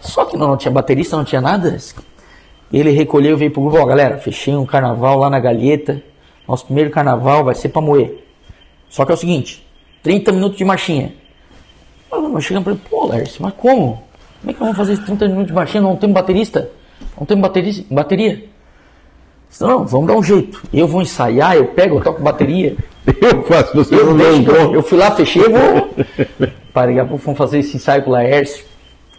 [0.01, 1.77] Só que não, não tinha baterista, não tinha nada.
[2.73, 6.03] Ele recolheu e veio pro grupo, ó, galera, fechei um carnaval lá na Galheta.
[6.49, 8.25] Nosso primeiro carnaval vai ser pra moer.
[8.89, 9.67] Só que é o seguinte,
[10.03, 11.13] 30 minutos de marchinha.
[12.11, 14.03] Mas Nós chegamos pra ele, pô, Laércio, mas como?
[14.41, 15.83] Como é que vamos fazer esses 30 minutos de marchinha?
[15.83, 16.71] Não temos baterista?
[17.19, 18.45] Não temos baterista, bateria?
[19.61, 20.63] Não, vamos dar um jeito.
[20.73, 22.77] Eu vou ensaiar, eu pego, eu toco bateria.
[23.21, 25.91] Eu faço, você Eu, não deixo, eu, eu fui lá, fechei, vou.
[26.73, 28.65] Parei, vamos fazer esse ensaio com o Laércio.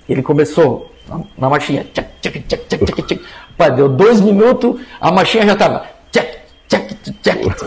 [0.08, 1.86] Ele começou na, na marchinha.
[1.94, 3.22] Tchac, tchac, tchac,
[3.58, 5.94] Pai, deu dois minutos, a marchinha já tava.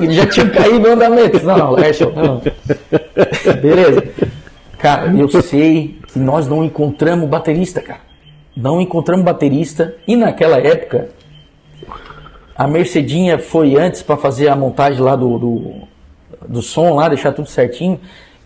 [0.00, 1.44] Ele já tinha caído no andamento.
[1.44, 2.42] Não, não, Laércio, não.
[3.60, 4.04] Beleza.
[4.78, 8.00] Cara, eu sei que nós não encontramos baterista, cara.
[8.56, 9.94] Não encontramos baterista.
[10.06, 11.08] E naquela época,
[12.56, 15.74] a Mercedinha foi antes para fazer a montagem lá do, do,
[16.48, 18.00] do som, lá, deixar tudo certinho.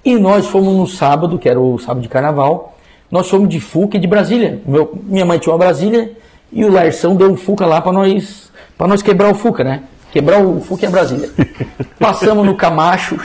[0.05, 2.77] E nós fomos no sábado, que era o sábado de carnaval.
[3.11, 4.61] Nós fomos de Fuca de Brasília.
[4.65, 6.13] Meu, minha mãe tinha uma Brasília
[6.53, 9.83] e o Larção deu um Fuca lá para nós, para nós quebrar o Fuca, né?
[10.13, 11.31] Quebrar o Fuca a Brasília.
[11.99, 13.17] Passamos no Camacho.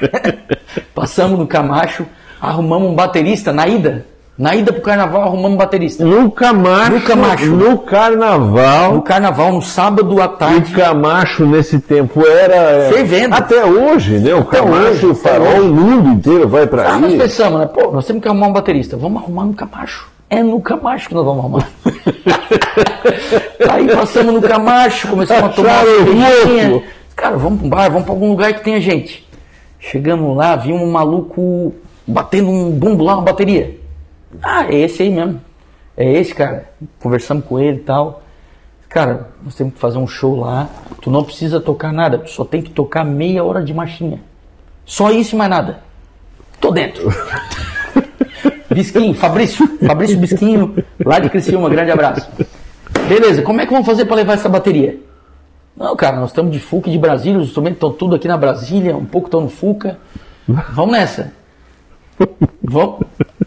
[0.94, 2.04] Passamos no Camacho,
[2.40, 4.06] arrumamos um baterista na ida.
[4.36, 6.04] Na ida pro carnaval arrumamos um baterista.
[6.04, 7.46] No Camacho, No Camacho.
[7.46, 10.72] no Carnaval, No carnaval, no sábado à o tarde.
[10.74, 12.54] Camacho nesse tempo era...
[12.56, 13.32] é, Fervendo.
[13.32, 14.34] Até hoje, né?
[14.34, 17.18] O Até Camacho, hoje, o farol, o mundo inteiro vai pra Ah, nós aí.
[17.18, 17.66] pensamos, né?
[17.66, 18.96] Pô, nós temos que arrumar um baterista.
[18.96, 20.08] Vamos arrumar no Camacho.
[20.28, 21.68] É no Camacho que nós vamos arrumar.
[23.70, 26.82] Aí passamos no Camacho, começamos a tomar uma.
[27.14, 29.26] Cara, vamos para um bar, vamos para algum lugar que tenha gente.
[29.78, 31.74] Chegamos lá, vimos um maluco
[32.06, 33.78] batendo um bumbo lá, uma bateria.
[34.42, 35.40] Ah, é esse aí mesmo.
[35.96, 36.70] É esse, cara.
[37.00, 38.22] Conversamos com ele e tal.
[38.88, 40.68] Cara, nós temos que fazer um show lá.
[41.00, 44.20] Tu não precisa tocar nada, tu só tem que tocar meia hora de marchinha.
[44.84, 45.80] Só isso e mais nada.
[46.60, 47.12] Tô dentro.
[48.74, 50.74] Bisquinho, Fabrício, Fabrício Bisquinho,
[51.04, 52.28] lá de Criciúma, grande abraço.
[53.08, 54.98] Beleza, como é que vamos fazer para levar essa bateria?
[55.76, 58.96] Não, cara, nós estamos de Fuca de Brasília, os instrumentos estão tudo aqui na Brasília,
[58.96, 59.98] um pouco estão no Fuca.
[60.72, 61.32] Vamos nessa.
[62.62, 63.00] Vamos.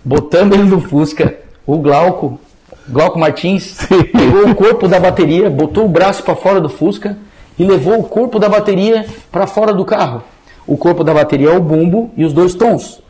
[0.04, 1.36] Botamos ele no Fusca,
[1.66, 2.40] o Glauco,
[2.88, 3.78] Glauco Martins,
[4.14, 7.18] pegou o corpo da bateria, botou o braço para fora do Fusca
[7.60, 10.24] e levou o corpo da bateria para fora do carro.
[10.66, 13.02] O corpo da bateria é o bumbo e os dois tons.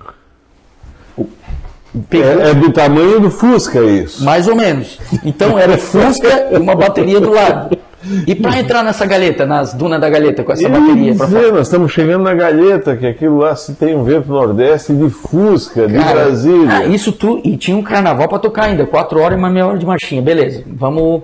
[2.12, 4.24] É, é do tamanho do Fusca isso.
[4.24, 5.00] mais ou menos.
[5.26, 7.78] Então era Fusca e uma bateria do lado.
[8.26, 11.28] E para entrar nessa galeta, nas dunas da galeta com essa Eu ia bateria dizer,
[11.28, 11.52] fora?
[11.52, 15.88] nós estamos chegando na Galheta, que aquilo lá se tem um vento nordeste de Fusca,
[15.88, 16.70] de Cara, Brasília.
[16.72, 19.66] ah, isso tu e tinha um carnaval para tocar ainda, quatro horas e uma meia
[19.68, 20.64] hora de marchinha, beleza?
[20.68, 21.24] Vamos.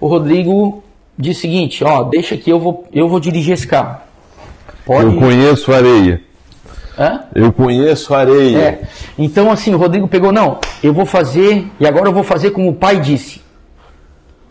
[0.00, 0.82] O Rodrigo
[1.16, 3.98] diz o seguinte, ó, deixa aqui, eu vou, eu vou dirigir esse carro.
[4.86, 5.16] Eu Pode.
[5.16, 6.20] conheço areia.
[6.98, 7.20] Hã?
[7.34, 8.58] Eu conheço areia.
[8.58, 8.80] É.
[9.16, 12.70] Então, assim, o Rodrigo pegou, não, eu vou fazer, e agora eu vou fazer como
[12.70, 13.40] o pai disse.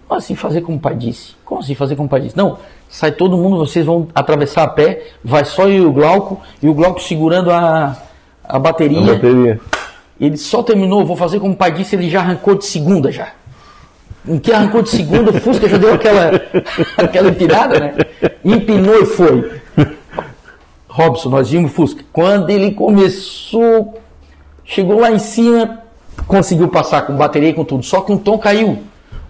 [0.07, 1.35] Como assim fazer como o pai disse?
[1.43, 2.37] Como assim fazer como o pai disse?
[2.37, 2.57] Não,
[2.87, 6.69] sai todo mundo, vocês vão atravessar a pé, vai só eu e o Glauco, e
[6.69, 7.97] o Glauco segurando a,
[8.41, 9.11] a bateria.
[9.11, 9.59] A bateria.
[10.19, 13.33] Ele só terminou, vou fazer como o pai disse, ele já arrancou de segunda já.
[14.25, 16.31] Em que arrancou de segunda, o Fusca já deu aquela,
[16.97, 17.93] aquela empinada, né?
[18.43, 19.61] Empinou e foi.
[20.97, 22.03] Robson, nós vimos o Fusca.
[22.11, 23.99] Quando ele começou,
[24.65, 25.79] chegou lá em cima,
[26.27, 27.83] conseguiu passar com bateria e com tudo.
[27.83, 28.79] Só que um tom caiu.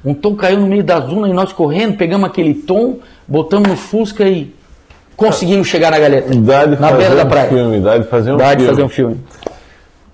[0.05, 3.75] Um tom caiu no meio da zona e nós correndo, pegamos aquele tom, botamos no
[3.75, 4.53] Fusca e
[5.17, 7.49] conseguimos chegar na de na beira da um praia.
[7.49, 8.69] filme, dá de fazer um Dá de filme.
[8.69, 9.17] fazer um filme.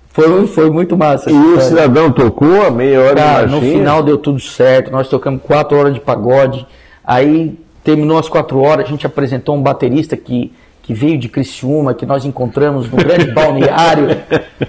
[0.08, 1.30] Foi, foi muito massa.
[1.30, 4.90] E o cidadão tocou a meia hora Cara, de no final deu tudo certo.
[4.90, 6.66] Nós tocamos quatro horas de pagode.
[7.04, 10.52] Aí terminou as quatro horas, a gente apresentou um baterista que,
[10.84, 14.08] que veio de Criciúma, que nós encontramos no grande balneário,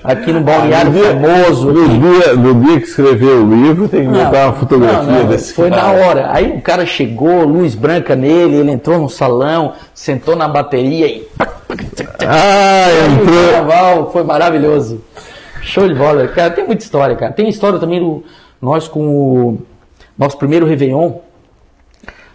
[0.03, 1.73] aqui no balneário No dia- famoso.
[1.73, 5.19] No dia, no dia que escreveu o livro, tem que Não, botar uma fotografia não,
[5.23, 5.91] não, desse Foi na cara.
[6.07, 6.29] hora.
[6.31, 11.27] Aí o cara chegou, luz branca nele, ele entrou no salão, sentou na bateria e.
[12.25, 13.51] Ah, Aí o entrou.
[13.51, 15.01] carnaval foi maravilhoso.
[15.61, 16.27] Show de bola.
[16.29, 17.33] Cara, tem muita história, cara.
[17.33, 18.23] Tem história também do.
[18.61, 19.57] Nós com o
[20.17, 21.13] nosso primeiro Réveillon.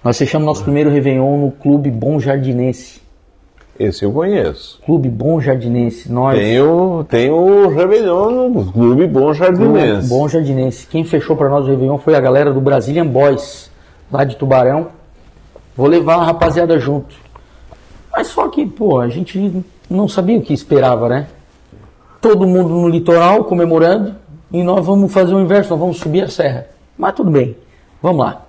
[0.05, 3.01] Nós fechamos nosso primeiro Réveillon no Clube Bom Jardinense.
[3.81, 4.78] Esse eu conheço.
[4.85, 6.12] Clube Bom Jardinense.
[6.12, 6.39] Nós.
[6.39, 10.07] Tem o, tem o Rebelião no Clube Bom Clube Jardinense.
[10.07, 10.86] Bom Jardinense.
[10.86, 13.70] Quem fechou para nós o Réveillon foi a galera do Brazilian Boys,
[14.12, 14.89] lá de Tubarão.
[15.74, 17.16] Vou levar a rapaziada junto.
[18.12, 21.27] Mas só que, pô, a gente não sabia o que esperava, né?
[22.20, 24.15] Todo mundo no litoral comemorando
[24.52, 26.66] e nós vamos fazer o inverso, nós vamos subir a serra.
[26.98, 27.57] Mas tudo bem,
[28.02, 28.43] vamos lá.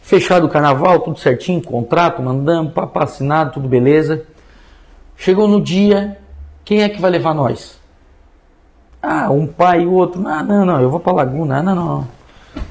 [0.00, 4.22] Fechado o carnaval, tudo certinho, contrato, mandamos, papo assinado, tudo beleza.
[5.16, 6.18] Chegou no dia,
[6.64, 7.78] quem é que vai levar nós?
[9.02, 10.26] Ah, um pai e o outro.
[10.26, 11.58] Ah, não, não, eu vou pra Laguna.
[11.58, 12.08] Ah, não, não.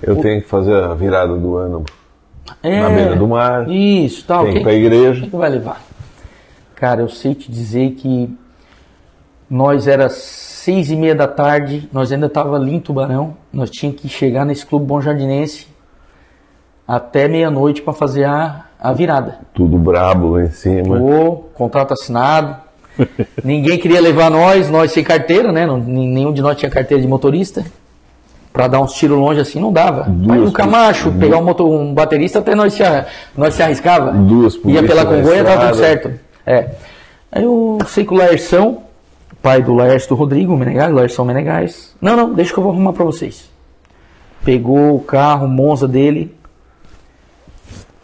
[0.01, 1.83] Eu tenho que fazer a virada do ano
[2.61, 3.69] É, na beira do mar.
[3.69, 4.45] Isso, tal.
[4.45, 5.21] Tem que ir pra igreja.
[5.21, 5.81] quem que vai levar?
[6.75, 8.35] Cara, eu sei te dizer que
[9.49, 14.01] nós era seis e meia da tarde, nós ainda tava ali em Tubarão, nós tínhamos
[14.01, 15.67] que chegar nesse clube Bom Jardinense
[16.87, 19.39] até meia-noite para fazer a, a virada.
[19.53, 20.97] Tudo brabo lá em cima.
[20.99, 22.57] O contrato assinado.
[23.43, 25.65] Ninguém queria levar nós, nós sem carteira, né?
[25.65, 27.63] Não- nenhum de nós tinha carteira de motorista.
[28.51, 30.03] Pra dar uns tiros longe assim não dava.
[30.07, 32.83] Duas Aí o Camacho, polícias- pegar um, motor, um baterista, até nós se,
[33.35, 34.11] nós se arriscava.
[34.11, 36.11] Duas Ia pela Congonha, tava tudo certo.
[36.45, 36.69] É.
[37.31, 38.79] Aí eu sei que o Laerção,
[39.41, 41.95] pai do Laércio do Rodrigo Menegais, Laerção Menegais.
[41.99, 43.49] Não, não, deixa que eu vou arrumar pra vocês.
[44.45, 46.31] Pegou o carro, o Monza dele,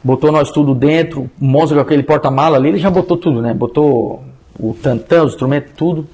[0.03, 3.53] botou nós tudo dentro, o Monza com aquele porta-mala ali, ele já botou tudo, né?
[3.53, 4.23] Botou
[4.59, 6.07] o tantã, os instrumentos, tudo.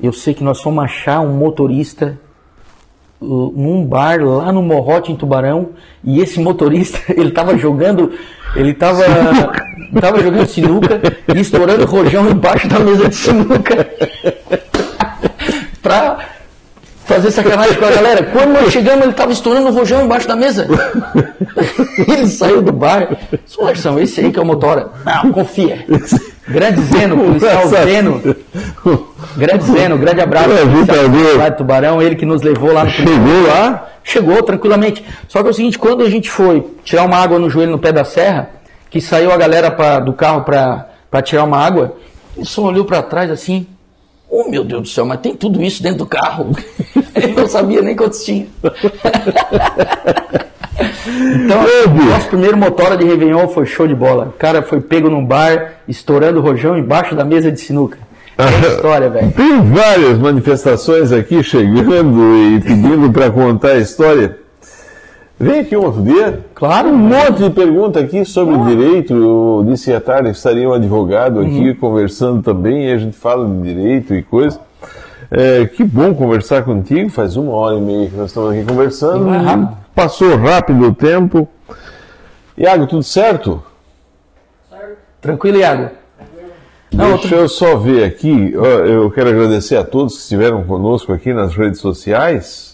[0.00, 2.18] Eu sei que nós fomos achar um motorista
[3.20, 5.70] uh, num bar lá no Morrote, em Tubarão,
[6.04, 8.12] e esse motorista, ele tava jogando,
[8.54, 9.04] ele tava,
[10.00, 11.00] tava jogando sinuca
[11.34, 13.90] e estourando rojão embaixo da mesa de sinuca.
[15.82, 16.37] pra
[17.08, 18.22] fazer sacanagem com a galera.
[18.24, 20.68] Quando nós chegamos, ele tava estourando rojão embaixo da mesa.
[22.06, 23.08] ele saiu do bar.
[23.58, 24.90] Larson, esse aí que é o motora.
[25.04, 25.84] Não, confia.
[26.46, 28.22] Grande Zeno, policial Zeno.
[29.36, 30.48] Grande Zeno, grande abraço.
[31.36, 33.88] Lá de Tubarão, ele que nos levou lá no Chegou lá?
[34.04, 35.04] Chegou tranquilamente.
[35.26, 37.78] Só que é o seguinte, quando a gente foi tirar uma água no joelho no
[37.78, 38.50] pé da serra,
[38.90, 40.86] que saiu a galera pra- do carro para
[41.22, 41.96] tirar uma água,
[42.36, 43.66] ele só olhou para trás assim.
[44.30, 46.50] Oh meu Deus do céu, mas tem tudo isso dentro do carro.
[47.14, 48.46] Ele não sabia nem quantos tinha.
[51.44, 51.62] Então,
[52.10, 54.26] nosso primeiro motora de Réveillon foi show de bola.
[54.26, 57.98] O cara foi pego num bar, estourando o rojão embaixo da mesa de sinuca.
[58.36, 59.32] Que história, velho.
[59.32, 64.38] Tem várias manifestações aqui chegando e pedindo para contar a história.
[65.40, 66.44] Vem aqui um outro dia.
[66.54, 66.88] Claro.
[66.88, 69.12] Um monte de pergunta aqui sobre direito.
[69.12, 71.74] Eu disse à tarde que estaria um advogado aqui Uhum.
[71.76, 74.58] conversando também e a gente fala de direito e coisa.
[75.30, 77.08] É, que bom conversar contigo.
[77.10, 79.28] Faz uma hora e meia que nós estamos aqui conversando.
[79.28, 79.76] Rápido.
[79.94, 81.48] Passou rápido o tempo.
[82.56, 83.62] Iago, tudo certo?
[85.20, 85.90] Tranquilo, Iago?
[86.92, 88.52] Não, Deixa eu só ver aqui.
[88.52, 92.67] Eu quero agradecer a todos que estiveram conosco aqui nas redes sociais.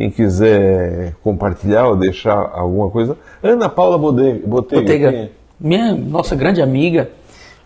[0.00, 3.18] Quem quiser compartilhar ou deixar alguma coisa.
[3.42, 4.38] Ana Paula Botega.
[4.38, 4.46] quem é?
[4.48, 7.10] Botega, minha nossa grande amiga.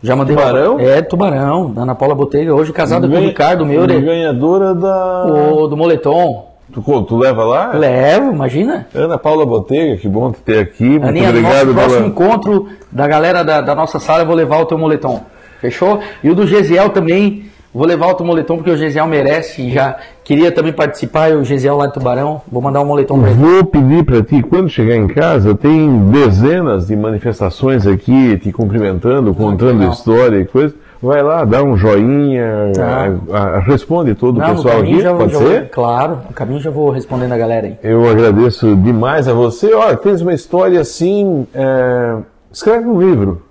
[0.02, 0.80] Já mandei Tubarão?
[0.80, 5.26] É, Tubarão, da Ana Paula Botega, hoje casada com o Ganha- Ricardo Meure, Ganhadora da.
[5.52, 6.48] o do moletom.
[6.72, 7.72] Tu, tu leva lá?
[7.72, 8.88] Levo, imagina.
[8.92, 10.82] Ana Paula Botega, que bom te ter aqui.
[10.82, 14.34] Muito Aninha, no obrigado nosso próximo encontro da galera da, da nossa sala, eu vou
[14.34, 15.20] levar o teu moletom.
[15.60, 16.00] Fechou?
[16.20, 17.44] E o do Gesiel também,
[17.74, 21.44] Vou levar outro moletom porque o Gesiel merece e já queria também participar, e o
[21.44, 22.40] Gesiel lá de Tubarão.
[22.50, 23.40] Vou mandar um moletom para ele.
[23.40, 29.34] Vou pedir para ti, quando chegar em casa, tem dezenas de manifestações aqui te cumprimentando,
[29.34, 29.92] contando legal.
[29.92, 30.72] história e coisa.
[31.02, 33.08] Vai lá, dá um joinha, Tá.
[33.32, 35.60] a- a- responde todo o Não, no pessoal aqui, já, pode já ser?
[35.60, 37.76] vou, claro, no caminho já vou respondendo a galera aí.
[37.82, 39.74] Eu agradeço demais a você.
[39.74, 41.46] Olha, tens uma história assim.
[41.54, 42.14] é,
[42.50, 43.42] Escreve um livro.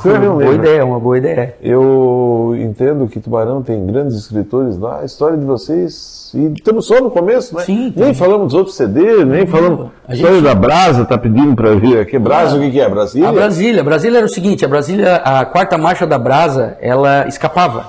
[0.00, 1.54] Escreve um Boa ideia, uma boa ideia.
[1.62, 5.00] Eu entendo que Tubarão tem grandes escritores lá.
[5.00, 6.30] A história de vocês.
[6.34, 7.62] E estamos só no começo, né?
[7.64, 8.14] Sim, nem tem.
[8.14, 9.90] falamos dos outros CD, nem falamos.
[10.08, 12.18] A A história gente- da Brasa tá pedindo para vir aqui.
[12.18, 12.88] Brasa, o que, que é?
[12.88, 13.28] Brasília?
[13.28, 17.26] A Brasília, a Brasília era o seguinte, a Brasília, a quarta marcha da Brasa, ela
[17.26, 17.86] escapava.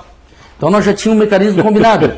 [0.56, 2.12] Então nós já tínhamos um mecanismo combinado.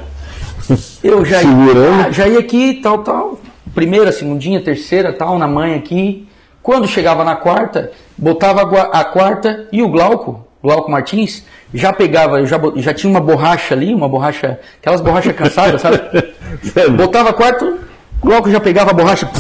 [1.05, 3.39] Eu já ia, já ia aqui, tal, tal,
[3.75, 6.27] primeira, segundinha, terceira, tal, na manhã aqui.
[6.65, 12.59] Quando chegava na quarta, botava a quarta e o Glauco, Glauco Martins, já pegava, já,
[12.77, 16.01] já tinha uma borracha ali, uma borracha, aquelas borrachas cansadas, sabe?
[16.97, 19.31] Botava a quarta, o Glauco já pegava a borracha,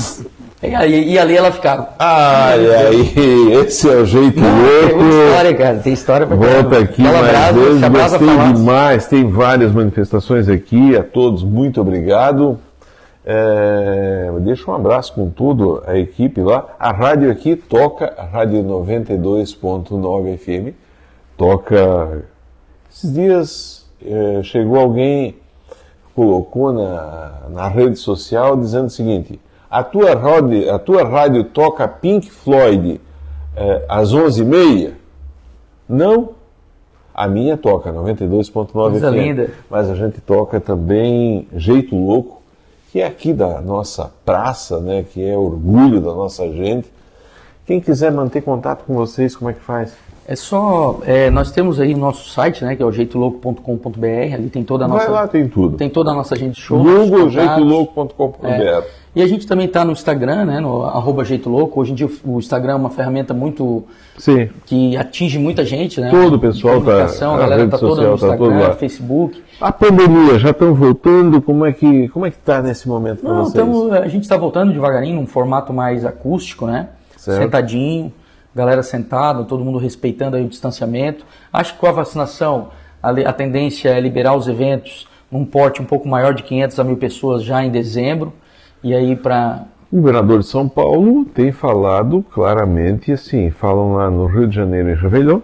[0.62, 1.94] e, e ali ela ficava.
[1.98, 5.08] Ai, ai, esse é o jeito Tem louco.
[5.08, 5.76] história, cara.
[5.78, 9.06] Tem história pra Volta aqui Aquela mais vezes, gostei demais.
[9.06, 12.58] Tem várias manifestações aqui, a todos muito obrigado.
[13.26, 16.74] É, deixa um abraço com tudo, a equipe lá.
[16.78, 20.74] A rádio aqui toca, a rádio 92.9 FM,
[21.36, 22.24] toca.
[22.90, 25.36] Esses dias é, chegou alguém,
[26.14, 29.40] colocou na, na rede social dizendo o seguinte:
[29.70, 33.00] a tua, rádio, a tua rádio toca Pink Floyd
[33.56, 34.92] é, às 11h30?
[35.88, 36.30] Não.
[37.14, 39.14] A minha toca 92.9 Coisa FM.
[39.14, 39.50] linda.
[39.70, 42.42] Mas a gente toca também Jeito Louco,
[42.94, 46.88] que é aqui da nossa praça, né, que é orgulho da nossa gente.
[47.66, 49.96] Quem quiser manter contato com vocês, como é que faz?
[50.28, 51.00] É só.
[51.04, 52.76] é, nós temos aí o nosso site, né?
[52.76, 54.32] Que é o jeitoloco.com.br.
[54.32, 55.06] Ali tem toda a nossa.
[55.06, 55.76] Vai lá, tem tudo.
[55.76, 56.78] Tem toda a nossa agenda de show.
[56.78, 58.46] Google jeitolouco.com.br.
[58.46, 58.84] É.
[59.16, 60.60] E a gente também está no Instagram, né?
[60.60, 61.80] No arroba Jeito Louco.
[61.80, 63.84] Hoje em dia o Instagram é uma ferramenta muito.
[64.18, 64.48] Sim.
[64.66, 66.10] que atinge muita gente, né?
[66.10, 68.74] Todo o pessoal tá- Comunicação, a A galera rede tá toda no tá Instagram, lá.
[68.74, 69.42] Facebook.
[69.60, 71.40] A pandemia, já estão voltando?
[71.40, 73.54] Como é que como é que está nesse momento para Não, vocês?
[73.54, 76.88] tamo, a gente está voltando devagarinho, num formato mais acústico, né?
[77.16, 77.42] Certo.
[77.42, 78.12] Sentadinho,
[78.54, 81.24] galera sentada, todo mundo respeitando aí o distanciamento.
[81.52, 82.68] Acho que com a vacinação,
[83.02, 86.84] a, a tendência é liberar os eventos num porte um pouco maior de 500 a
[86.84, 88.32] mil pessoas já em dezembro.
[88.84, 94.26] E aí para O governador de São Paulo tem falado claramente assim, falam lá no
[94.26, 95.40] Rio de Janeiro em Réveillon,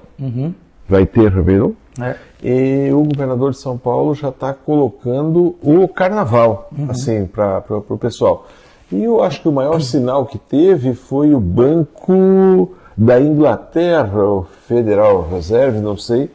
[0.88, 6.68] vai ter Réveillon, né, e o governador de São Paulo já está colocando o carnaval,
[6.88, 8.46] assim, para o pessoal.
[8.90, 14.46] E eu acho que o maior sinal que teve foi o Banco da Inglaterra, o
[14.66, 16.28] Federal Reserve, não sei,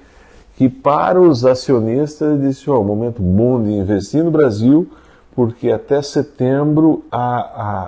[0.55, 4.89] que para os acionistas disse, ó, um momento bom de investir no Brasil,
[5.35, 7.19] porque até setembro a,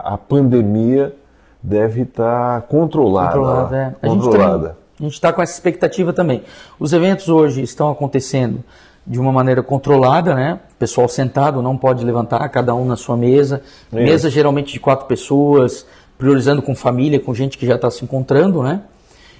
[0.09, 1.15] a, a pandemia
[1.63, 3.31] deve estar controlada.
[3.31, 3.77] controlada.
[3.77, 3.95] é.
[4.05, 4.57] A gente controlada.
[4.59, 6.43] também- A gente está com essa expectativa também.
[6.79, 8.63] Os eventos hoje estão acontecendo
[9.05, 10.59] de uma maneira controlada, né?
[10.73, 13.61] O pessoal sentado não pode levantar, cada um na sua mesa.
[13.91, 15.85] Mesa geralmente de quatro pessoas,
[16.17, 18.81] priorizando com família, com gente que já está se encontrando, né?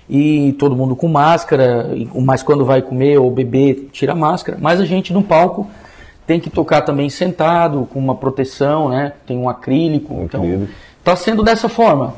[0.10, 4.58] E todo mundo com máscara, mas quando vai comer ou beber, tira a máscara.
[4.62, 5.68] Mas a gente no palco
[6.28, 9.14] tem que tocar também sentado, com uma proteção, né?
[9.26, 10.22] Tem um acrílico.
[10.26, 10.72] então, acrílico.
[11.00, 12.16] está sendo dessa forma.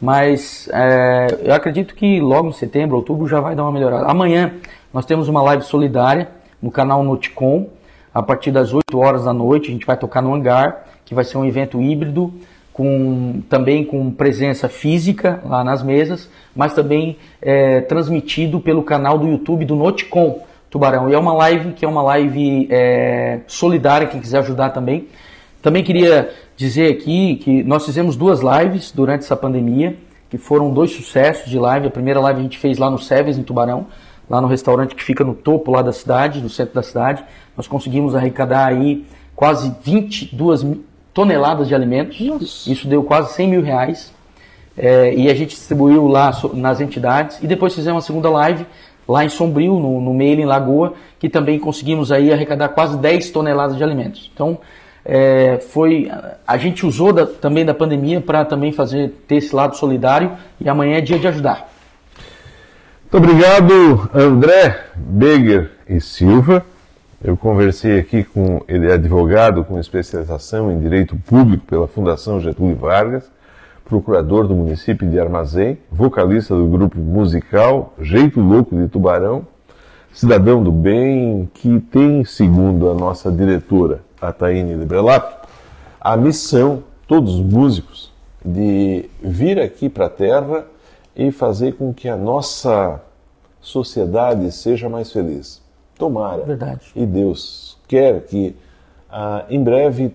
[0.00, 4.06] Mas é, eu acredito que logo em setembro, outubro já vai dar uma melhorada.
[4.06, 4.52] Amanhã
[4.92, 6.28] nós temos uma live solidária
[6.60, 7.68] no canal Noticom,
[8.12, 9.68] a partir das 8 horas da noite.
[9.68, 12.34] A gente vai tocar no hangar, que vai ser um evento híbrido,
[12.72, 19.28] com, também com presença física lá nas mesas, mas também é, transmitido pelo canal do
[19.28, 20.40] YouTube do Noticom
[20.72, 21.10] Tubarão.
[21.10, 25.06] E é uma live que é uma live é, solidária, quem quiser ajudar também.
[25.60, 29.98] Também queria dizer aqui que nós fizemos duas lives durante essa pandemia,
[30.30, 31.88] que foram dois sucessos de live.
[31.88, 33.86] A primeira live a gente fez lá no Seves, em Tubarão,
[34.30, 37.22] lá no restaurante que fica no topo lá da cidade, no centro da cidade.
[37.54, 39.04] Nós conseguimos arrecadar aí
[39.36, 42.66] quase 22 mil toneladas de alimentos.
[42.66, 44.10] Isso deu quase 100 mil reais.
[44.74, 47.38] É, e a gente distribuiu lá nas entidades.
[47.42, 48.64] E depois fizemos uma segunda live
[49.12, 53.30] lá em Sombrio, no, no Meio, em Lagoa, que também conseguimos aí arrecadar quase 10
[53.30, 54.30] toneladas de alimentos.
[54.34, 54.58] Então,
[55.04, 56.10] é, foi
[56.46, 60.68] a gente usou da- também da pandemia para também fazer ter esse lado solidário e
[60.68, 61.68] amanhã é dia de ajudar.
[63.12, 66.64] Muito obrigado, André Beger e Silva.
[67.22, 72.74] Eu conversei aqui com ele é advogado com especialização em direito público pela Fundação Getúlio
[72.76, 73.30] Vargas,
[73.92, 79.46] procurador do município de Armazém, vocalista do grupo musical Jeito Louco de Tubarão,
[80.14, 85.46] cidadão do bem que tem, segundo a nossa diretora, a Taine Librelato,
[86.00, 88.10] a missão, todos os músicos,
[88.42, 90.64] de vir aqui para a Terra
[91.14, 92.98] e fazer com que a nossa
[93.60, 95.60] sociedade seja mais feliz.
[95.98, 96.42] Tomara.
[96.44, 96.92] Verdade.
[96.96, 98.56] E Deus quer que
[99.10, 100.14] ah, em breve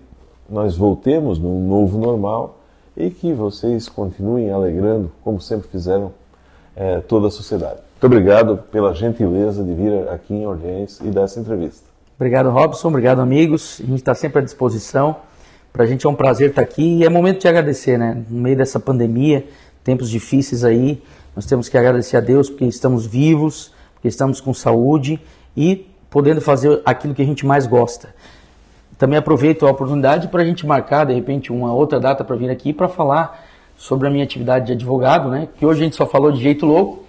[0.50, 2.57] nós voltemos num novo normal
[2.98, 6.12] e que vocês continuem alegrando, como sempre fizeram,
[6.76, 7.76] eh, toda a sociedade.
[7.92, 11.86] Muito obrigado pela gentileza de vir aqui em Orleans e dar essa entrevista.
[12.16, 12.88] Obrigado, Robson.
[12.88, 13.80] Obrigado, amigos.
[13.80, 15.16] A gente está sempre à disposição.
[15.72, 18.24] Para a gente é um prazer estar aqui e é momento de agradecer, né?
[18.28, 19.46] No meio dessa pandemia,
[19.84, 21.00] tempos difíceis aí,
[21.36, 25.20] nós temos que agradecer a Deus porque estamos vivos, porque estamos com saúde
[25.56, 28.08] e podendo fazer aquilo que a gente mais gosta.
[28.98, 32.50] Também aproveito a oportunidade para a gente marcar, de repente, uma outra data para vir
[32.50, 33.44] aqui para falar
[33.76, 35.46] sobre a minha atividade de advogado, né?
[35.56, 37.04] Que hoje a gente só falou de jeito louco.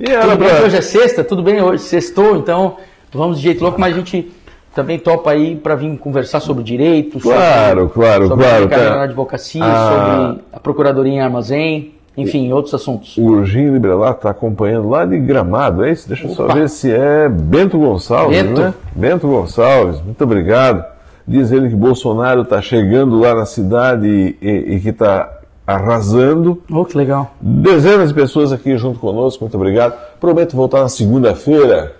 [0.00, 0.62] E era Tudo bem pra...
[0.64, 2.76] hoje é sexta, tudo bem, hoje sextou, então
[3.12, 4.32] vamos de jeito louco, mas a gente
[4.74, 8.90] também topa aí para vir conversar sobre direito, Claro, sobre, claro, sobre claro, a carreira
[8.92, 8.96] tá.
[8.96, 9.90] na advocacia, Ah.
[10.30, 13.16] sobre a procuradoria em armazém, enfim, outros assuntos.
[13.18, 16.08] O Urginho Librelato está acompanhando lá de Gramado, é isso?
[16.08, 18.60] Deixa eu só ver se é Bento Gonçalves, Bento.
[18.60, 18.74] né?
[18.92, 20.84] Bento Gonçalves, muito obrigado.
[21.28, 24.08] Diz ele que Bolsonaro está chegando lá na cidade
[24.40, 26.62] e, e que está arrasando.
[26.72, 27.34] Oh, que legal.
[27.38, 29.94] Dezenas de pessoas aqui junto conosco, muito obrigado.
[30.18, 31.94] Prometo voltar na segunda-feira,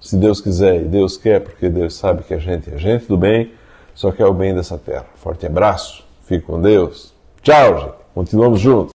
[0.00, 3.16] se Deus quiser e Deus quer, porque Deus sabe que a gente é gente do
[3.16, 3.50] bem,
[3.92, 5.06] só quer o bem dessa terra.
[5.16, 7.12] Forte abraço, fique com Deus.
[7.42, 7.92] Tchau, gente.
[8.14, 8.92] Continuamos juntos.